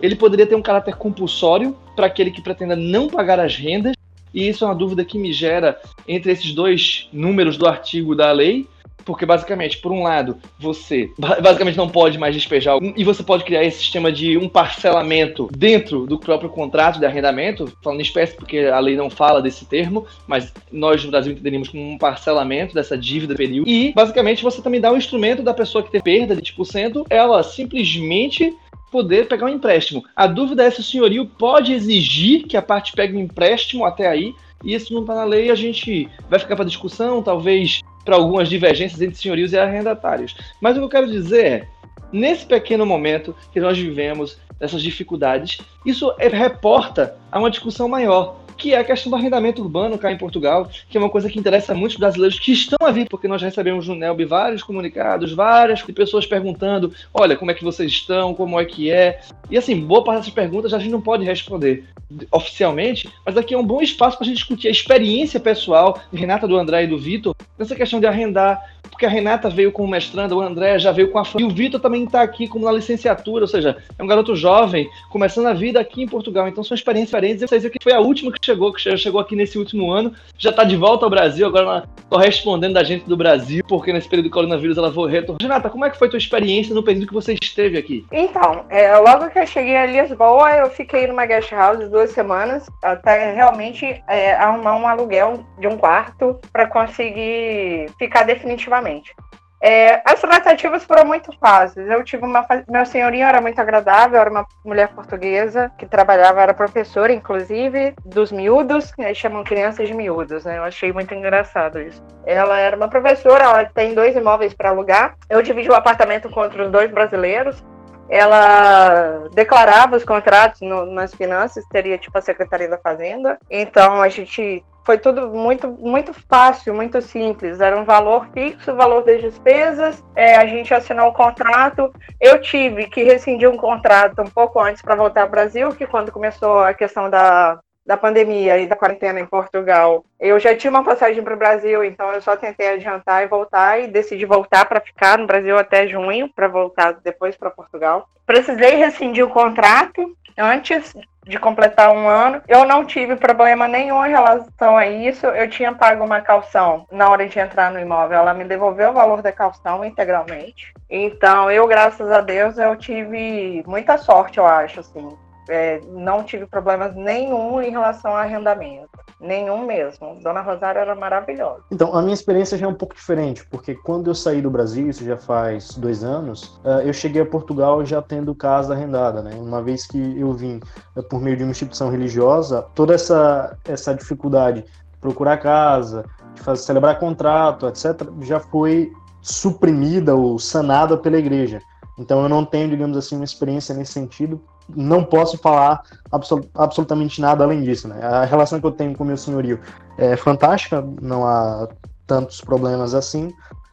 ele 0.01 0.15
poderia 0.15 0.47
ter 0.47 0.55
um 0.55 0.63
caráter 0.63 0.95
compulsório 0.95 1.77
para 1.97 2.07
aquele 2.07 2.31
que 2.31 2.41
pretenda 2.41 2.77
não 2.77 3.09
pagar 3.09 3.41
as 3.41 3.57
rendas, 3.57 3.97
e 4.33 4.49
isso 4.49 4.65
é 4.65 4.69
uma 4.69 4.75
dúvida 4.75 5.05
que 5.05 5.19
me 5.19 5.33
gera 5.33 5.81
entre 6.07 6.31
esses 6.31 6.55
dois 6.55 7.09
números 7.13 7.57
do 7.57 7.67
artigo 7.67 8.15
da 8.15 8.31
lei, 8.31 8.69
porque 9.11 9.27
basicamente, 9.27 9.79
por 9.79 9.91
um 9.91 10.05
lado, 10.05 10.37
você 10.57 11.11
basicamente 11.19 11.77
não 11.77 11.89
pode 11.89 12.17
mais 12.17 12.33
despejar 12.33 12.79
e 12.97 13.03
você 13.03 13.25
pode 13.25 13.43
criar 13.43 13.65
esse 13.65 13.79
sistema 13.79 14.13
de 14.13 14.39
um 14.39 14.49
parcelamento 14.49 15.49
dentro 15.51 16.07
do 16.07 16.17
próprio 16.17 16.49
contrato 16.49 17.01
de 17.01 17.07
arrendamento, 17.07 17.73
falando 17.83 17.99
em 17.99 18.05
espécie 18.05 18.37
porque 18.37 18.59
a 18.59 18.79
lei 18.79 18.97
não 18.97 19.11
fala 19.11 19.43
desse 19.43 19.65
termo, 19.65 20.07
mas 20.29 20.53
nós 20.71 21.05
no 21.05 21.11
Brasil 21.11 21.33
entenderíamos 21.33 21.69
como 21.69 21.83
um 21.83 21.99
parcelamento 21.99 22.73
dessa 22.73 22.97
dívida 22.97 23.35
período. 23.35 23.69
E 23.69 23.93
basicamente 23.93 24.45
você 24.45 24.63
também 24.63 24.81
dá 24.81 24.93
um 24.93 24.97
instrumento 24.97 25.43
da 25.43 25.53
pessoa 25.53 25.83
que 25.83 25.91
tem 25.91 26.01
perda 26.01 26.37
de 26.37 26.53
20%, 26.53 27.07
ela 27.11 27.43
simplesmente 27.43 28.57
poder 28.93 29.27
pegar 29.27 29.47
um 29.47 29.51
empréstimo. 29.51 30.05
A 30.15 30.29
dúvida 30.29 30.63
é 30.63 30.71
se 30.71 30.81
o 30.81 30.85
senhorio 30.85 31.27
pode 31.27 31.73
exigir 31.73 32.45
que 32.47 32.57
a 32.57 32.63
parte 32.63 32.93
pegue 32.93 33.17
um 33.17 33.21
empréstimo 33.21 33.85
até 33.85 34.07
aí, 34.07 34.33
e 34.65 34.75
isso 34.75 34.93
não 34.93 35.01
está 35.01 35.15
na 35.15 35.25
lei, 35.25 35.51
a 35.51 35.55
gente 35.55 36.09
vai 36.29 36.39
ficar 36.39 36.55
para 36.55 36.65
discussão, 36.65 37.23
talvez 37.23 37.81
para 38.05 38.17
algumas 38.17 38.49
divergências 38.49 39.01
entre 39.01 39.17
senhorios 39.17 39.53
e 39.53 39.59
arrendatários. 39.59 40.37
Mas 40.61 40.77
o 40.77 40.81
que 40.81 40.85
eu 40.85 40.89
quero 40.89 41.11
dizer 41.11 41.45
é, 41.45 41.69
nesse 42.13 42.47
pequeno 42.47 42.85
momento 42.85 43.35
que 43.53 43.61
nós 43.61 43.79
vivemos, 43.79 44.39
essas 44.59 44.83
dificuldades, 44.83 45.59
isso 45.85 46.15
é, 46.19 46.29
reporta 46.29 47.17
a 47.31 47.39
uma 47.39 47.51
discussão 47.51 47.89
maior 47.89 48.37
que 48.61 48.75
é 48.75 48.79
a 48.79 48.85
questão 48.85 49.11
do 49.11 49.17
arrendamento 49.17 49.63
urbano 49.63 49.99
cá 49.99 50.13
em 50.13 50.19
Portugal, 50.19 50.71
que 50.89 50.97
é 50.97 51.01
uma 51.01 51.09
coisa 51.09 51.31
que 51.31 51.39
interessa 51.39 51.75
muitos 51.75 51.97
brasileiros 51.97 52.39
que 52.39 52.53
estão 52.53 52.87
a 52.87 52.91
vir, 52.91 53.09
porque 53.09 53.27
nós 53.27 53.41
recebemos 53.41 53.89
no 53.89 53.95
NELB 53.95 54.27
vários 54.27 54.63
comunicados, 54.63 55.33
várias 55.33 55.83
pessoas 55.83 56.27
perguntando, 56.27 56.93
olha, 57.15 57.37
como 57.37 57.51
é 57.51 57.55
que 57.55 57.65
vocês 57.65 57.91
estão, 57.91 58.35
como 58.35 58.61
é 58.61 58.65
que 58.67 58.91
é, 58.91 59.21
e 59.51 59.57
assim, 59.57 59.81
boa 59.81 60.05
parte 60.05 60.19
dessas 60.19 60.35
perguntas 60.35 60.75
a 60.75 60.79
gente 60.79 60.93
não 60.93 61.01
pode 61.01 61.25
responder 61.25 61.85
oficialmente, 62.31 63.09
mas 63.25 63.37
aqui 63.37 63.55
é 63.55 63.59
um 63.59 63.65
bom 63.65 63.81
espaço 63.81 64.19
para 64.19 64.25
a 64.25 64.29
gente 64.29 64.39
discutir 64.39 64.69
a 64.69 64.73
experiência 64.73 65.39
pessoal 65.39 66.01
de 66.13 66.19
Renata, 66.19 66.47
do 66.47 66.57
André 66.57 66.85
e 66.85 66.87
do 66.87 66.99
Vitor, 66.99 67.35
nessa 67.59 67.77
questão 67.77 68.01
de 68.01 68.07
arrendar, 68.07 68.61
porque 68.91 69.07
a 69.07 69.09
Renata 69.09 69.49
veio 69.49 69.71
como 69.71 69.89
mestranda, 69.89 70.35
o 70.35 70.41
André 70.41 70.79
já 70.79 70.91
veio 70.91 71.11
com 71.11 71.19
a 71.19 71.25
e 71.39 71.45
o 71.45 71.51
Vitor 71.51 71.81
também 71.81 72.05
está 72.05 72.23
aqui 72.23 72.49
como 72.49 72.65
na 72.65 72.73
licenciatura, 72.73 73.45
ou 73.45 73.49
seja, 73.49 73.77
é 73.97 74.03
um 74.03 74.07
garoto 74.07 74.35
jovem, 74.35 74.91
começando 75.09 75.47
a 75.47 75.53
vida 75.53 75.81
aqui 75.81 76.03
em 76.03 76.09
Portugal, 76.09 76.49
então 76.49 76.65
são 76.65 76.75
experiências 76.75 77.11
diferentes, 77.11 77.43
eu 77.43 77.49
sei 77.49 77.71
que 77.71 77.83
foi 77.83 77.93
a 77.93 78.01
última 78.01 78.33
que 78.33 78.41
chegou, 78.51 78.73
que 78.73 78.97
chegou 78.97 79.21
aqui 79.21 79.37
nesse 79.37 79.59
último 79.59 79.91
ano, 79.93 80.13
já 80.37 80.51
está 80.51 80.65
de 80.65 80.77
volta 80.77 81.07
ao 81.07 81.11
Brasil, 81.11 81.47
agora 81.47 81.85
correspondendo 82.09 82.75
da 82.75 82.83
gente 82.83 83.09
do 83.09 83.17
Brasil, 83.17 83.63
porque 83.67 83.93
nesse 83.93 84.09
período 84.09 84.29
do 84.29 84.33
coronavírus 84.33 84.77
ela 84.77 84.93
foi 84.93 85.11
retornar. 85.11 85.39
Renata, 85.41 85.71
como 85.71 85.85
é 85.85 85.91
que 85.91 85.99
foi 85.99 86.09
tua 86.09 86.19
experiência 86.19 86.75
no 86.75 86.83
período 86.83 87.07
que 87.07 87.15
você 87.15 87.35
esteve 87.41 87.79
aqui? 87.79 88.05
Então, 88.11 88.65
é, 88.69 88.97
logo 88.99 89.31
que 89.31 89.39
eu 89.39 89.47
cheguei 89.47 89.77
a 89.77 89.87
Lisboa, 89.87 90.51
eu 90.57 90.71
fiquei 90.71 91.07
numa 91.07 91.27
guest 91.27 91.53
house 91.53 91.89
duas 91.89 92.11
semanas, 92.11 92.67
até 92.83 93.33
realmente 93.33 94.03
é, 94.09 94.33
arrumar 94.33 94.77
um 94.77 94.89
aluguel 94.89 95.45
de 95.59 95.69
um 95.69 95.77
quarto 95.77 96.41
para 96.53 96.67
conseguir 96.67 97.91
ficar 97.99 98.25
definitivamente. 98.25 99.15
É, 99.63 100.01
as 100.05 100.21
tratativas 100.21 100.85
foram 100.85 101.05
muito 101.05 101.31
fáceis. 101.39 101.89
Eu 101.89 102.03
tive 102.03 102.25
uma. 102.25 102.47
Meu 102.69 102.87
senhorinho 102.87 103.27
era 103.27 103.41
muito 103.41 103.61
agradável, 103.61 104.19
era 104.19 104.31
uma 104.31 104.47
mulher 104.65 104.89
portuguesa 104.89 105.71
que 105.77 105.85
trabalhava, 105.85 106.41
era 106.41 106.55
professora, 106.55 107.13
inclusive, 107.13 107.95
dos 108.05 108.33
miúdos, 108.33 108.91
que 108.93 109.15
chamam 109.15 109.45
crianças 109.45 109.87
de 109.87 109.95
miúdos, 109.95 110.45
né? 110.45 110.59
Eu 110.59 110.65
achei 110.65 110.93
muito 110.93 111.13
engraçado 111.15 111.79
isso. 111.81 112.03
Ela 112.25 112.59
era 112.59 112.75
uma 112.77 112.89
professora, 112.89 113.45
ela 113.45 113.65
tem 113.67 113.95
dois 113.95 114.17
imóveis 114.17 114.55
para 114.55 114.71
alugar. 114.71 115.15
Eu 115.29 115.43
dividi 115.43 115.69
o 115.69 115.75
apartamento 115.75 116.31
com 116.31 116.41
outros 116.41 116.71
dois 116.71 116.91
brasileiros 116.91 117.63
ela 118.11 119.29
declarava 119.33 119.97
os 119.97 120.05
contratos 120.05 120.61
no, 120.63 120.85
nas 120.85 121.15
finanças, 121.15 121.65
teria 121.71 121.97
tipo 121.97 122.19
a 122.19 122.21
Secretaria 122.21 122.69
da 122.69 122.77
Fazenda. 122.77 123.39
Então 123.49 124.03
a 124.03 124.09
gente 124.09 124.65
foi 124.91 124.99
tudo 124.99 125.29
muito, 125.29 125.69
muito 125.69 126.13
fácil, 126.13 126.75
muito 126.75 127.01
simples. 127.01 127.61
Era 127.61 127.79
um 127.81 127.85
valor 127.85 128.27
fixo, 128.33 128.75
valor 128.75 129.05
das 129.05 129.21
despesas. 129.21 130.03
É, 130.17 130.35
a 130.35 130.45
gente 130.45 130.75
assinou 130.75 131.11
o 131.11 131.13
contrato. 131.13 131.95
Eu 132.21 132.41
tive 132.41 132.89
que 132.89 133.05
rescindir 133.05 133.49
um 133.49 133.57
contrato 133.57 134.21
um 134.21 134.29
pouco 134.29 134.59
antes 134.59 134.83
para 134.83 134.97
voltar 134.97 135.23
ao 135.23 135.31
Brasil, 135.31 135.69
que 135.77 135.87
quando 135.87 136.11
começou 136.11 136.59
a 136.59 136.75
questão 136.75 137.09
da, 137.09 137.61
da 137.85 137.97
pandemia 137.97 138.59
e 138.59 138.67
da 138.67 138.77
quarentena 138.77 139.21
em 139.21 139.27
Portugal, 139.27 140.05
eu 140.19 140.39
já 140.39 140.55
tinha 140.55 140.71
uma 140.71 140.85
passagem 140.85 141.23
para 141.23 141.35
o 141.35 141.39
Brasil, 141.39 141.83
então 141.83 142.13
eu 142.13 142.21
só 142.21 142.37
tentei 142.37 142.69
adiantar 142.69 143.23
e 143.23 143.27
voltar 143.27 143.81
e 143.81 143.89
decidi 143.89 144.25
voltar 144.25 144.67
para 144.67 144.81
ficar 144.81 145.19
no 145.19 145.27
Brasil 145.27 145.59
até 145.59 145.89
junho, 145.89 146.29
para 146.29 146.49
voltar 146.49 146.93
depois 147.03 147.37
para 147.37 147.51
Portugal. 147.51 148.09
Precisei 148.27 148.77
rescindir 148.77 149.25
o 149.25 149.31
contrato 149.31 150.17
antes 150.39 150.95
de 151.27 151.39
completar 151.39 151.91
um 151.91 152.09
ano. 152.09 152.43
Eu 152.49 152.65
não 152.65 152.85
tive 152.85 153.17
problema 153.17 153.69
nenhum 153.69 154.05
em 154.05 154.11
relação 154.11 154.77
a 154.77 154.87
isso. 154.87 155.27
Eu 155.27 155.49
tinha 155.49 155.73
pago 155.73 156.05
uma 156.05 156.21
calção 156.21 156.87
na 156.91 157.09
hora 157.09 157.29
de 157.29 157.39
entrar 157.39 157.71
no 157.71 157.79
imóvel. 157.79 158.19
Ela 158.19 158.35
me 158.35 158.45
devolveu 158.45 158.91
o 158.91 158.95
valor 158.95 159.23
da 159.23 159.33
calção 159.33 159.85
integralmente. 159.85 160.73
Então, 160.89 161.51
eu, 161.51 161.67
graças 161.67 162.11
a 162.11 162.21
Deus, 162.21 162.59
eu 162.59 162.77
tive 162.77 163.63
muita 163.67 163.99
sorte, 163.99 164.39
eu 164.39 164.47
acho, 164.47 164.81
assim. 164.81 165.09
É, 165.51 165.81
não 165.89 166.23
tive 166.23 166.47
problemas 166.47 166.95
nenhum 166.95 167.61
em 167.61 167.71
relação 167.71 168.13
ao 168.13 168.17
arrendamento. 168.19 168.89
Nenhum 169.21 169.67
mesmo. 169.67 170.19
Dona 170.23 170.41
Rosária 170.41 170.81
era 170.81 170.95
maravilhosa. 170.95 171.63
Então, 171.71 171.95
a 171.95 172.01
minha 172.01 172.15
experiência 172.15 172.57
já 172.57 172.67
é 172.67 172.69
um 172.69 172.75
pouco 172.75 172.95
diferente, 172.95 173.45
porque 173.51 173.75
quando 173.75 174.09
eu 174.09 174.15
saí 174.15 174.41
do 174.41 174.51
Brasil, 174.51 174.89
isso 174.89 175.05
já 175.05 175.19
faz 175.19 175.75
dois 175.77 176.03
anos, 176.03 176.59
uh, 176.65 176.81
eu 176.85 176.93
cheguei 176.93 177.21
a 177.21 177.27
Portugal 177.27 177.85
já 177.85 178.01
tendo 178.01 178.35
casa 178.35 178.73
arrendada, 178.73 179.21
né? 179.21 179.33
Uma 179.35 179.61
vez 179.61 179.87
que 179.87 180.19
eu 180.19 180.33
vim 180.33 180.61
uh, 180.97 181.03
por 181.03 181.21
meio 181.21 181.37
de 181.37 181.43
uma 181.43 181.51
instituição 181.51 181.91
religiosa, 181.91 182.63
toda 182.75 182.95
essa, 182.95 183.59
essa 183.67 183.95
dificuldade 183.95 184.63
de 184.63 184.99
procurar 185.01 185.37
casa, 185.37 186.05
de 186.35 186.43
fazer, 186.43 186.63
celebrar 186.63 186.99
contrato, 186.99 187.67
etc., 187.67 188.09
já 188.21 188.41
foi 188.41 188.91
suprimida 189.21 190.15
ou 190.15 190.39
sanada 190.39 190.97
pela 190.97 191.19
igreja. 191.19 191.61
Então 191.99 192.23
eu 192.23 192.29
não 192.31 192.47
tenho, 192.47 192.71
digamos 192.71 192.97
assim, 192.97 193.17
uma 193.17 193.25
experiência 193.25 193.75
nesse 193.75 193.93
sentido. 193.93 194.41
Não 194.77 195.05
posso 195.05 195.39
falar 195.39 195.83
absol 196.11 196.45
absolutamente 196.55 197.21
nada 197.21 197.45
além 197.45 197.63
disso. 197.63 197.89
Né? 197.89 198.01
A 198.03 198.25
relação 198.25 198.61
que 198.61 198.67
eu 198.67 198.73
tenho 198.73 198.97
com 198.97 199.05
o 199.05 199.07
meu 199.07 199.17
senhorio 199.17 199.61
é 199.99 200.17
fantástica, 200.17 200.85
não 201.01 201.27
há 201.27 201.69
tantos 202.07 202.41
problemas 202.41 202.95
assim. 202.95 203.33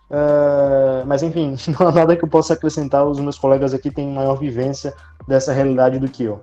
Uh, 0.09 1.05
mas 1.05 1.21
enfim, 1.21 1.55
não 1.79 1.87
há 1.87 1.91
nada 1.91 2.15
que 2.15 2.23
eu 2.23 2.29
possa 2.29 2.53
acrescentar. 2.53 3.05
Os 3.05 3.19
meus 3.19 3.37
colegas 3.37 3.73
aqui 3.73 3.91
têm 3.91 4.13
maior 4.13 4.35
vivência 4.35 4.93
dessa 5.27 5.51
realidade 5.51 5.99
do 5.99 6.07
que 6.07 6.23
eu 6.23 6.39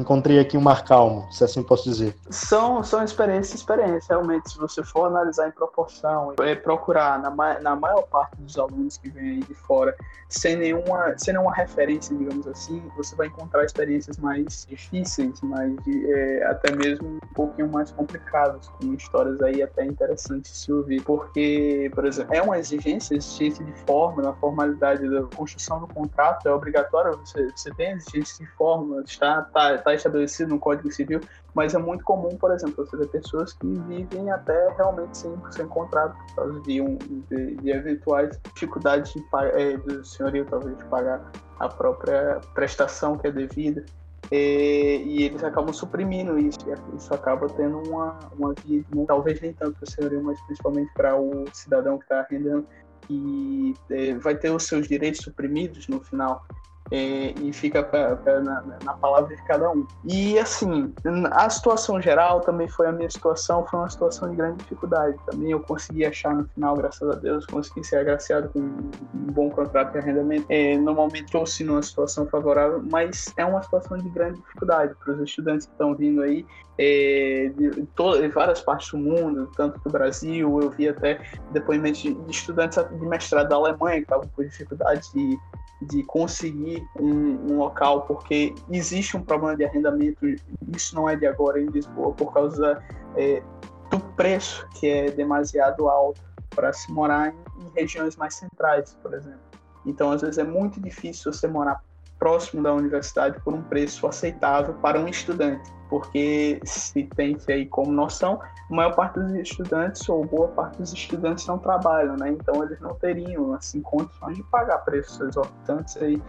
encontrei 0.00 0.38
aqui 0.38 0.56
um 0.56 0.60
mar 0.60 0.84
calmo, 0.84 1.26
se 1.30 1.44
assim 1.44 1.62
posso 1.62 1.84
dizer. 1.84 2.14
São, 2.30 2.82
são 2.82 3.02
experiências 3.02 3.60
experiências. 3.60 4.06
Realmente, 4.08 4.50
se 4.50 4.58
você 4.58 4.82
for 4.82 5.06
analisar 5.06 5.48
em 5.48 5.52
proporção, 5.52 6.34
é 6.40 6.54
procurar 6.54 7.20
na, 7.20 7.30
na 7.60 7.76
maior 7.76 8.02
parte 8.02 8.36
dos 8.38 8.58
alunos 8.58 8.96
que 8.96 9.10
vêm 9.10 9.30
aí 9.30 9.40
de 9.40 9.54
fora, 9.54 9.94
sem 10.28 10.56
nenhuma, 10.56 11.14
sem 11.16 11.34
nenhuma 11.34 11.54
referência, 11.54 12.16
digamos 12.16 12.46
assim, 12.46 12.82
você 12.96 13.16
vai 13.16 13.26
encontrar 13.28 13.64
experiências 13.64 14.18
mais 14.18 14.66
difíceis, 14.68 15.40
mais, 15.42 15.74
é, 15.86 16.44
até 16.46 16.74
mesmo 16.74 17.08
um 17.08 17.34
pouquinho 17.34 17.68
mais 17.68 17.90
complicadas, 17.90 18.68
com 18.68 18.92
histórias 18.94 19.40
aí 19.42 19.62
até 19.62 19.84
interessantes 19.84 20.52
de 20.52 20.58
se 20.58 20.72
ouvir. 20.72 21.02
Porque, 21.02 21.90
por 21.94 22.04
exemplo, 22.04 22.34
é 22.34 22.42
uma 22.42 22.58
exigência, 22.58 23.14
exigência 23.14 23.64
de 23.64 23.72
forma, 23.86 24.22
na 24.22 24.32
formalidade 24.34 25.08
da 25.08 25.22
construção 25.34 25.80
do 25.80 25.86
contrato, 25.86 26.46
é 26.48 26.52
obrigatório, 26.52 27.18
você, 27.18 27.50
você 27.54 27.70
tem 27.74 27.92
exigência 27.92 28.44
de 28.44 28.50
forma, 28.52 29.02
está, 29.02 29.40
está 29.76 29.87
está 29.88 29.94
estabelecido 29.94 30.50
no 30.50 30.58
Código 30.58 30.90
Civil, 30.90 31.20
mas 31.54 31.74
é 31.74 31.78
muito 31.78 32.04
comum, 32.04 32.36
por 32.36 32.52
exemplo, 32.52 32.84
você 32.84 32.96
ter 32.96 33.08
pessoas 33.08 33.52
que 33.52 33.66
vivem 33.66 34.30
até 34.30 34.72
realmente 34.76 35.16
sem, 35.16 35.32
sem 35.50 35.66
contrato 35.66 36.16
por 36.28 36.34
causa 36.36 36.60
de, 36.60 36.80
um, 36.80 36.96
de, 37.30 37.56
de 37.56 37.70
eventuais 37.70 38.38
dificuldades 38.54 39.12
de, 39.12 39.24
é, 39.54 39.76
do 39.76 40.04
senhorio, 40.04 40.46
talvez, 40.46 40.76
de 40.76 40.84
pagar 40.84 41.30
a 41.58 41.68
própria 41.68 42.40
prestação 42.54 43.16
que 43.16 43.26
é 43.26 43.30
devida. 43.30 43.84
E, 44.30 45.02
e, 45.06 45.22
eles 45.22 45.42
acabam 45.42 45.72
suprimindo 45.72 46.38
isso, 46.38 46.58
isso 46.94 47.14
acaba 47.14 47.48
tendo 47.48 47.78
uma, 47.88 48.18
uma 48.38 48.54
via, 48.62 48.84
talvez 49.06 49.40
nem 49.40 49.54
tanto 49.54 49.78
para 49.78 49.84
o 49.84 49.90
senhorio, 49.90 50.22
mas 50.22 50.38
principalmente 50.42 50.92
para 50.92 51.16
o 51.16 51.44
cidadão 51.52 51.96
que 51.96 52.04
está 52.04 52.20
arrendando, 52.20 52.66
e 53.08 53.74
é, 53.90 54.14
vai 54.14 54.36
ter 54.36 54.50
os 54.50 54.64
seus 54.64 54.86
direitos 54.86 55.22
suprimidos 55.22 55.88
no 55.88 56.00
final 56.00 56.44
é, 56.90 57.34
e 57.40 57.52
fica 57.52 57.82
pra, 57.82 58.16
pra, 58.16 58.40
na, 58.40 58.62
na, 58.84 58.94
palavra 58.94 59.34
de 59.34 59.42
cada 59.44 59.70
um. 59.70 59.86
E 60.04 60.38
assim, 60.38 60.92
a 61.30 61.50
situação 61.50 62.00
geral 62.00 62.40
também 62.40 62.68
foi 62.68 62.86
a 62.86 62.92
minha 62.92 63.10
situação, 63.10 63.66
foi 63.66 63.80
uma 63.80 63.90
situação 63.90 64.30
de 64.30 64.36
grande 64.36 64.58
dificuldade. 64.58 65.16
Também 65.26 65.50
eu 65.50 65.60
consegui 65.60 66.04
achar 66.04 66.34
no 66.34 66.46
final, 66.48 66.76
graças 66.76 67.08
a 67.08 67.14
Deus, 67.14 67.46
consegui 67.46 67.84
ser 67.84 67.96
agraciado 67.96 68.48
com 68.48 68.60
um 68.60 69.32
bom 69.32 69.50
contrato 69.50 69.92
de 69.92 69.98
arrendamento. 69.98 70.46
É, 70.48 70.76
normalmente 70.76 71.26
estou-se 71.26 71.62
numa 71.64 71.82
situação 71.82 72.26
favorável, 72.26 72.82
mas 72.90 73.32
é 73.36 73.44
uma 73.44 73.62
situação 73.62 73.98
de 73.98 74.08
grande 74.08 74.38
dificuldade 74.40 74.94
para 75.04 75.14
os 75.14 75.20
estudantes 75.20 75.66
que 75.66 75.72
estão 75.72 75.94
vindo 75.94 76.22
aí. 76.22 76.46
É, 76.78 77.50
de, 77.56 77.70
de, 77.70 78.28
várias 78.28 78.60
partes 78.60 78.90
do 78.92 78.98
mundo, 78.98 79.50
tanto 79.56 79.80
do 79.80 79.90
Brasil, 79.90 80.60
eu 80.60 80.70
vi 80.70 80.88
até 80.88 81.20
depoimentos 81.50 82.00
de, 82.00 82.14
de 82.14 82.30
estudantes 82.30 82.78
de 82.78 83.06
mestrado 83.06 83.48
da 83.48 83.56
Alemanha 83.56 83.96
que 83.96 84.02
estavam 84.04 84.28
com 84.28 84.44
dificuldade 84.44 85.12
de 85.12 85.36
de 85.80 86.02
conseguir 86.02 86.86
um, 86.98 87.52
um, 87.52 87.58
local, 87.58 88.02
porque 88.02 88.54
existe 88.70 89.16
um 89.16 89.22
problema 89.22 89.56
de 89.56 89.64
arrendamento, 89.64 90.26
isso 90.74 90.94
não 90.94 91.08
é 91.08 91.14
de 91.14 91.26
agora 91.26 91.60
em 91.60 91.66
Lisboa, 91.66 92.12
por 92.12 92.32
causa 92.32 92.82
é, 93.16 93.42
do 93.90 94.00
preço 94.16 94.66
que 94.74 94.88
é 94.88 95.10
demasiado 95.10 95.88
alto 95.88 96.20
para 96.50 96.72
se 96.72 96.90
morar 96.90 97.32
em, 97.32 97.64
em, 97.64 97.70
regiões 97.76 98.16
mais 98.16 98.34
centrais, 98.34 98.96
por 99.00 99.14
exemplo. 99.14 99.38
Então, 99.86 100.10
às 100.10 100.22
vezes, 100.22 100.38
é 100.38 100.44
muito 100.44 100.80
difícil 100.80 101.32
você 101.32 101.46
morar 101.46 101.80
próximo 102.18 102.62
da 102.62 102.72
universidade 102.72 103.40
por 103.40 103.54
um 103.54 103.62
preço 103.62 104.06
aceitável 104.06 104.74
para 104.74 105.00
um 105.00 105.08
estudante 105.08 105.78
porque 105.88 106.60
se 106.64 107.04
tem 107.16 107.36
aí 107.48 107.66
como 107.66 107.90
noção, 107.90 108.40
a 108.70 108.74
maior 108.74 108.94
parte 108.94 109.18
dos 109.18 109.32
estudantes 109.34 110.06
ou 110.08 110.24
boa 110.24 110.48
parte 110.48 110.78
dos 110.78 110.92
estudantes 110.92 111.46
não 111.46 111.58
trabalham, 111.58 112.16
né? 112.16 112.30
Então 112.30 112.62
eles 112.62 112.78
não 112.80 112.94
teriam 112.94 113.54
assim 113.54 113.80
condições 113.80 114.36
de 114.36 114.42
pagar 114.44 114.78
preços 114.78 115.18
exorbitantes 115.20 115.96
aí 115.96 116.22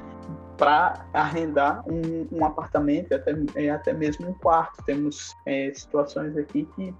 para 0.57 1.05
arrendar 1.13 1.83
um, 1.87 2.27
um, 2.31 2.45
apartamento 2.45 3.13
até, 3.13 3.33
e 3.55 3.69
até 3.69 3.93
mesmo 3.93 4.29
um 4.29 4.33
quarto. 4.33 4.83
Temos 4.83 5.35
é, 5.45 5.71
situações 5.73 6.35
aqui 6.37 6.67
que 6.75 6.93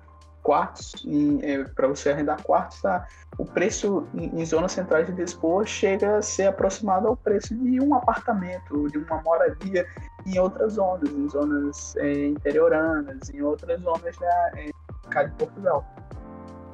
quartos, 0.49 0.95
é, 1.43 1.63
para 1.75 1.87
você 1.87 2.09
arrendar 2.09 2.41
quartos, 2.41 2.81
tá? 2.81 3.07
o 3.37 3.45
preço 3.45 4.07
em, 4.15 4.41
em 4.41 4.43
zonas 4.43 4.71
centrais 4.71 5.05
de 5.05 5.11
Lisboa 5.11 5.63
chega 5.63 6.17
a 6.17 6.21
ser 6.23 6.47
aproximado 6.47 7.07
ao 7.07 7.15
preço 7.15 7.53
de 7.53 7.79
um 7.79 7.93
apartamento, 7.93 8.89
de 8.89 8.97
uma 8.97 9.21
moradia 9.21 9.85
em 10.25 10.39
outras 10.39 10.73
zonas, 10.73 11.07
em 11.07 11.29
zonas 11.29 11.95
é, 11.97 12.25
interioranas, 12.29 13.29
em 13.29 13.43
outras 13.43 13.79
zonas 13.81 14.17
da 14.17 14.51
é, 14.55 15.23
de 15.23 15.31
Portugal. 15.33 15.85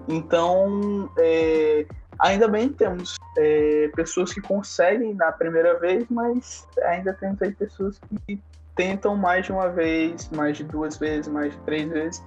Então, 0.08 1.12
é, 1.18 1.86
ainda 2.20 2.48
bem 2.48 2.70
temos 2.70 3.18
é, 3.38 3.92
pessoas 3.94 4.34
que 4.34 4.40
conseguem 4.40 5.14
na 5.16 5.34
primeira 5.34 5.78
vez, 5.78 6.06
mas 6.10 6.66
ainda 6.84 7.14
temos 7.14 7.42
aí 7.42 7.52
pessoas 7.52 8.00
que 8.26 8.40
tentam 8.74 9.18
mais 9.18 9.46
de 9.46 9.52
uma 9.52 9.68
vez, 9.68 10.30
mais 10.30 10.56
de 10.56 10.64
duas 10.64 10.98
vezes, 10.98 11.28
mais 11.28 11.52
de 11.52 11.60
três 11.64 11.90
vezes, 11.90 12.24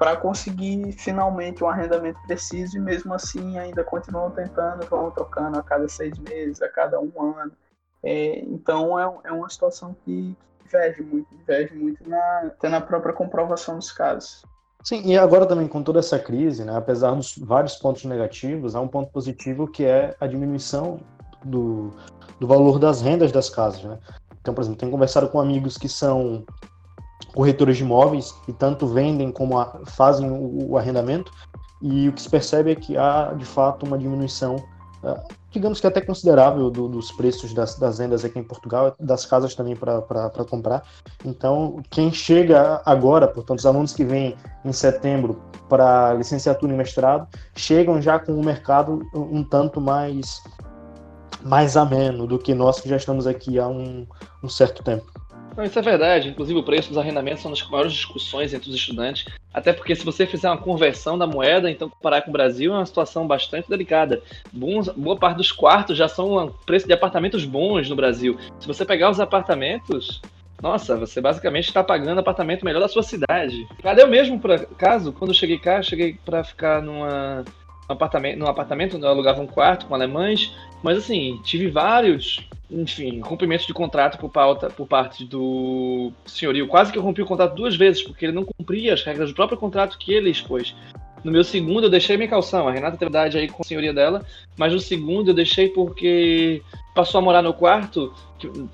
para 0.00 0.16
conseguir 0.16 0.92
finalmente 0.92 1.62
um 1.62 1.68
arrendamento 1.68 2.18
preciso 2.26 2.78
e 2.78 2.80
mesmo 2.80 3.12
assim 3.12 3.58
ainda 3.58 3.84
continuam 3.84 4.30
tentando, 4.30 4.86
vão 4.86 5.10
trocando 5.10 5.58
a 5.58 5.62
cada 5.62 5.86
seis 5.90 6.18
meses, 6.18 6.62
a 6.62 6.70
cada 6.70 6.98
um 6.98 7.12
ano. 7.20 7.52
É, 8.02 8.38
então 8.38 8.98
é, 8.98 9.12
é 9.24 9.30
uma 9.30 9.50
situação 9.50 9.94
que, 10.02 10.34
diverge 10.64 11.02
muito, 11.02 11.28
diverge 11.36 11.74
muito 11.74 12.08
na, 12.08 12.38
até 12.46 12.70
na 12.70 12.80
própria 12.80 13.12
comprovação 13.12 13.76
dos 13.76 13.92
casos. 13.92 14.42
Sim, 14.82 15.02
e 15.04 15.18
agora 15.18 15.44
também 15.44 15.68
com 15.68 15.82
toda 15.82 15.98
essa 15.98 16.18
crise, 16.18 16.64
né, 16.64 16.74
apesar 16.74 17.14
dos 17.14 17.36
vários 17.36 17.76
pontos 17.76 18.06
negativos, 18.06 18.74
há 18.74 18.80
um 18.80 18.88
ponto 18.88 19.12
positivo 19.12 19.68
que 19.68 19.84
é 19.84 20.16
a 20.18 20.26
diminuição 20.26 20.98
do, 21.44 21.92
do 22.40 22.46
valor 22.46 22.78
das 22.78 23.02
rendas 23.02 23.30
das 23.32 23.50
casas. 23.50 23.84
Né? 23.84 23.98
Então, 24.40 24.54
por 24.54 24.62
exemplo, 24.62 24.78
tenho 24.78 24.92
conversado 24.92 25.28
com 25.28 25.38
amigos 25.38 25.76
que 25.76 25.90
são 25.90 26.46
corretores 27.34 27.76
de 27.76 27.82
imóveis 27.82 28.34
e 28.48 28.52
tanto 28.52 28.86
vendem 28.86 29.30
como 29.30 29.58
a, 29.58 29.80
fazem 29.86 30.30
o, 30.30 30.70
o, 30.70 30.78
arrendamento 30.78 31.32
e 31.80 32.08
o 32.08 32.12
que 32.12 32.22
se 32.22 32.28
percebe 32.28 32.72
é 32.72 32.74
que 32.74 32.96
há 32.96 33.32
de 33.32 33.44
fato 33.44 33.86
uma 33.86 33.96
diminuição 33.96 34.56
uh, 34.56 35.40
digamos 35.50 35.80
que 35.80 35.86
até 35.86 36.00
considerável 36.00 36.70
do, 36.70 36.88
dos 36.88 37.10
preços 37.12 37.52
das, 37.52 37.76
das 37.76 37.98
vendas 37.98 38.24
aqui 38.24 38.38
em 38.38 38.44
Portugal, 38.44 38.94
das 38.98 39.26
casas 39.26 39.54
também 39.54 39.74
para 39.74 40.00
comprar. 40.48 40.84
Então, 41.24 41.82
quem 41.90 42.12
chega 42.12 42.80
agora, 42.86 43.26
portanto, 43.26 43.58
os 43.58 43.66
alunos 43.66 43.92
que 43.92 44.04
vêm 44.04 44.36
em 44.64 44.72
setembro 44.72 45.40
para 45.68 46.14
licenciatura 46.14 46.72
e 46.72 46.76
mestrado, 46.76 47.26
chegam 47.56 48.00
já 48.00 48.18
com 48.18 48.32
o 48.32 48.44
mercado 48.44 49.00
um 49.14 49.42
tanto 49.42 49.80
mais 49.80 50.42
mais 51.42 51.74
ameno 51.74 52.26
do 52.26 52.38
que 52.38 52.54
nós 52.54 52.80
que 52.80 52.88
já 52.88 52.96
estamos 52.96 53.26
aqui 53.26 53.58
há 53.58 53.66
um, 53.66 54.06
um 54.42 54.48
certo 54.48 54.82
tempo. 54.82 55.10
Não, 55.56 55.64
isso 55.64 55.78
é 55.78 55.82
verdade. 55.82 56.28
Inclusive, 56.28 56.58
o 56.58 56.62
preço 56.62 56.88
dos 56.88 56.98
arrendamentos 56.98 57.42
são 57.42 57.50
uma 57.50 57.56
das 57.56 57.68
maiores 57.68 57.92
discussões 57.92 58.54
entre 58.54 58.68
os 58.68 58.74
estudantes. 58.74 59.24
Até 59.52 59.72
porque, 59.72 59.94
se 59.94 60.04
você 60.04 60.26
fizer 60.26 60.48
uma 60.48 60.58
conversão 60.58 61.18
da 61.18 61.26
moeda, 61.26 61.70
então 61.70 61.88
comparar 61.88 62.22
com 62.22 62.30
o 62.30 62.32
Brasil 62.32 62.72
é 62.72 62.76
uma 62.76 62.86
situação 62.86 63.26
bastante 63.26 63.68
delicada. 63.68 64.22
Bons, 64.52 64.88
boa 64.88 65.16
parte 65.16 65.36
dos 65.36 65.52
quartos 65.52 65.96
já 65.96 66.08
são 66.08 66.54
preço 66.64 66.86
de 66.86 66.92
apartamentos 66.92 67.44
bons 67.44 67.88
no 67.88 67.96
Brasil. 67.96 68.38
Se 68.58 68.66
você 68.66 68.84
pegar 68.84 69.10
os 69.10 69.20
apartamentos, 69.20 70.20
nossa, 70.62 70.96
você 70.96 71.20
basicamente 71.20 71.68
está 71.68 71.82
pagando 71.82 72.18
apartamento 72.18 72.64
melhor 72.64 72.80
da 72.80 72.88
sua 72.88 73.02
cidade. 73.02 73.66
Cadê 73.82 74.02
eu 74.02 74.08
mesmo, 74.08 74.38
por 74.38 74.52
acaso, 74.52 75.12
quando 75.12 75.30
eu 75.30 75.34
cheguei 75.34 75.58
cá, 75.58 75.82
cheguei 75.82 76.18
para 76.24 76.44
ficar 76.44 76.82
numa, 76.82 77.38
num 77.38 77.59
apartamento, 77.92 78.38
num 78.38 78.46
apartamento, 78.46 78.98
eu 78.98 79.08
alugava 79.08 79.40
um 79.40 79.46
quarto 79.46 79.86
com 79.86 79.94
alemães, 79.94 80.54
mas 80.82 80.98
assim, 80.98 81.40
tive 81.42 81.68
vários 81.68 82.48
enfim, 82.70 83.20
rompimento 83.20 83.66
de 83.66 83.74
contrato 83.74 84.16
por, 84.16 84.30
pauta, 84.30 84.70
por 84.70 84.86
parte 84.86 85.24
do 85.24 86.12
senhorio. 86.24 86.68
Quase 86.68 86.92
que 86.92 86.98
eu 86.98 87.02
rompi 87.02 87.20
o 87.20 87.26
contrato 87.26 87.54
duas 87.54 87.74
vezes, 87.74 88.02
porque 88.02 88.24
ele 88.24 88.32
não 88.32 88.44
cumpria 88.44 88.94
as 88.94 89.02
regras 89.02 89.30
do 89.30 89.34
próprio 89.34 89.58
contrato 89.58 89.98
que 89.98 90.12
ele 90.12 90.30
expôs. 90.30 90.74
No 91.24 91.32
meu 91.32 91.44
segundo, 91.44 91.84
eu 91.84 91.90
deixei 91.90 92.16
minha 92.16 92.28
calção. 92.28 92.68
A 92.68 92.72
Renata 92.72 92.96
tem 92.96 93.08
aí 93.40 93.48
com 93.48 93.62
a 93.62 93.66
senhoria 93.66 93.92
dela, 93.92 94.24
mas 94.56 94.72
no 94.72 94.78
segundo 94.78 95.30
eu 95.30 95.34
deixei 95.34 95.68
porque 95.68 96.62
passou 96.94 97.18
a 97.18 97.22
morar 97.22 97.42
no 97.42 97.52
quarto 97.52 98.12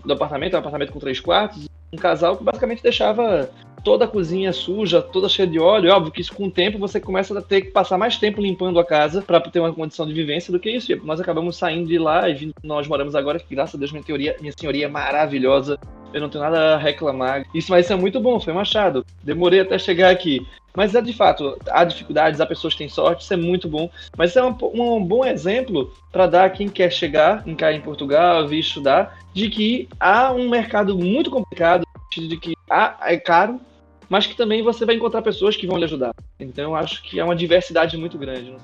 do 0.04 0.12
apartamento, 0.12 0.54
é 0.54 0.56
um 0.56 0.60
apartamento 0.60 0.92
com 0.92 1.00
três 1.00 1.18
quartos. 1.18 1.66
um 1.92 1.96
casal 1.96 2.36
que 2.36 2.44
basicamente 2.44 2.82
deixava 2.82 3.50
toda 3.86 4.04
a 4.04 4.08
cozinha 4.08 4.52
suja, 4.52 5.00
toda 5.00 5.28
cheia 5.28 5.46
de 5.46 5.60
óleo. 5.60 5.88
É 5.88 5.92
óbvio 5.92 6.10
que 6.10 6.20
isso 6.20 6.34
com 6.34 6.46
o 6.46 6.50
tempo 6.50 6.76
você 6.76 6.98
começa 6.98 7.38
a 7.38 7.40
ter 7.40 7.60
que 7.60 7.70
passar 7.70 7.96
mais 7.96 8.16
tempo 8.16 8.42
limpando 8.42 8.80
a 8.80 8.84
casa 8.84 9.22
para 9.22 9.38
ter 9.38 9.60
uma 9.60 9.72
condição 9.72 10.04
de 10.04 10.12
vivência 10.12 10.50
do 10.50 10.58
que 10.58 10.68
isso. 10.68 10.90
E 10.90 10.96
nós 10.96 11.20
acabamos 11.20 11.56
saindo 11.56 11.86
de 11.86 11.96
lá 11.96 12.28
e 12.28 12.52
nós 12.64 12.88
moramos 12.88 13.14
agora, 13.14 13.38
que 13.38 13.54
graças 13.54 13.76
a 13.76 13.78
Deus 13.78 13.92
minha 13.92 14.02
teoria, 14.02 14.36
minha 14.40 14.52
senhoria 14.58 14.86
é 14.86 14.88
maravilhosa. 14.88 15.78
Eu 16.12 16.20
não 16.20 16.28
tenho 16.28 16.42
nada 16.42 16.74
a 16.74 16.78
reclamar. 16.78 17.44
Isso 17.54 17.68
vai 17.68 17.80
ser 17.84 17.94
muito 17.94 18.18
bom, 18.18 18.40
foi 18.40 18.52
machado. 18.52 19.06
Demorei 19.22 19.60
até 19.60 19.78
chegar 19.78 20.10
aqui. 20.10 20.44
Mas 20.74 20.92
é 20.96 21.00
de 21.00 21.12
fato, 21.12 21.56
há 21.70 21.84
dificuldades, 21.84 22.40
há 22.40 22.46
pessoas 22.46 22.74
que 22.74 22.80
têm 22.80 22.88
sorte, 22.88 23.22
isso 23.22 23.32
é 23.32 23.36
muito 23.36 23.68
bom. 23.68 23.88
Mas 24.18 24.34
é 24.34 24.42
um, 24.42 24.54
um 24.74 25.04
bom 25.04 25.24
exemplo 25.24 25.94
para 26.10 26.26
dar 26.26 26.44
a 26.46 26.50
quem 26.50 26.68
quer 26.68 26.90
chegar, 26.90 27.46
em 27.46 27.54
cá 27.54 27.72
em 27.72 27.80
Portugal, 27.80 28.48
vir 28.48 28.58
estudar, 28.58 29.16
de 29.32 29.48
que 29.48 29.88
há 30.00 30.32
um 30.32 30.48
mercado 30.48 30.98
muito 30.98 31.30
complicado, 31.30 31.86
de 32.10 32.36
que 32.36 32.54
há, 32.68 32.96
é 33.02 33.16
caro, 33.16 33.60
mas 34.08 34.26
que 34.26 34.36
também 34.36 34.62
você 34.62 34.84
vai 34.84 34.94
encontrar 34.94 35.22
pessoas 35.22 35.56
que 35.56 35.66
vão 35.66 35.78
lhe 35.78 35.84
ajudar. 35.84 36.14
Então 36.38 36.64
eu 36.64 36.76
acho 36.76 37.02
que 37.02 37.18
é 37.18 37.24
uma 37.24 37.36
diversidade 37.36 37.96
muito 37.96 38.18
grande. 38.18 38.54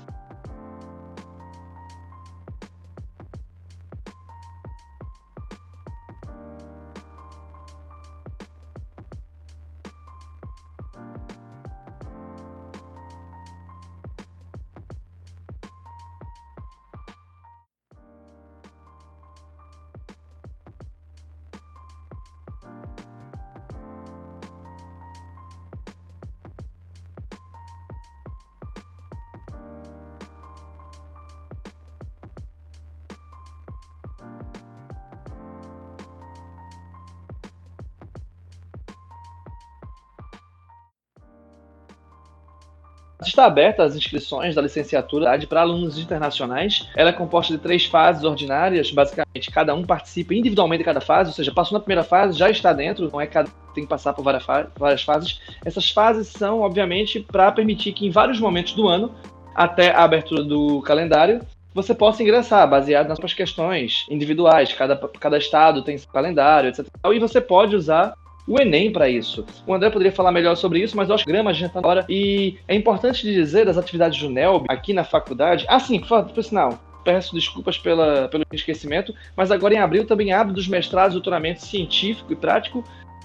Aberta 43.45 43.83
as 43.83 43.95
inscrições 43.95 44.55
da 44.55 44.61
licenciatura 44.61 45.37
para 45.47 45.61
alunos 45.61 45.97
internacionais. 45.97 46.89
Ela 46.95 47.09
é 47.09 47.13
composta 47.13 47.53
de 47.53 47.59
três 47.59 47.85
fases 47.85 48.23
ordinárias, 48.23 48.91
basicamente 48.91 49.51
cada 49.51 49.73
um 49.75 49.83
participa 49.83 50.33
individualmente 50.33 50.79
de 50.79 50.85
cada 50.85 51.01
fase, 51.01 51.29
ou 51.29 51.35
seja, 51.35 51.53
passou 51.53 51.77
na 51.77 51.83
primeira 51.83 52.03
fase, 52.03 52.37
já 52.37 52.49
está 52.49 52.73
dentro, 52.73 53.09
não 53.11 53.21
é 53.21 53.27
cada 53.27 53.49
tem 53.73 53.83
que 53.83 53.89
passar 53.89 54.13
por 54.13 54.23
várias, 54.23 54.45
várias 54.77 55.01
fases. 55.01 55.41
Essas 55.65 55.89
fases 55.89 56.27
são, 56.27 56.61
obviamente, 56.61 57.19
para 57.19 57.51
permitir 57.51 57.91
que 57.93 58.05
em 58.05 58.11
vários 58.11 58.39
momentos 58.39 58.73
do 58.73 58.87
ano, 58.87 59.11
até 59.55 59.91
a 59.91 60.03
abertura 60.03 60.43
do 60.43 60.81
calendário, 60.81 61.41
você 61.73 61.95
possa 61.95 62.21
ingressar, 62.21 62.69
baseado 62.69 63.07
nas 63.07 63.17
suas 63.17 63.33
questões 63.33 64.05
individuais. 64.09 64.71
Cada, 64.73 64.95
cada 64.95 65.37
estado 65.37 65.81
tem 65.81 65.97
seu 65.97 66.11
calendário, 66.11 66.69
etc. 66.69 66.85
E 67.11 67.19
você 67.19 67.41
pode 67.41 67.75
usar 67.75 68.13
o 68.47 68.59
Enem 68.59 68.91
para 68.91 69.09
isso. 69.09 69.45
O 69.65 69.73
André 69.73 69.89
poderia 69.89 70.11
falar 70.11 70.31
melhor 70.31 70.55
sobre 70.55 70.79
isso, 70.79 70.95
mas 70.97 71.09
eu 71.09 71.15
acho 71.15 71.25
que 71.25 71.31
grama 71.31 71.51
a 71.51 71.53
gente 71.53 71.71
tá 71.71 71.81
na 71.81 71.87
hora. 71.87 72.05
E 72.09 72.57
é 72.67 72.75
importante 72.75 73.23
dizer 73.23 73.65
das 73.65 73.77
atividades 73.77 74.19
do 74.19 74.29
NELB 74.29 74.65
aqui 74.69 74.93
na 74.93 75.03
faculdade. 75.03 75.65
Ah, 75.67 75.79
sim, 75.79 75.99
por, 75.99 76.43
sinal, 76.43 76.79
peço 77.03 77.33
desculpas 77.33 77.77
pela, 77.77 78.27
pelo 78.27 78.43
esquecimento, 78.51 79.13
mas 79.35 79.51
agora 79.51 79.73
em 79.73 79.79
abril 79.79 80.05
também 80.05 80.33
abre 80.33 80.53
dos 80.53 80.67
mestrados, 80.67 81.13
doutoramento 81.13 81.61
científico 81.61 82.33
e 82.33 82.35
prático 82.35 82.83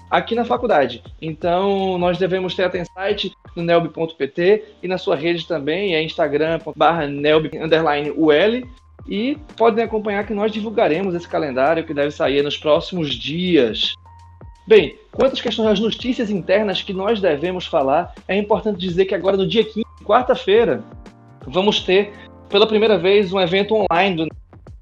aqui 0.09 0.33
na 0.35 0.45
faculdade. 0.45 1.03
Então, 1.21 1.97
nós 1.97 2.17
devemos 2.17 2.55
ter 2.55 2.63
até 2.63 2.83
site 2.85 3.31
no 3.55 3.63
nelb.pt 3.63 4.63
e 4.81 4.87
na 4.87 4.97
sua 4.97 5.15
rede 5.15 5.47
também, 5.47 5.95
é 5.95 6.01
instagram.barra 6.01 7.07
nelb_ul 7.07 8.67
e 9.07 9.37
podem 9.55 9.83
acompanhar 9.83 10.25
que 10.25 10.33
nós 10.33 10.51
divulgaremos 10.51 11.15
esse 11.15 11.27
calendário 11.27 11.83
que 11.83 11.93
deve 11.93 12.11
sair 12.11 12.43
nos 12.43 12.57
próximos 12.57 13.13
dias. 13.13 13.93
Bem, 14.69 14.99
quanto 15.11 15.33
às 15.33 15.41
questões 15.41 15.67
das 15.67 15.79
notícias 15.79 16.29
internas 16.29 16.83
que 16.83 16.93
nós 16.93 17.19
devemos 17.19 17.65
falar, 17.65 18.13
é 18.27 18.37
importante 18.37 18.77
dizer 18.77 19.05
que 19.05 19.15
agora 19.15 19.35
no 19.35 19.47
dia 19.47 19.63
15, 19.63 19.83
quarta-feira, 20.05 20.83
vamos 21.47 21.79
ter 21.79 22.13
pela 22.47 22.67
primeira 22.67 22.95
vez 22.95 23.33
um 23.33 23.39
evento 23.39 23.73
online 23.73 24.15
do, 24.15 24.27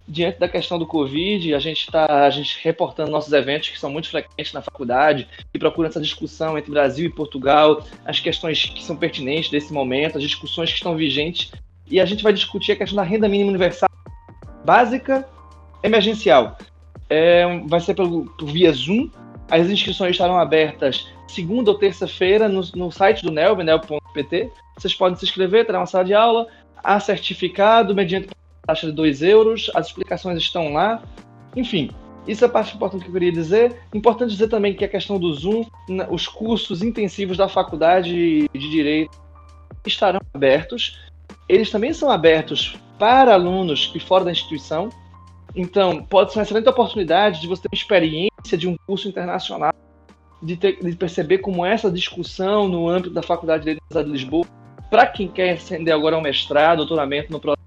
diante 0.06 0.40
da 0.40 0.50
questão 0.50 0.78
do 0.78 0.86
Covid. 0.86 1.56
A 1.56 1.60
gente 1.60 1.86
está 1.86 2.26
a 2.26 2.30
gente 2.30 2.60
reportando 2.62 3.12
nossos 3.12 3.32
eventos 3.32 3.70
que 3.70 3.80
são 3.80 3.90
muito 3.90 4.10
frequentes 4.10 4.52
na 4.52 4.62
faculdade 4.62 5.26
e 5.54 5.58
procurando 5.58 5.92
essa 5.92 6.02
discussão 6.02 6.58
entre 6.58 6.70
Brasil 6.70 7.06
e 7.06 7.10
Portugal, 7.10 7.82
as 8.04 8.20
questões 8.20 8.66
que 8.66 8.84
são 8.84 8.98
pertinentes 8.98 9.50
desse 9.50 9.72
momento, 9.72 10.18
as 10.18 10.24
discussões 10.24 10.70
que 10.70 10.76
estão 10.76 10.98
vigentes. 10.98 11.50
E 11.90 12.02
a 12.02 12.06
gente 12.06 12.24
vai 12.24 12.34
discutir 12.34 12.74
a 12.74 12.76
questão 12.76 12.98
da 12.98 13.04
renda 13.04 13.30
mínima 13.30 13.52
universal 13.52 13.88
básica 14.66 15.26
emergencial. 15.82 16.58
É, 17.10 17.62
vai 17.68 17.80
ser 17.80 17.94
pelo, 17.94 18.26
por 18.38 18.50
via 18.50 18.74
Zoom 18.74 19.10
as 19.50 19.70
inscrições 19.70 20.12
estarão 20.12 20.38
abertas 20.38 21.08
segunda 21.28 21.72
ou 21.72 21.78
terça-feira 21.78 22.48
no, 22.48 22.62
no, 22.76 22.92
site 22.92 23.24
do 23.24 23.32
NELB, 23.32 23.64
nelb.pt. 23.64 24.52
Vocês 24.78 24.94
podem 24.94 25.18
se 25.18 25.26
inscrever, 25.26 25.66
terá 25.66 25.80
uma 25.80 25.86
sala 25.86 26.06
de 26.06 26.14
aula, 26.14 26.48
há 26.84 27.00
certificado 27.00 27.94
mediante 27.94 28.30
taxa 28.66 28.88
de 28.88 28.94
2 28.94 29.22
euros, 29.22 29.72
as 29.74 29.88
explicações 29.88 30.38
estão 30.38 30.74
lá. 30.74 31.02
Enfim, 31.56 31.90
isso 32.28 32.44
é 32.44 32.48
a 32.48 32.52
parte 32.52 32.76
importante 32.76 33.04
que 33.04 33.10
eu 33.10 33.14
queria 33.14 33.32
dizer. 33.32 33.82
Importante 33.94 34.32
dizer 34.32 34.50
também 34.50 34.74
que 34.74 34.84
a 34.84 34.90
questão 34.90 35.18
do 35.18 35.34
Zoom, 35.34 35.64
os 36.10 36.28
cursos 36.28 36.84
intensivos 36.84 37.38
da 37.38 37.48
faculdade 37.48 38.48
de 38.52 38.70
Direito 38.70 39.18
estarão 39.86 40.20
abertos. 40.34 41.00
Eles 41.48 41.72
também 41.72 41.94
são 41.94 42.12
abertos 42.12 42.78
para 43.00 43.34
alunos 43.34 43.88
que 43.88 44.00
fora 44.00 44.26
da 44.26 44.32
instituição. 44.32 44.90
Então, 45.58 46.04
pode 46.04 46.32
ser 46.32 46.38
uma 46.38 46.44
excelente 46.44 46.70
oportunidade 46.70 47.42
de 47.42 47.48
você 47.48 47.64
ter 47.64 47.76
experiência 47.76 48.56
de 48.56 48.68
um 48.68 48.78
curso 48.86 49.10
internacional, 49.10 49.74
de, 50.42 50.56
ter, 50.56 50.78
de 50.80 50.96
perceber 50.96 51.40
como 51.40 51.66
essa 51.66 51.90
discussão 51.90 52.70
no 52.70 52.88
âmbito 52.88 53.10
da 53.10 53.24
Faculdade 53.24 53.64
de 53.64 53.72
Letras 53.72 54.06
de 54.06 54.12
Lisboa, 54.12 54.46
para 54.92 55.08
quem 55.08 55.28
quer 55.28 55.54
ascender 55.54 55.92
agora 55.92 56.16
ao 56.16 56.22
mestrado, 56.22 56.78
doutoramento 56.78 57.32
no 57.32 57.40
próximo 57.40 57.66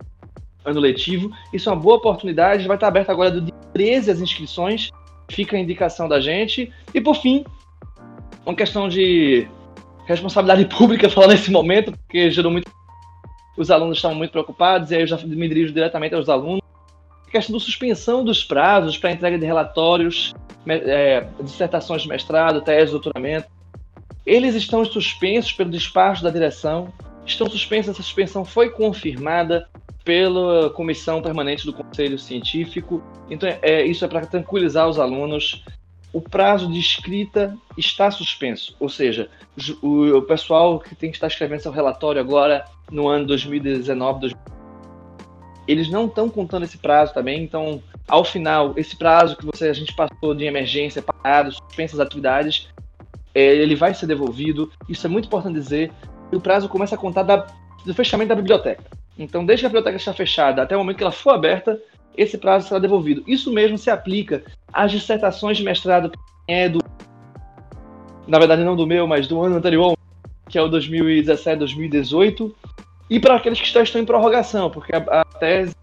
ano 0.65 0.79
letivo, 0.79 1.33
isso 1.53 1.69
é 1.69 1.73
uma 1.73 1.81
boa 1.81 1.97
oportunidade. 1.97 2.67
Vai 2.69 2.77
estar 2.77 2.87
aberto 2.87 3.11
agora 3.11 3.33
do 3.33 3.41
dia 3.41 3.55
13 3.73 4.13
as 4.13 4.21
inscrições, 4.21 4.91
fica 5.29 5.57
a 5.57 5.61
indicação 5.61 6.09
da 6.09 6.21
gente. 6.21 6.73
E 6.95 7.01
por 7.01 7.17
fim, 7.17 7.45
uma 8.47 8.55
questão 8.55 8.89
de 8.89 9.49
responsabilidade 10.07 10.65
pública 10.77 11.11
falar 11.11 11.27
nesse 11.27 11.51
momento, 11.51 11.91
porque 11.91 12.31
gerou 12.31 12.53
muito. 12.53 12.71
Os 13.57 13.69
alunos 13.69 13.99
estavam 13.99 14.17
muito 14.17 14.31
preocupados, 14.31 14.93
e 14.93 14.95
aí 14.95 15.01
eu 15.03 15.07
já 15.09 15.17
me 15.17 15.49
dirijo 15.49 15.75
diretamente 15.75 16.15
aos 16.15 16.29
alunos 16.29 16.61
questão 17.31 17.55
da 17.55 17.61
suspensão 17.61 18.25
dos 18.25 18.45
prazos 18.45 18.99
para 18.99 19.13
entrega 19.13 19.39
de 19.39 19.47
relatórios, 19.47 20.35
é, 20.67 21.27
dissertações 21.43 22.03
de 22.03 22.09
mestrado, 22.09 22.61
tese, 22.61 22.91
doutoramento. 22.91 23.49
Eles 24.27 24.55
estão 24.55 24.85
suspensos 24.85 25.53
pelo 25.53 25.71
despacho 25.71 26.23
da 26.23 26.31
direção, 26.31 26.93
estão 27.25 27.49
suspensos, 27.49 27.93
essa 27.93 28.03
suspensão 28.03 28.45
foi 28.45 28.71
confirmada 28.71 29.69
pela 30.05 30.71
comissão 30.71 31.23
permanente 31.23 31.65
do 31.65 31.73
Conselho 31.73 32.19
Científico. 32.19 33.03
Então, 33.31 33.49
é, 33.63 33.85
isso 33.85 34.05
é 34.05 34.09
para 34.09 34.27
tranquilizar 34.27 34.89
os 34.89 34.99
alunos. 34.99 35.65
O 36.13 36.21
prazo 36.21 36.71
de 36.71 36.81
escrita 36.81 37.57
está 37.79 38.11
suspenso, 38.11 38.75
ou 38.81 38.89
seja, 38.89 39.29
o, 39.81 40.17
o 40.17 40.23
pessoal 40.23 40.81
que 40.81 40.97
tem 40.97 41.11
que 41.11 41.17
estar 41.17 41.29
escrevendo 41.29 41.61
seu 41.61 41.71
relatório 41.71 42.21
agora 42.21 42.65
no 42.91 43.07
ano 43.07 43.27
2019, 43.27 44.21
2020 44.21 44.60
eles 45.71 45.89
não 45.89 46.07
estão 46.07 46.29
contando 46.29 46.65
esse 46.65 46.79
prazo 46.79 47.15
também, 47.15 47.43
então, 47.43 47.83
ao 48.09 48.25
final, 48.25 48.75
esse 48.77 48.97
prazo 48.97 49.37
que 49.37 49.47
você 49.47 49.69
a 49.69 49.73
gente 49.73 49.95
passou 49.95 50.35
de 50.35 50.45
emergência, 50.45 51.03
parado, 51.03 51.53
suspensas 51.53 52.01
atividades, 52.01 52.69
é, 53.35 53.41
ele 53.41 53.77
vai 53.77 53.95
ser 53.95 54.07
devolvido. 54.07 54.71
Isso 54.89 55.07
é 55.07 55.11
muito 55.11 55.27
importante 55.27 55.55
dizer. 55.55 55.93
E 56.33 56.37
o 56.37 56.41
prazo 56.41 56.69
começa 56.69 56.95
a 56.95 56.99
contar 56.99 57.23
da, 57.23 57.47
do 57.85 57.95
fechamento 57.95 58.31
da 58.31 58.35
biblioteca. 58.35 58.83
Então, 59.19 59.45
desde 59.45 59.63
que 59.63 59.67
a 59.67 59.69
biblioteca 59.69 59.97
está 59.97 60.13
fechada 60.13 60.63
até 60.63 60.75
o 60.75 60.81
momento 60.81 60.97
que 60.97 61.03
ela 61.03 61.13
for 61.13 61.31
aberta, 61.31 61.81
esse 62.17 62.37
prazo 62.37 62.67
será 62.67 62.81
devolvido. 62.81 63.23
Isso 63.27 63.53
mesmo 63.53 63.79
se 63.79 63.91
aplica 63.91 64.43
às 64.73 64.91
dissertações 64.91 65.57
de 65.57 65.63
mestrado 65.63 66.11
é 66.49 66.69
do. 66.69 66.81
Na 68.27 68.39
verdade, 68.39 68.65
não 68.65 68.77
do 68.77 68.87
meu, 68.87 69.07
mas 69.07 69.27
do 69.27 69.41
ano 69.41 69.57
anterior, 69.57 69.97
que 70.49 70.59
é 70.59 70.63
o 70.63 70.69
2017, 70.69 71.59
2018 71.59 72.55
e 73.11 73.19
para 73.19 73.35
aqueles 73.35 73.61
que 73.61 73.67
estão, 73.67 73.83
estão 73.83 74.01
em 74.01 74.05
prorrogação, 74.07 74.71
porque 74.71 74.95
a, 74.95 74.99
a 75.21 75.25
tese 75.25 75.75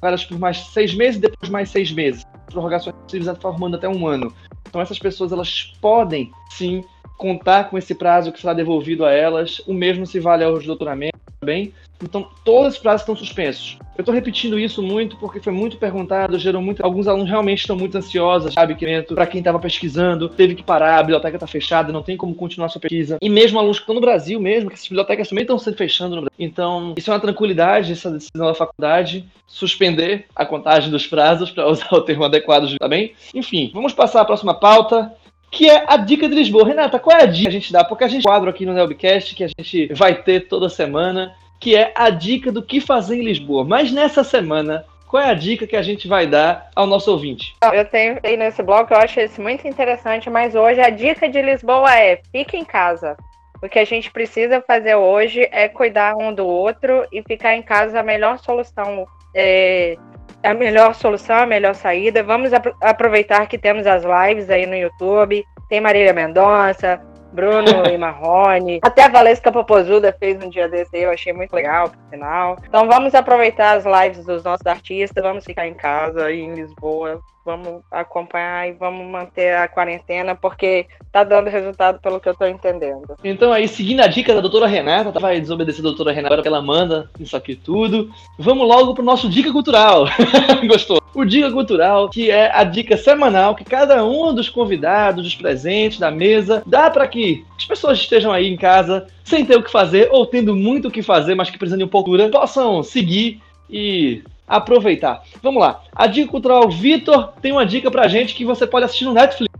várias 0.00 0.24
por 0.24 0.38
mais 0.38 0.58
seis 0.68 0.94
meses, 0.94 1.20
depois 1.20 1.50
mais 1.50 1.68
seis 1.68 1.92
meses. 1.92 2.24
Prorrogações 2.46 2.96
possíveis 2.96 3.36
formando 3.38 3.76
até 3.76 3.88
um 3.88 4.06
ano. 4.06 4.32
Então 4.66 4.80
essas 4.80 4.98
pessoas 4.98 5.32
elas 5.32 5.74
podem 5.80 6.32
sim 6.50 6.82
contar 7.20 7.68
com 7.68 7.76
esse 7.76 7.94
prazo 7.94 8.32
que 8.32 8.40
será 8.40 8.54
devolvido 8.54 9.04
a 9.04 9.12
elas. 9.12 9.60
O 9.66 9.74
mesmo 9.74 10.06
se 10.06 10.18
vale 10.18 10.42
aos 10.42 10.64
doutoramentos. 10.64 11.20
bem? 11.44 11.72
Então, 12.02 12.26
todos 12.44 12.68
esses 12.68 12.80
prazos 12.80 13.02
estão 13.02 13.14
suspensos. 13.14 13.78
Eu 13.96 14.02
estou 14.02 14.14
repetindo 14.14 14.58
isso 14.58 14.82
muito 14.82 15.16
porque 15.18 15.40
foi 15.40 15.52
muito 15.52 15.76
perguntado, 15.76 16.38
gerou 16.38 16.62
muito. 16.62 16.82
Alguns 16.82 17.06
alunos 17.06 17.28
realmente 17.28 17.60
estão 17.60 17.76
muito 17.76 17.96
ansiosos, 17.96 18.54
sabe? 18.54 18.74
Para 19.14 19.26
quem 19.26 19.40
estava 19.40 19.58
pesquisando, 19.58 20.28
teve 20.28 20.54
que 20.54 20.62
parar, 20.62 20.98
a 20.98 21.02
biblioteca 21.02 21.36
está 21.36 21.46
fechada, 21.46 21.92
não 21.92 22.02
tem 22.02 22.16
como 22.16 22.34
continuar 22.34 22.70
sua 22.70 22.80
pesquisa. 22.80 23.18
E 23.20 23.28
mesmo 23.28 23.58
alunos 23.58 23.78
que 23.78 23.82
estão 23.82 23.94
no 23.94 24.00
Brasil 24.00 24.40
mesmo, 24.40 24.70
que 24.70 24.74
essas 24.74 24.88
bibliotecas 24.88 25.28
também 25.28 25.42
estão 25.42 25.58
se 25.58 25.72
fechando 25.74 26.16
no 26.16 26.22
Brasil. 26.22 26.36
Então, 26.38 26.94
isso 26.96 27.10
é 27.10 27.14
uma 27.14 27.20
tranquilidade, 27.20 27.92
essa 27.92 28.10
decisão 28.10 28.46
da 28.46 28.54
faculdade, 28.54 29.26
suspender 29.46 30.24
a 30.34 30.46
contagem 30.46 30.90
dos 30.90 31.06
prazos, 31.06 31.50
para 31.50 31.68
usar 31.68 31.92
o 31.92 32.00
termo 32.00 32.24
adequado 32.24 32.74
também. 32.78 33.12
Enfim, 33.34 33.70
vamos 33.74 33.92
passar 33.92 34.22
à 34.22 34.24
próxima 34.24 34.54
pauta 34.54 35.12
que 35.50 35.68
é 35.68 35.84
a 35.86 35.96
dica 35.96 36.28
de 36.28 36.34
Lisboa. 36.34 36.66
Renata, 36.66 36.98
qual 36.98 37.16
é 37.16 37.22
a 37.22 37.26
dica 37.26 37.50
que 37.50 37.56
a 37.56 37.60
gente 37.60 37.72
dá? 37.72 37.84
Porque 37.84 38.04
a 38.04 38.08
gente 38.08 38.22
quadro 38.22 38.48
aqui 38.48 38.64
no 38.64 38.72
Nelbcast 38.72 39.34
que 39.34 39.44
a 39.44 39.48
gente 39.48 39.92
vai 39.94 40.22
ter 40.22 40.48
toda 40.48 40.68
semana, 40.68 41.34
que 41.58 41.74
é 41.74 41.92
a 41.94 42.08
dica 42.08 42.52
do 42.52 42.62
que 42.62 42.80
fazer 42.80 43.16
em 43.16 43.24
Lisboa. 43.24 43.64
Mas 43.64 43.90
nessa 43.90 44.22
semana, 44.22 44.84
qual 45.08 45.22
é 45.22 45.28
a 45.28 45.34
dica 45.34 45.66
que 45.66 45.76
a 45.76 45.82
gente 45.82 46.06
vai 46.06 46.26
dar 46.26 46.70
ao 46.76 46.86
nosso 46.86 47.10
ouvinte? 47.10 47.56
Eu 47.72 47.84
tenho 47.84 48.18
aí 48.22 48.36
nesse 48.36 48.62
bloco, 48.62 48.94
eu 48.94 48.98
acho 48.98 49.18
isso 49.20 49.42
muito 49.42 49.66
interessante, 49.66 50.30
mas 50.30 50.54
hoje 50.54 50.80
a 50.80 50.88
dica 50.88 51.28
de 51.28 51.42
Lisboa 51.42 51.92
é 51.98 52.20
fique 52.30 52.56
em 52.56 52.64
casa. 52.64 53.16
O 53.62 53.68
que 53.68 53.78
a 53.78 53.84
gente 53.84 54.10
precisa 54.10 54.62
fazer 54.62 54.94
hoje 54.94 55.46
é 55.50 55.68
cuidar 55.68 56.16
um 56.16 56.32
do 56.32 56.46
outro 56.46 57.04
e 57.12 57.22
ficar 57.22 57.56
em 57.56 57.62
casa 57.62 58.00
a 58.00 58.02
melhor 58.02 58.38
solução. 58.38 59.04
É, 59.34 59.96
a 60.42 60.54
melhor 60.54 60.94
solução, 60.94 61.36
a 61.36 61.46
melhor 61.46 61.74
saída. 61.74 62.22
Vamos 62.22 62.50
aproveitar 62.80 63.46
que 63.46 63.58
temos 63.58 63.86
as 63.86 64.02
lives 64.04 64.50
aí 64.50 64.66
no 64.66 64.76
YouTube. 64.76 65.44
Tem 65.68 65.80
Marília 65.80 66.12
Mendonça, 66.12 67.00
Bruno 67.32 67.86
e 67.90 67.96
Marrone. 67.96 68.80
Até 68.84 69.04
a 69.04 69.08
Valesca 69.08 69.52
Popozuda 69.52 70.14
fez 70.18 70.42
um 70.42 70.48
dia 70.48 70.68
desse 70.68 70.96
aí, 70.96 71.02
eu 71.02 71.10
achei 71.10 71.32
muito 71.32 71.52
legal, 71.52 71.90
por 71.90 71.98
sinal. 72.10 72.56
Então 72.66 72.86
vamos 72.86 73.14
aproveitar 73.14 73.76
as 73.76 73.84
lives 73.84 74.24
dos 74.24 74.42
nossos 74.44 74.66
artistas, 74.66 75.22
vamos 75.22 75.44
ficar 75.44 75.66
em 75.66 75.74
casa 75.74 76.26
aí 76.26 76.40
em 76.40 76.54
Lisboa, 76.54 77.20
vamos 77.44 77.82
acompanhar 77.90 78.68
e 78.68 78.72
vamos 78.72 79.06
manter 79.06 79.54
a 79.54 79.68
quarentena, 79.68 80.34
porque 80.34 80.86
tá 81.10 81.24
dando 81.24 81.48
resultado 81.48 82.00
pelo 82.00 82.20
que 82.20 82.28
eu 82.28 82.34
tô 82.34 82.46
entendendo. 82.46 83.16
Então 83.24 83.52
aí, 83.52 83.66
seguindo 83.66 84.00
a 84.00 84.06
dica 84.06 84.34
da 84.34 84.40
doutora 84.40 84.66
Renata, 84.66 85.12
tá? 85.12 85.20
vai 85.20 85.40
desobedecer 85.40 85.80
a 85.80 85.88
doutora 85.88 86.12
Renata 86.12 86.34
agora 86.34 86.42
que 86.42 86.48
ela 86.48 86.62
manda 86.62 87.10
isso 87.18 87.36
aqui 87.36 87.56
tudo. 87.56 88.10
Vamos 88.38 88.68
logo 88.68 88.94
pro 88.94 89.04
nosso 89.04 89.28
Dica 89.28 89.52
Cultural. 89.52 90.06
Gostou? 90.66 90.99
O 91.12 91.24
Dica 91.24 91.50
Cultural, 91.50 92.08
que 92.08 92.30
é 92.30 92.50
a 92.54 92.62
dica 92.62 92.96
semanal 92.96 93.54
que 93.54 93.64
cada 93.64 94.04
um 94.04 94.32
dos 94.32 94.48
convidados, 94.48 95.24
dos 95.24 95.34
presentes, 95.34 95.98
da 95.98 96.10
mesa, 96.10 96.62
dá 96.64 96.88
para 96.88 97.06
que 97.08 97.44
as 97.56 97.64
pessoas 97.64 97.98
estejam 97.98 98.30
aí 98.30 98.46
em 98.46 98.56
casa 98.56 99.08
sem 99.24 99.44
ter 99.44 99.56
o 99.56 99.62
que 99.62 99.70
fazer 99.70 100.08
ou 100.12 100.24
tendo 100.24 100.54
muito 100.54 100.88
o 100.88 100.90
que 100.90 101.02
fazer, 101.02 101.34
mas 101.34 101.50
que 101.50 101.58
precisam 101.58 101.78
de 101.78 101.84
um 101.84 101.88
pouco 101.88 102.16
de 102.16 102.28
possam 102.28 102.82
seguir 102.82 103.40
e 103.68 104.22
aproveitar. 104.46 105.22
Vamos 105.42 105.60
lá. 105.60 105.80
A 105.94 106.06
dica 106.06 106.30
cultural 106.30 106.68
Vitor 106.70 107.32
tem 107.40 107.52
uma 107.52 107.66
dica 107.66 107.90
pra 107.90 108.08
gente 108.08 108.34
que 108.34 108.44
você 108.44 108.66
pode 108.66 108.84
assistir 108.84 109.04
no 109.04 109.12
Netflix. 109.12 109.50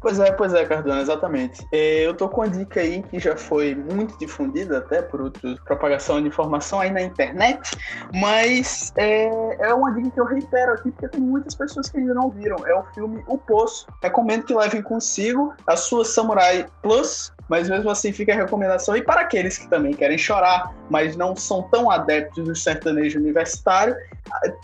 Pois 0.00 0.20
é, 0.20 0.30
pois 0.30 0.54
é, 0.54 0.64
Cardona, 0.64 1.00
exatamente. 1.00 1.66
É, 1.72 2.06
eu 2.06 2.14
tô 2.14 2.28
com 2.28 2.42
uma 2.42 2.48
dica 2.48 2.80
aí 2.80 3.02
que 3.02 3.18
já 3.18 3.36
foi 3.36 3.74
muito 3.74 4.16
difundida 4.16 4.78
até 4.78 5.02
por 5.02 5.20
outros, 5.20 5.58
propagação 5.60 6.22
de 6.22 6.28
informação 6.28 6.78
aí 6.78 6.90
na 6.90 7.02
internet, 7.02 7.76
mas 8.14 8.92
é, 8.96 9.26
é 9.68 9.74
uma 9.74 9.92
dica 9.92 10.10
que 10.10 10.20
eu 10.20 10.24
reitero 10.24 10.72
aqui 10.72 10.92
porque 10.92 11.08
tem 11.08 11.20
muitas 11.20 11.54
pessoas 11.54 11.88
que 11.88 11.98
ainda 11.98 12.14
não 12.14 12.30
viram. 12.30 12.64
É 12.66 12.74
o 12.74 12.84
filme 12.94 13.24
O 13.26 13.36
Poço. 13.38 13.86
Recomendo 14.00 14.44
que 14.44 14.54
levem 14.54 14.82
consigo 14.82 15.52
a 15.66 15.76
sua 15.76 16.04
Samurai 16.04 16.66
Plus, 16.80 17.32
mas 17.48 17.68
mesmo 17.68 17.90
assim 17.90 18.12
fica 18.12 18.32
a 18.32 18.36
recomendação. 18.36 18.96
E 18.96 19.02
para 19.02 19.22
aqueles 19.22 19.56
que 19.56 19.68
também 19.68 19.94
querem 19.94 20.18
chorar, 20.18 20.74
mas 20.90 21.16
não 21.16 21.34
são 21.34 21.62
tão 21.62 21.90
adeptos 21.90 22.44
do 22.44 22.54
sertanejo 22.54 23.18
universitário, 23.18 23.96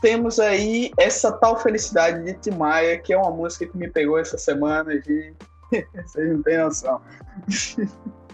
temos 0.01 0.39
aí 0.39 0.91
essa 0.99 1.33
tal 1.33 1.59
felicidade 1.59 2.23
de 2.23 2.35
Timaya, 2.35 2.99
que 2.99 3.13
é 3.13 3.17
uma 3.17 3.31
música 3.31 3.67
que 3.67 3.77
me 3.77 3.89
pegou 3.89 4.19
essa 4.19 4.37
semana, 4.37 4.93
gente. 4.95 5.35
Vocês 6.05 6.33
não 6.33 6.43
têm 6.43 6.59
noção. 6.59 7.01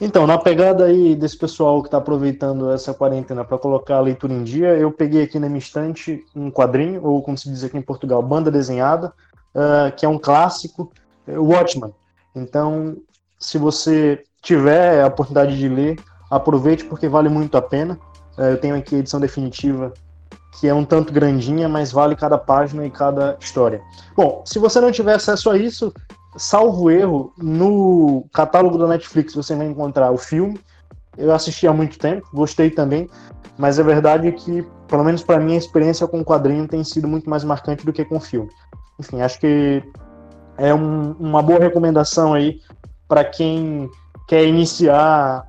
Então, 0.01 0.27
na 0.27 0.39
pegada 0.39 0.87
aí 0.87 1.15
desse 1.15 1.37
pessoal 1.37 1.81
que 1.83 1.89
está 1.89 1.99
aproveitando 1.99 2.71
essa 2.71 2.93
quarentena 2.93 3.45
para 3.45 3.59
colocar 3.59 3.97
a 3.97 4.01
leitura 4.01 4.33
em 4.33 4.43
dia, 4.43 4.69
eu 4.77 4.91
peguei 4.91 5.23
aqui 5.23 5.39
na 5.39 5.47
minha 5.47 5.59
estante 5.59 6.25
um 6.35 6.51
quadrinho, 6.51 7.05
ou 7.05 7.23
como 7.23 7.37
se 7.37 7.51
diz 7.51 7.63
aqui 7.63 7.77
em 7.77 7.83
Portugal, 7.83 8.23
banda 8.23 8.51
desenhada, 8.51 9.13
uh, 9.55 9.95
que 9.97 10.05
é 10.05 10.09
um 10.09 10.19
clássico, 10.19 10.91
Watchman. 11.29 11.93
Então, 12.35 12.97
se 13.39 13.59
você 13.59 14.23
tiver 14.43 15.03
a 15.03 15.07
oportunidade 15.07 15.57
de 15.57 15.69
ler, 15.69 15.99
aproveite 16.31 16.85
porque 16.85 17.09
vale 17.09 17.29
muito 17.29 17.57
a 17.57 17.63
pena. 17.63 17.99
É, 18.39 18.53
eu 18.53 18.59
tenho 18.59 18.77
aqui 18.77 18.95
a 18.95 18.99
edição 18.99 19.21
definitiva, 19.21 19.93
que 20.59 20.69
é 20.69 20.75
um 20.75 20.85
tanto 20.85 21.13
grandinha, 21.13 21.69
mas 21.69 21.93
vale 21.93 22.17
cada 22.17 22.39
página 22.39 22.87
e 22.87 22.91
cada 22.91 23.37
história. 23.41 23.81
Bom, 24.17 24.43
se 24.47 24.59
você 24.59 24.81
não 24.81 24.91
tiver 24.91 25.15
acesso 25.15 25.51
a 25.51 25.57
isso, 25.57 25.93
salvo 26.37 26.91
erro, 26.91 27.33
no 27.37 28.25
catálogo 28.33 28.79
da 28.79 28.87
Netflix 28.87 29.35
você 29.35 29.55
vai 29.55 29.67
encontrar 29.67 30.11
o 30.11 30.19
filme. 30.19 30.61
Eu 31.19 31.33
assisti 31.33 31.67
há 31.67 31.73
muito 31.73 31.99
tempo, 31.99 32.27
gostei 32.33 32.71
também, 32.71 33.09
mas 33.59 33.79
é 33.79 33.83
verdade 33.83 34.31
que, 34.33 34.67
pelo 34.87 35.05
menos 35.05 35.23
para 35.23 35.41
mim, 35.41 35.55
a 35.55 35.59
experiência 35.59 36.07
com 36.07 36.21
o 36.21 36.25
quadrinho 36.25 36.67
tem 36.69 36.83
sido 36.85 37.09
muito 37.09 37.29
mais 37.29 37.45
marcante 37.45 37.85
do 37.85 37.93
que 37.93 38.05
com 38.05 38.17
o 38.17 38.21
filme. 38.21 38.49
Enfim, 38.99 39.21
acho 39.21 39.39
que 39.41 39.83
é 40.57 40.73
um, 40.73 41.13
uma 41.19 41.43
boa 41.43 41.59
recomendação 41.59 42.33
aí 42.33 42.61
para 43.09 43.25
quem 43.25 43.91
quer 44.31 44.47
iniciar. 44.47 45.45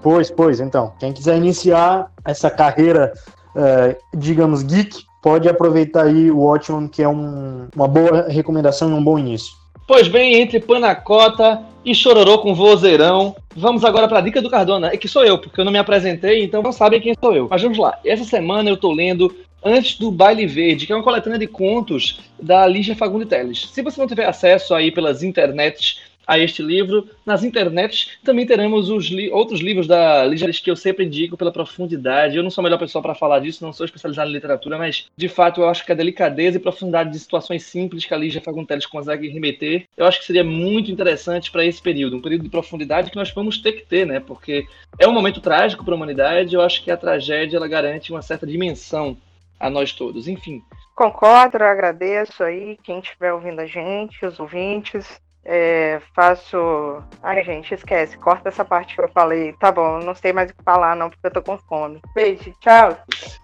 Pois, 0.00 0.30
pois, 0.30 0.60
então, 0.60 0.92
quem 1.00 1.12
quiser 1.12 1.36
iniciar 1.36 2.06
essa 2.24 2.48
carreira, 2.48 3.12
é, 3.56 3.96
digamos, 4.14 4.62
geek, 4.62 5.04
pode 5.20 5.48
aproveitar 5.48 6.06
aí 6.06 6.30
o 6.30 6.38
Watchman, 6.38 6.86
que 6.86 7.02
é 7.02 7.08
um, 7.08 7.66
uma 7.74 7.88
boa 7.88 8.28
recomendação 8.28 8.90
e 8.90 8.92
um 8.92 9.02
bom 9.02 9.18
início. 9.18 9.52
Pois 9.88 10.06
bem, 10.06 10.40
entre 10.40 10.60
Panacota 10.60 11.60
e 11.84 11.94
Chororô 11.94 12.38
com 12.38 12.54
Vozeirão, 12.54 13.34
vamos 13.56 13.84
agora 13.84 14.06
para 14.06 14.18
a 14.18 14.22
dica 14.22 14.40
do 14.40 14.48
Cardona. 14.48 14.88
É 14.88 14.96
que 14.96 15.08
sou 15.08 15.24
eu, 15.24 15.38
porque 15.38 15.60
eu 15.60 15.64
não 15.64 15.72
me 15.72 15.78
apresentei, 15.78 16.44
então 16.44 16.62
não 16.62 16.72
sabem 16.72 17.00
quem 17.00 17.14
sou 17.20 17.34
eu. 17.34 17.48
Mas 17.50 17.60
vamos 17.60 17.78
lá. 17.78 17.98
Essa 18.04 18.24
semana 18.24 18.70
eu 18.70 18.74
estou 18.74 18.92
lendo 18.92 19.34
Antes 19.64 19.96
do 19.96 20.10
Baile 20.10 20.44
Verde, 20.44 20.86
que 20.86 20.92
é 20.92 20.96
uma 20.96 21.04
coletânea 21.04 21.38
de 21.38 21.46
contos 21.46 22.20
da 22.40 22.66
Lígia 22.66 22.96
Fagundes 22.96 23.28
Teles. 23.28 23.68
Se 23.72 23.80
você 23.80 24.00
não 24.00 24.08
tiver 24.08 24.26
acesso 24.26 24.74
aí 24.74 24.90
pelas 24.90 25.22
internets 25.22 26.00
a 26.26 26.38
este 26.38 26.62
livro. 26.62 27.08
Nas 27.24 27.44
internets 27.44 28.18
também 28.22 28.46
teremos 28.46 28.90
os 28.90 29.06
li 29.06 29.30
outros 29.30 29.60
livros 29.60 29.86
da 29.86 30.24
Lígia 30.24 30.50
que 30.52 30.70
eu 30.70 30.76
sempre 30.76 31.04
indico 31.04 31.36
pela 31.36 31.52
profundidade. 31.52 32.36
Eu 32.36 32.42
não 32.42 32.50
sou 32.50 32.62
a 32.62 32.64
melhor 32.64 32.78
pessoa 32.78 33.02
para 33.02 33.14
falar 33.14 33.40
disso, 33.40 33.64
não 33.64 33.72
sou 33.72 33.84
especializado 33.84 34.30
em 34.30 34.32
literatura, 34.32 34.78
mas 34.78 35.08
de 35.16 35.28
fato 35.28 35.60
eu 35.60 35.68
acho 35.68 35.84
que 35.84 35.92
a 35.92 35.94
delicadeza 35.94 36.56
e 36.56 36.60
profundidade 36.60 37.10
de 37.10 37.18
situações 37.18 37.64
simples 37.64 38.04
que 38.04 38.14
a 38.14 38.16
Lígia 38.16 38.40
Fagundes 38.40 38.86
consegue 38.86 39.28
remeter, 39.28 39.86
eu 39.96 40.06
acho 40.06 40.20
que 40.20 40.26
seria 40.26 40.44
muito 40.44 40.90
interessante 40.90 41.50
para 41.50 41.64
esse 41.64 41.80
período, 41.80 42.16
um 42.16 42.22
período 42.22 42.42
de 42.42 42.50
profundidade 42.50 43.10
que 43.10 43.16
nós 43.16 43.30
vamos 43.30 43.58
ter 43.58 43.72
que 43.72 43.86
ter, 43.86 44.06
né? 44.06 44.20
Porque 44.20 44.64
é 44.98 45.06
um 45.06 45.12
momento 45.12 45.40
trágico 45.40 45.84
para 45.84 45.94
a 45.94 45.96
humanidade, 45.96 46.54
eu 46.54 46.60
acho 46.60 46.82
que 46.82 46.90
a 46.90 46.96
tragédia 46.96 47.56
ela 47.56 47.68
garante 47.68 48.12
uma 48.12 48.22
certa 48.22 48.46
dimensão 48.46 49.16
a 49.58 49.70
nós 49.70 49.92
todos. 49.92 50.28
Enfim, 50.28 50.62
Concordo, 50.94 51.56
agradeço 51.64 52.42
aí 52.42 52.78
quem 52.82 53.00
estiver 53.00 53.32
ouvindo 53.32 53.60
a 53.60 53.66
gente, 53.66 54.24
os 54.26 54.38
ouvintes. 54.38 55.20
É, 55.44 56.00
faço. 56.14 57.02
Ai, 57.22 57.42
gente, 57.44 57.74
esquece. 57.74 58.16
Corta 58.16 58.48
essa 58.48 58.64
parte 58.64 58.94
que 58.94 59.00
eu 59.00 59.08
falei. 59.08 59.52
Tá 59.54 59.72
bom, 59.72 59.98
não 59.98 60.14
sei 60.14 60.32
mais 60.32 60.50
o 60.50 60.54
que 60.54 60.62
falar, 60.62 60.94
não, 60.94 61.10
porque 61.10 61.26
eu 61.26 61.32
tô 61.32 61.42
com 61.42 61.58
fome. 61.58 62.00
Beijo, 62.14 62.52
tchau. 62.60 62.96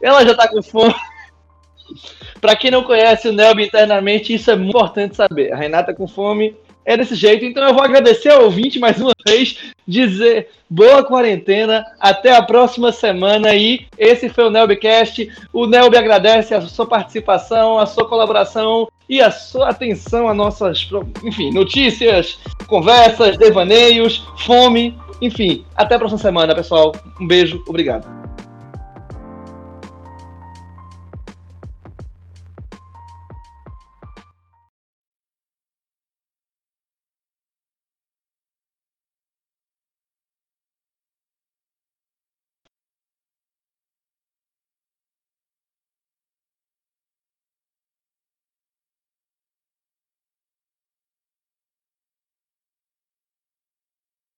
Ela 0.03 0.25
já 0.25 0.37
tá 0.37 0.49
com 0.49 0.63
fome. 0.63 0.95
Para 2.41 2.55
quem 2.55 2.71
não 2.71 2.85
conhece 2.85 3.29
o 3.29 3.33
Nelby 3.33 3.65
internamente, 3.65 4.35
isso 4.35 4.51
é 4.51 4.57
muito 4.57 4.71
importante 4.71 5.17
saber. 5.17 5.53
A 5.53 5.57
Renata 5.57 5.95
com 5.95 6.07
fome 6.07 6.57
é 6.89 6.97
desse 6.97 7.14
jeito. 7.14 7.45
Então 7.45 7.62
eu 7.62 7.74
vou 7.74 7.82
agradecer 7.82 8.30
ao 8.30 8.45
ouvinte 8.45 8.78
mais 8.78 8.99
uma 8.99 9.12
vez, 9.26 9.59
dizer 9.86 10.49
boa 10.70 11.05
quarentena, 11.05 11.84
até 12.01 12.34
a 12.34 12.43
próxima 12.43 12.91
semana 12.91 13.51
aí. 13.51 13.86
Esse 13.99 14.30
foi 14.30 14.45
o 14.45 14.51
Nelbycast. 14.51 15.30
O 15.53 15.66
Nelby 15.66 15.99
agradece 15.99 16.55
a 16.55 16.62
sua 16.62 16.86
participação, 16.86 17.78
a 17.78 17.84
sua 17.84 18.09
colaboração 18.09 18.89
e 19.07 19.20
a 19.20 19.30
sua 19.30 19.68
atenção 19.68 20.28
a 20.28 20.34
nossas, 20.34 20.89
enfim, 21.22 21.53
notícias, 21.53 22.39
conversas, 22.66 23.36
devaneios, 23.36 24.26
fome, 24.39 24.99
enfim. 25.20 25.66
Até 25.76 25.95
a 25.95 25.99
próxima 25.99 26.18
semana, 26.18 26.55
pessoal. 26.55 26.93
Um 27.20 27.26
beijo, 27.26 27.62
obrigado. 27.68 28.28